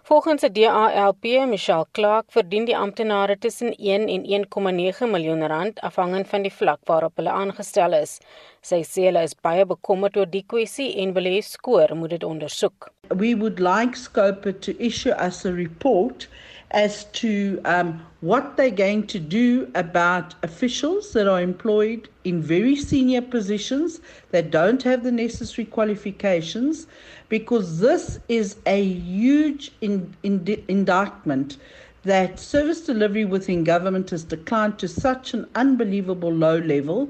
Volgens 0.10 0.42
die 0.42 0.50
DALP, 0.50 1.24
Michelle 1.48 1.86
Clark, 1.92 2.32
verdien 2.34 2.64
die 2.66 2.76
amptenare 2.78 3.36
tussen 3.38 3.76
1 3.78 4.08
en 4.10 4.24
1,9 4.26 5.06
miljoen 5.12 5.44
rand 5.48 5.82
afhangend 5.86 6.28
van 6.32 6.42
die 6.42 6.52
vlak 6.54 6.80
waarop 6.90 7.22
hulle 7.22 7.30
aangestel 7.30 7.94
is. 7.94 8.16
Sy 8.66 8.80
sê 8.82 9.06
hulle 9.06 9.22
is 9.28 9.38
baie 9.38 9.68
bekommerd 9.70 10.18
oor 10.18 10.32
die 10.32 10.42
kwessie 10.50 10.88
en 11.04 11.14
wil 11.14 11.30
hê 11.30 11.44
skoor 11.46 11.94
moet 12.00 12.16
dit 12.16 12.26
ondersoek. 12.26 12.90
We 13.14 13.36
would 13.38 13.62
like 13.62 13.94
Scope 13.94 14.56
to 14.66 14.74
issue 14.80 15.14
us 15.14 15.46
a 15.46 15.54
report 15.54 16.26
as 16.72 17.06
to 17.06 17.60
um, 17.66 18.06
what 18.22 18.56
they're 18.58 18.70
going 18.70 19.08
to 19.08 19.20
do 19.20 19.70
about 19.76 20.36
officials 20.44 21.14
that 21.14 21.28
are 21.28 21.42
employed 21.42 22.08
in 22.24 22.42
very 22.42 22.76
senior 22.76 23.22
positions 23.22 24.00
that 24.32 24.52
don't 24.52 24.84
have 24.84 25.04
the 25.04 25.12
necessary 25.12 25.66
qualifications, 25.66 26.86
because 27.28 27.80
this 27.80 28.20
is 28.28 28.58
a 28.66 28.84
huge 28.84 29.72
in, 29.82 30.16
in, 30.24 30.64
indictment 30.68 31.58
that 32.04 32.40
service 32.40 32.82
delivery 32.86 33.26
within 33.26 33.64
government 33.64 34.10
has 34.10 34.24
declined 34.24 34.80
to 34.80 34.88
such 34.88 35.34
an 35.34 35.48
unbelievable 35.56 36.32
low 36.32 36.58
level 36.60 37.10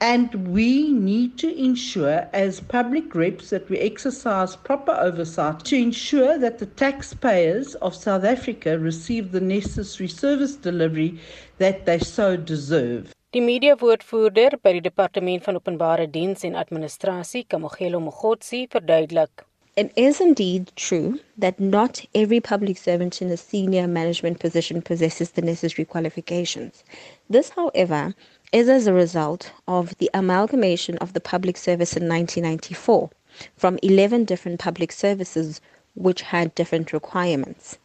And 0.00 0.32
we 0.46 0.92
need 0.92 1.38
to 1.38 1.48
ensure, 1.58 2.28
as 2.32 2.60
public 2.60 3.14
reps, 3.16 3.50
that 3.50 3.68
we 3.68 3.78
exercise 3.78 4.54
proper 4.54 4.92
oversight 4.92 5.64
to 5.64 5.76
ensure 5.76 6.38
that 6.38 6.60
the 6.60 6.66
taxpayers 6.66 7.74
of 7.76 7.96
South 7.96 8.22
Africa 8.24 8.78
receive 8.78 9.32
the 9.32 9.40
necessary 9.40 10.08
service 10.08 10.54
delivery 10.54 11.18
that 11.58 11.84
they 11.84 11.98
so 11.98 12.36
deserve. 12.36 13.12
Die 13.32 13.40
media-woordvoerder 13.40 14.62
by 14.62 14.72
die 14.72 14.80
Departement 14.80 15.44
van 15.44 15.56
Openbare 15.56 16.06
Diens 16.06 16.44
en 16.44 16.54
Administrasie, 16.54 17.44
Kamogelo 17.44 18.00
Mogotsi, 18.00 18.68
verduidelik. 18.70 19.44
It 19.76 19.92
is 19.94 20.20
indeed 20.20 20.72
true 20.74 21.20
that 21.36 21.60
not 21.60 22.04
every 22.12 22.40
public 22.40 22.76
servant 22.76 23.22
in 23.22 23.30
a 23.30 23.36
senior 23.36 23.86
management 23.86 24.40
position 24.40 24.82
possesses 24.82 25.30
the 25.32 25.42
necessary 25.42 25.84
qualifications. 25.84 26.82
This, 27.30 27.50
however, 27.50 28.12
is 28.50 28.66
as 28.68 28.86
a 28.86 28.94
result 28.94 29.52
of 29.66 29.96
the 29.98 30.10
amalgamation 30.14 30.96
of 30.98 31.12
the 31.12 31.20
public 31.20 31.56
service 31.58 31.94
in 31.94 32.08
1994 32.08 33.10
from 33.56 33.78
11 33.82 34.24
different 34.24 34.58
public 34.58 34.90
services 34.90 35.60
which 35.94 36.22
had 36.22 36.54
different 36.54 36.92
requirements. 36.92 37.76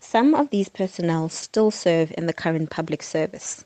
Some 0.00 0.34
of 0.34 0.50
these 0.50 0.68
personnel 0.68 1.28
still 1.28 1.70
serve 1.70 2.12
in 2.18 2.26
the 2.26 2.32
current 2.32 2.70
public 2.70 3.04
service. 3.04 3.64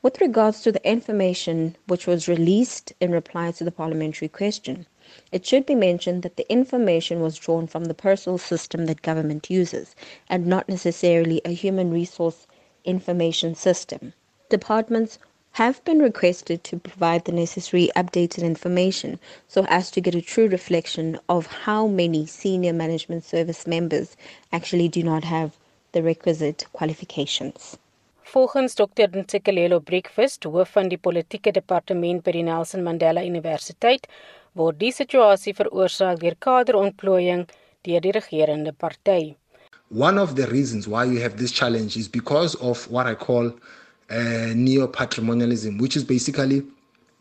With 0.00 0.22
regards 0.22 0.62
to 0.62 0.72
the 0.72 0.88
information 0.88 1.76
which 1.86 2.06
was 2.06 2.28
released 2.28 2.94
in 2.98 3.12
reply 3.12 3.52
to 3.52 3.62
the 3.62 3.70
parliamentary 3.70 4.28
question, 4.28 4.86
it 5.30 5.44
should 5.44 5.66
be 5.66 5.74
mentioned 5.74 6.22
that 6.22 6.36
the 6.36 6.50
information 6.50 7.20
was 7.20 7.36
drawn 7.36 7.66
from 7.66 7.84
the 7.84 7.94
personal 7.94 8.38
system 8.38 8.86
that 8.86 9.02
government 9.02 9.50
uses 9.50 9.94
and 10.30 10.46
not 10.46 10.66
necessarily 10.66 11.42
a 11.44 11.50
human 11.50 11.92
resource 11.92 12.46
information 12.84 13.54
system. 13.54 14.14
Departments 14.48 15.18
have 15.52 15.84
been 15.84 15.98
requested 15.98 16.64
to 16.64 16.78
provide 16.78 17.24
the 17.24 17.32
necessary 17.32 17.90
updated 17.94 18.42
information 18.42 19.18
so 19.48 19.66
as 19.68 19.90
to 19.90 20.00
get 20.00 20.14
a 20.14 20.22
true 20.22 20.48
reflection 20.48 21.18
of 21.28 21.46
how 21.46 21.86
many 21.86 22.24
senior 22.26 22.72
management 22.72 23.24
service 23.24 23.66
members 23.66 24.16
actually 24.52 24.88
do 24.88 25.02
not 25.02 25.24
have 25.24 25.52
the 25.92 26.02
requisite 26.02 26.64
qualifications. 26.72 27.76
Volgens 28.32 28.74
Dr. 28.74 29.08
Ntsikelelo 29.08 29.84
Breakfast, 29.84 30.44
hoof 30.44 30.70
van 30.72 30.88
die 30.88 30.96
politieke 30.96 31.52
departement 31.52 32.22
by 32.24 32.32
die 32.32 32.44
Nelson 32.46 32.80
Mandela 32.86 33.20
Universiteit, 33.20 34.08
word 34.56 34.78
die 34.80 34.92
situasie 34.92 35.52
veroorsaak 35.58 36.22
deur 36.22 36.38
kaderontplooiing 36.40 37.44
deur 37.84 38.00
die 38.00 38.14
regerende 38.16 38.72
party. 38.72 39.36
One 39.90 40.16
of 40.16 40.34
the 40.36 40.46
reasons 40.46 40.88
why 40.88 41.04
you 41.04 41.20
have 41.20 41.36
this 41.36 41.52
challenge 41.52 41.98
is 41.98 42.08
because 42.08 42.54
of 42.54 42.88
what 42.90 43.06
I 43.06 43.14
call 43.14 43.52
uh, 44.12 44.52
neo 44.54 44.86
patrimonialism, 44.86 45.78
which 45.78 45.96
is 45.96 46.04
basically 46.04 46.62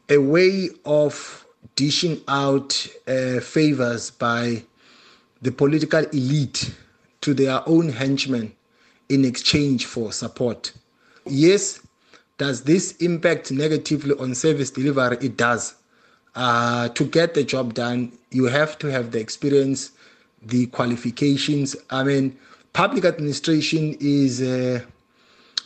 a 0.09 0.17
way 0.17 0.69
of 0.85 1.45
dishing 1.75 2.21
out 2.27 2.87
uh, 3.07 3.39
favors 3.39 4.11
by 4.11 4.61
the 5.41 5.51
political 5.51 6.03
elite 6.07 6.73
to 7.21 7.33
their 7.33 7.67
own 7.67 7.89
henchmen 7.89 8.53
in 9.09 9.23
exchange 9.25 9.85
for 9.85 10.11
support. 10.11 10.73
Yes, 11.25 11.79
does 12.37 12.63
this 12.63 12.97
impact 12.97 13.51
negatively 13.51 14.15
on 14.19 14.35
service 14.35 14.71
delivery? 14.71 15.17
It 15.21 15.37
does. 15.37 15.75
Uh, 16.35 16.89
to 16.89 17.05
get 17.05 17.33
the 17.33 17.43
job 17.43 17.73
done, 17.73 18.11
you 18.31 18.45
have 18.45 18.77
to 18.79 18.87
have 18.87 19.11
the 19.11 19.19
experience, 19.19 19.91
the 20.41 20.65
qualifications. 20.67 21.75
I 21.89 22.03
mean, 22.03 22.37
public 22.73 23.05
administration 23.05 23.95
is. 23.99 24.41
Uh, 24.41 24.81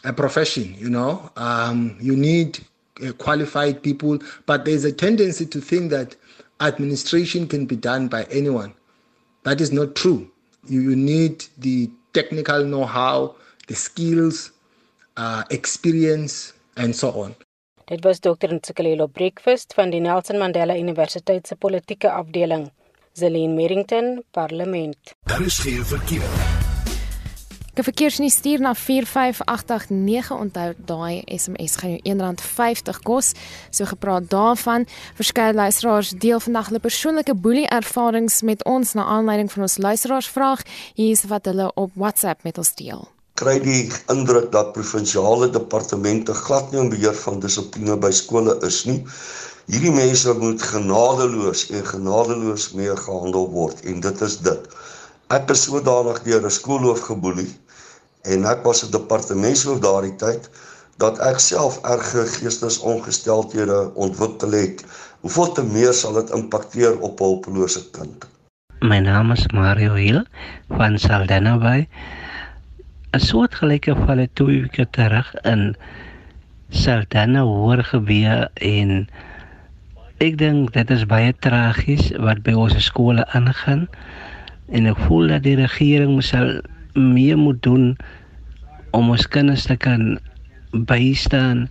a 0.06 0.14
profession, 0.14 0.76
you 0.78 0.90
know. 0.90 1.30
Um, 1.36 1.98
you 2.00 2.16
need 2.16 2.60
uh, 3.06 3.12
qualified 3.14 3.84
people, 3.84 4.20
but 4.46 4.66
there's 4.66 4.86
a 4.86 4.92
tendency 4.92 5.46
to 5.48 5.60
think 5.60 5.92
that 5.92 6.16
administration 6.62 7.48
can 7.48 7.66
be 7.66 7.76
done 7.76 8.08
by 8.08 8.24
anyone. 8.26 8.74
That 9.44 9.60
is 9.62 9.72
not 9.72 9.96
true. 9.96 10.32
You, 10.68 10.82
you 10.82 10.96
need 10.96 11.46
the 11.58 11.90
technical 12.14 12.64
know 12.64 12.86
how, 12.86 13.36
the 13.68 13.76
skills, 13.76 14.52
uh, 15.18 15.44
experience, 15.50 16.54
and 16.78 16.96
so 16.96 17.12
on. 17.12 17.36
Dit 17.88 18.04
was 18.04 18.20
Dr. 18.20 18.50
Ntsikelelo 18.50 19.08
Breakfast 19.08 19.74
van 19.74 19.92
die 19.92 20.00
Nelson 20.00 20.40
Mandela 20.42 20.74
Universiteit 20.74 21.48
se 21.48 21.56
politieke 21.56 22.12
afdeling. 22.12 22.72
Zelene 23.14 23.54
Merrington, 23.54 24.24
Parlement. 24.32 25.14
Daar 25.24 25.42
is 25.42 25.58
geen 25.58 25.86
verkeer. 25.86 26.55
Ge 27.76 27.84
verkeersnuus 27.84 28.34
stuur 28.34 28.60
na 28.60 28.72
45889 28.76 30.32
onthou 30.32 30.74
daai 30.86 31.24
SMS 31.26 31.76
gaan 31.76 31.98
jou 31.98 32.14
R1.50 32.16 33.02
kos. 33.04 33.34
So 33.70 33.84
gepraat 33.86 34.30
daarvan, 34.32 34.86
verskeie 35.18 35.54
luisteraars 35.54 36.14
deel 36.24 36.40
vandag 36.40 36.70
hulle 36.70 36.80
persoonlike 36.80 37.36
boelie 37.36 37.66
ervarings 37.68 38.42
met 38.48 38.64
ons 38.64 38.94
na 38.96 39.04
aanleiding 39.04 39.52
van 39.52 39.66
ons 39.68 39.76
luisteraarsvraag. 39.78 40.64
Hier 40.94 41.12
is 41.12 41.26
wat 41.28 41.52
hulle 41.52 41.68
op 41.74 41.92
WhatsApp 42.00 42.48
met 42.48 42.58
ons 42.58 42.72
deel. 42.80 43.04
Kry 43.44 43.58
die 43.60 43.92
indruk 44.08 44.48
dat 44.56 44.72
provinsiale 44.72 45.52
departemente 45.52 46.34
glad 46.46 46.72
nie 46.72 46.80
in 46.80 46.94
beheer 46.96 47.20
van 47.26 47.44
dissipline 47.44 48.00
by 48.00 48.14
skole 48.16 48.56
is 48.64 48.86
nie. 48.88 49.02
Hierdie 49.68 49.92
mense 49.92 50.38
moet 50.40 50.64
genadeloos 50.64 51.68
en 51.76 51.84
genadeloos 51.92 52.72
mee 52.80 52.96
gehandel 53.04 53.52
word 53.52 53.84
en 53.84 54.00
dit 54.00 54.26
is 54.32 54.40
dit. 54.48 54.74
Ek 55.28 55.52
is 55.52 55.68
sodanig 55.68 56.24
deur 56.24 56.44
'n 56.46 56.58
skoolhoof 56.62 57.04
geboelie 57.12 57.52
en 58.26 58.46
ek 58.50 58.64
was 58.64 58.84
'n 58.86 58.92
departementshoof 58.92 59.80
daardie 59.80 60.16
tyd 60.16 60.50
dat 60.98 61.20
ek 61.20 61.40
self 61.40 61.80
erge 61.84 62.24
geestesongesteldhede 62.36 63.92
ontwikkel 63.94 64.52
het. 64.52 64.86
Hoeveel 65.20 65.52
te 65.52 65.64
meer 65.64 65.94
sal 65.94 66.14
dit 66.14 66.30
impakteer 66.30 67.00
op 67.00 67.20
'n 67.20 67.24
hulpelose 67.24 67.84
kind? 67.92 68.26
My 68.80 69.00
naam 69.00 69.32
is 69.32 69.48
Mario 69.48 69.94
Hill 69.94 70.26
van 70.70 70.98
Saldanha 71.00 71.58
Bay. 71.58 71.88
'n 73.14 73.20
Soortgelyke 73.20 73.96
geval 73.96 74.18
het 74.18 74.36
twee 74.36 74.62
weke 74.62 74.88
terug 74.90 75.36
in 75.44 75.76
Saldanha 76.70 77.42
hoor 77.42 77.84
gebeur 77.84 78.50
en 78.54 79.08
ek 80.18 80.38
dink 80.38 80.74
dit 80.74 80.90
is 80.90 81.06
baie 81.06 81.34
tragies 81.40 82.12
wat 82.24 82.44
by 82.44 82.54
ons 82.54 82.76
skole 82.86 83.26
aangaan 83.28 83.88
en 84.72 84.86
ek 84.86 85.00
voel 85.08 85.28
dat 85.28 85.44
die 85.44 85.56
regering 85.56 86.16
moet 86.16 86.62
meer 86.96 87.38
moet 87.38 87.62
doen 87.64 87.98
om 88.92 89.10
ons 89.12 89.28
kinders 89.28 89.68
te 89.68 89.76
kan 89.78 90.16
bystaan 90.90 91.68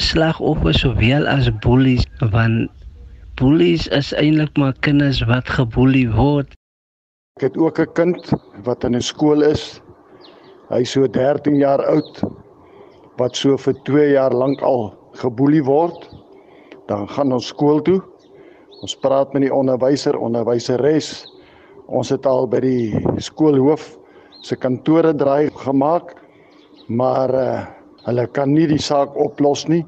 slagoffers 0.00 0.80
sowel 0.80 1.28
as 1.28 1.50
bullies 1.64 2.06
want 2.32 2.70
bullies 3.40 3.88
is 3.92 4.12
eintlik 4.16 4.56
maar 4.60 4.74
kinders 4.84 5.22
wat 5.28 5.48
geboelie 5.48 6.08
word. 6.12 6.52
Ek 7.40 7.48
het 7.48 7.56
ook 7.56 7.80
'n 7.80 7.92
kind 7.94 8.32
wat 8.64 8.84
in 8.84 8.96
'n 8.96 9.00
skool 9.00 9.42
is. 9.42 9.80
Hy 10.70 10.84
so 10.84 11.06
13 11.06 11.56
jaar 11.56 11.84
oud 11.86 12.24
wat 13.18 13.36
so 13.36 13.56
vir 13.56 13.74
2 13.84 14.12
jaar 14.12 14.32
lank 14.32 14.62
al 14.62 14.94
geboelie 15.12 15.64
word. 15.64 16.08
Dan 16.88 17.08
gaan 17.08 17.32
ons 17.32 17.46
skool 17.46 17.82
toe. 17.82 18.02
Ons 18.82 18.96
praat 18.96 19.32
met 19.32 19.42
die 19.42 19.54
onderwyser 19.54 20.16
onderwyseres 20.18 21.26
ons 21.86 22.08
het 22.08 22.26
al 22.26 22.46
by 22.46 22.60
die 22.60 23.20
skoolhoof 23.20 23.98
se 24.42 24.56
kantore 24.56 25.14
draai 25.14 25.50
gemaak, 25.64 26.14
maar 26.88 27.34
uh, 27.34 27.66
hulle 28.06 28.26
kan 28.34 28.52
nie 28.52 28.66
die 28.66 28.82
saak 28.82 29.14
oplos 29.16 29.66
nie. 29.70 29.84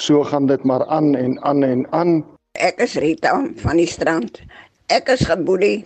So 0.00 0.24
gaan 0.24 0.46
dit 0.48 0.64
maar 0.64 0.86
aan 0.88 1.14
en 1.14 1.36
aan 1.44 1.62
en 1.62 1.84
aan. 1.92 2.24
Ek 2.58 2.80
is 2.80 2.96
Rita 2.96 3.34
van 3.62 3.76
die 3.76 3.88
strand. 3.88 4.40
Ek 4.88 5.08
is 5.12 5.26
geboelie 5.28 5.84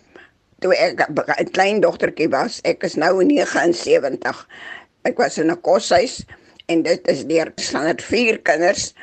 toe 0.62 0.72
ek 0.72 1.02
'n 1.10 1.50
klein 1.52 1.80
dogtertjie 1.82 2.30
was. 2.30 2.60
Ek 2.64 2.84
is 2.86 2.94
nou 2.96 3.24
79 3.24 4.46
Ek 5.04 5.18
was 5.20 5.36
in 5.36 5.50
'n 5.52 5.60
koshuis 5.60 6.24
en 6.72 6.82
dit 6.82 7.08
is 7.12 7.26
deur 7.28 7.50
standaard 7.60 8.02
vier 8.02 8.38
kinders, 8.40 8.94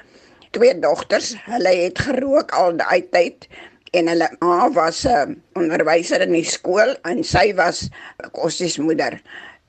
twee 0.50 0.74
dogters. 0.80 1.36
Hulle 1.46 1.74
het 1.78 2.00
gerook 2.02 2.56
al 2.58 2.74
daai 2.80 3.06
tyd 3.14 3.46
en 3.92 4.08
hulle 4.08 4.28
ma 4.40 4.72
was 4.72 5.04
'n 5.06 5.10
uh, 5.10 5.36
onderwyser 5.60 6.22
in 6.22 6.32
die 6.32 6.48
skool 6.48 6.96
en 7.04 7.24
sy 7.24 7.54
was 7.56 7.90
'n 8.24 8.32
koshuismoeder. 8.32 9.22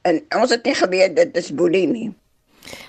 En 0.02 0.22
ons 0.36 0.50
het 0.50 0.64
nie 0.64 0.74
geweet 0.74 1.16
dit 1.16 1.36
is 1.36 1.54
boelie 1.54 1.86
nie. 1.86 2.10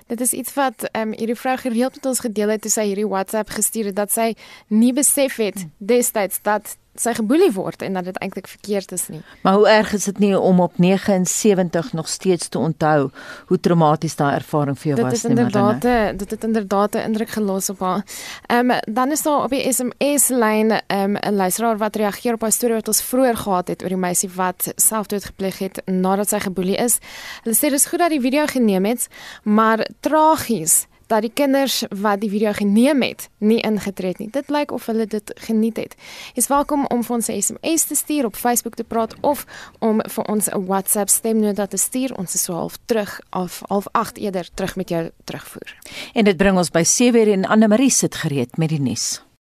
Dit 0.08 0.22
is 0.22 0.32
iets 0.32 0.54
wat 0.54 0.84
ehm 0.92 1.08
um, 1.08 1.14
hierdie 1.18 1.36
vrou 1.36 1.58
gereeld 1.58 1.96
met 1.96 2.06
ons 2.06 2.20
gedeel 2.20 2.50
het 2.50 2.62
toe 2.62 2.72
sy 2.72 2.86
hierdie 2.86 3.08
WhatsApp 3.08 3.50
gestuur 3.50 3.86
het 3.86 3.96
dat 3.96 4.12
sy 4.12 4.34
nie 4.68 4.94
besef 4.94 5.36
het 5.36 5.66
destyds 5.78 6.42
dat 6.42 6.78
sy 6.96 7.14
geboelie 7.18 7.52
word 7.52 7.82
en 7.82 7.94
dat 7.98 8.06
dit 8.06 8.18
eintlik 8.22 8.48
verkeerd 8.48 8.92
is 8.92 9.08
nie. 9.10 9.22
Maar 9.42 9.54
hoe 9.54 9.68
erg 9.70 9.94
is 9.94 10.04
dit 10.04 10.20
nie 10.20 10.40
om 10.40 10.60
op 10.60 10.78
79 10.78 11.94
nog 11.94 12.08
steeds 12.08 12.48
te 12.48 12.60
onthou 12.60 13.10
hoe 13.48 13.60
traumaties 13.60 14.16
daai 14.16 14.36
ervaring 14.36 14.78
vir 14.78 14.92
jou 14.92 14.96
dit 14.96 15.06
was 15.06 15.24
nie? 15.24 15.36
Dit 15.36 15.40
is 15.40 15.54
inderdaad 15.54 16.20
dit 16.20 16.30
het 16.30 16.44
inderdaad 16.44 16.96
'n 16.96 17.06
indruk 17.10 17.30
gelos 17.30 17.70
op 17.70 17.80
haar. 17.80 18.04
Ehm 18.48 18.72
um, 18.72 18.80
dan 18.94 19.12
is 19.12 19.22
daar 19.22 19.44
op 19.44 19.50
die 19.50 19.74
SMS 19.74 20.28
lyn 20.28 20.72
ehm 20.72 21.16
um, 21.16 21.18
'n 21.22 21.36
luisteraar 21.36 21.78
wat 21.78 21.96
reageer 21.96 22.34
op 22.34 22.44
'n 22.44 22.52
storie 22.52 22.76
wat 22.76 22.88
ons 22.88 23.02
vroeër 23.02 23.38
gehad 23.38 23.68
het 23.68 23.84
oor 23.84 23.90
die 23.90 23.98
meisie 23.98 24.30
wat 24.36 24.74
selfdood 24.76 25.26
gepleeg 25.26 25.58
het 25.58 25.82
nadat 25.86 26.30
sy 26.30 26.40
geboelie 26.40 26.76
is. 26.76 26.98
Hulle 27.44 27.56
sê 27.56 27.70
dis 27.70 27.86
goed 27.86 28.00
dat 28.00 28.10
die 28.10 28.22
video 28.22 28.46
geneem 28.46 28.86
het, 28.86 29.08
maar 29.44 29.88
tragies 30.00 30.88
dat 31.14 31.22
die 31.22 31.34
kinders 31.34 31.84
wat 31.90 32.22
die 32.22 32.30
video 32.30 32.54
geneem 32.58 33.02
het, 33.06 33.28
nie 33.38 33.60
ingetree 33.62 34.14
het 34.14 34.22
nie. 34.24 34.30
Dit 34.34 34.50
lyk 34.54 34.72
of 34.72 34.86
hulle 34.90 35.06
dit 35.10 35.34
geniet 35.46 35.78
het. 35.78 35.96
Jy's 36.34 36.50
welkom 36.52 36.86
om 36.94 37.04
vir 37.04 37.16
ons 37.16 37.30
'n 37.30 37.42
SMS 37.42 37.84
te 37.84 37.96
stuur 37.96 38.26
op 38.26 38.36
Facebook 38.36 38.76
te 38.76 38.84
praat 38.84 39.14
of 39.22 39.46
om 39.80 40.02
vir 40.02 40.26
ons 40.26 40.50
'n 40.50 40.66
WhatsApp 40.66 41.10
stemnota 41.10 41.68
te 41.68 41.78
stuur. 41.78 42.16
Ons 42.18 42.34
is 42.34 42.44
so 42.44 42.54
half 42.54 42.78
terug 42.86 43.20
of 43.32 43.62
half 43.68 43.88
8 43.92 44.18
eerder 44.18 44.50
terug 44.54 44.76
met 44.76 44.90
jou 44.90 45.10
terugvoer. 45.24 45.78
En 46.14 46.24
dit 46.24 46.38
bring 46.38 46.58
ons 46.58 46.70
by 46.70 46.84
7:00 46.84 47.32
en 47.32 47.46
Anne 47.46 47.68
Marie 47.68 47.92
sit 47.92 48.16
gereed 48.16 48.58
met 48.58 48.70
die 48.70 48.82
nuus. 48.82 49.22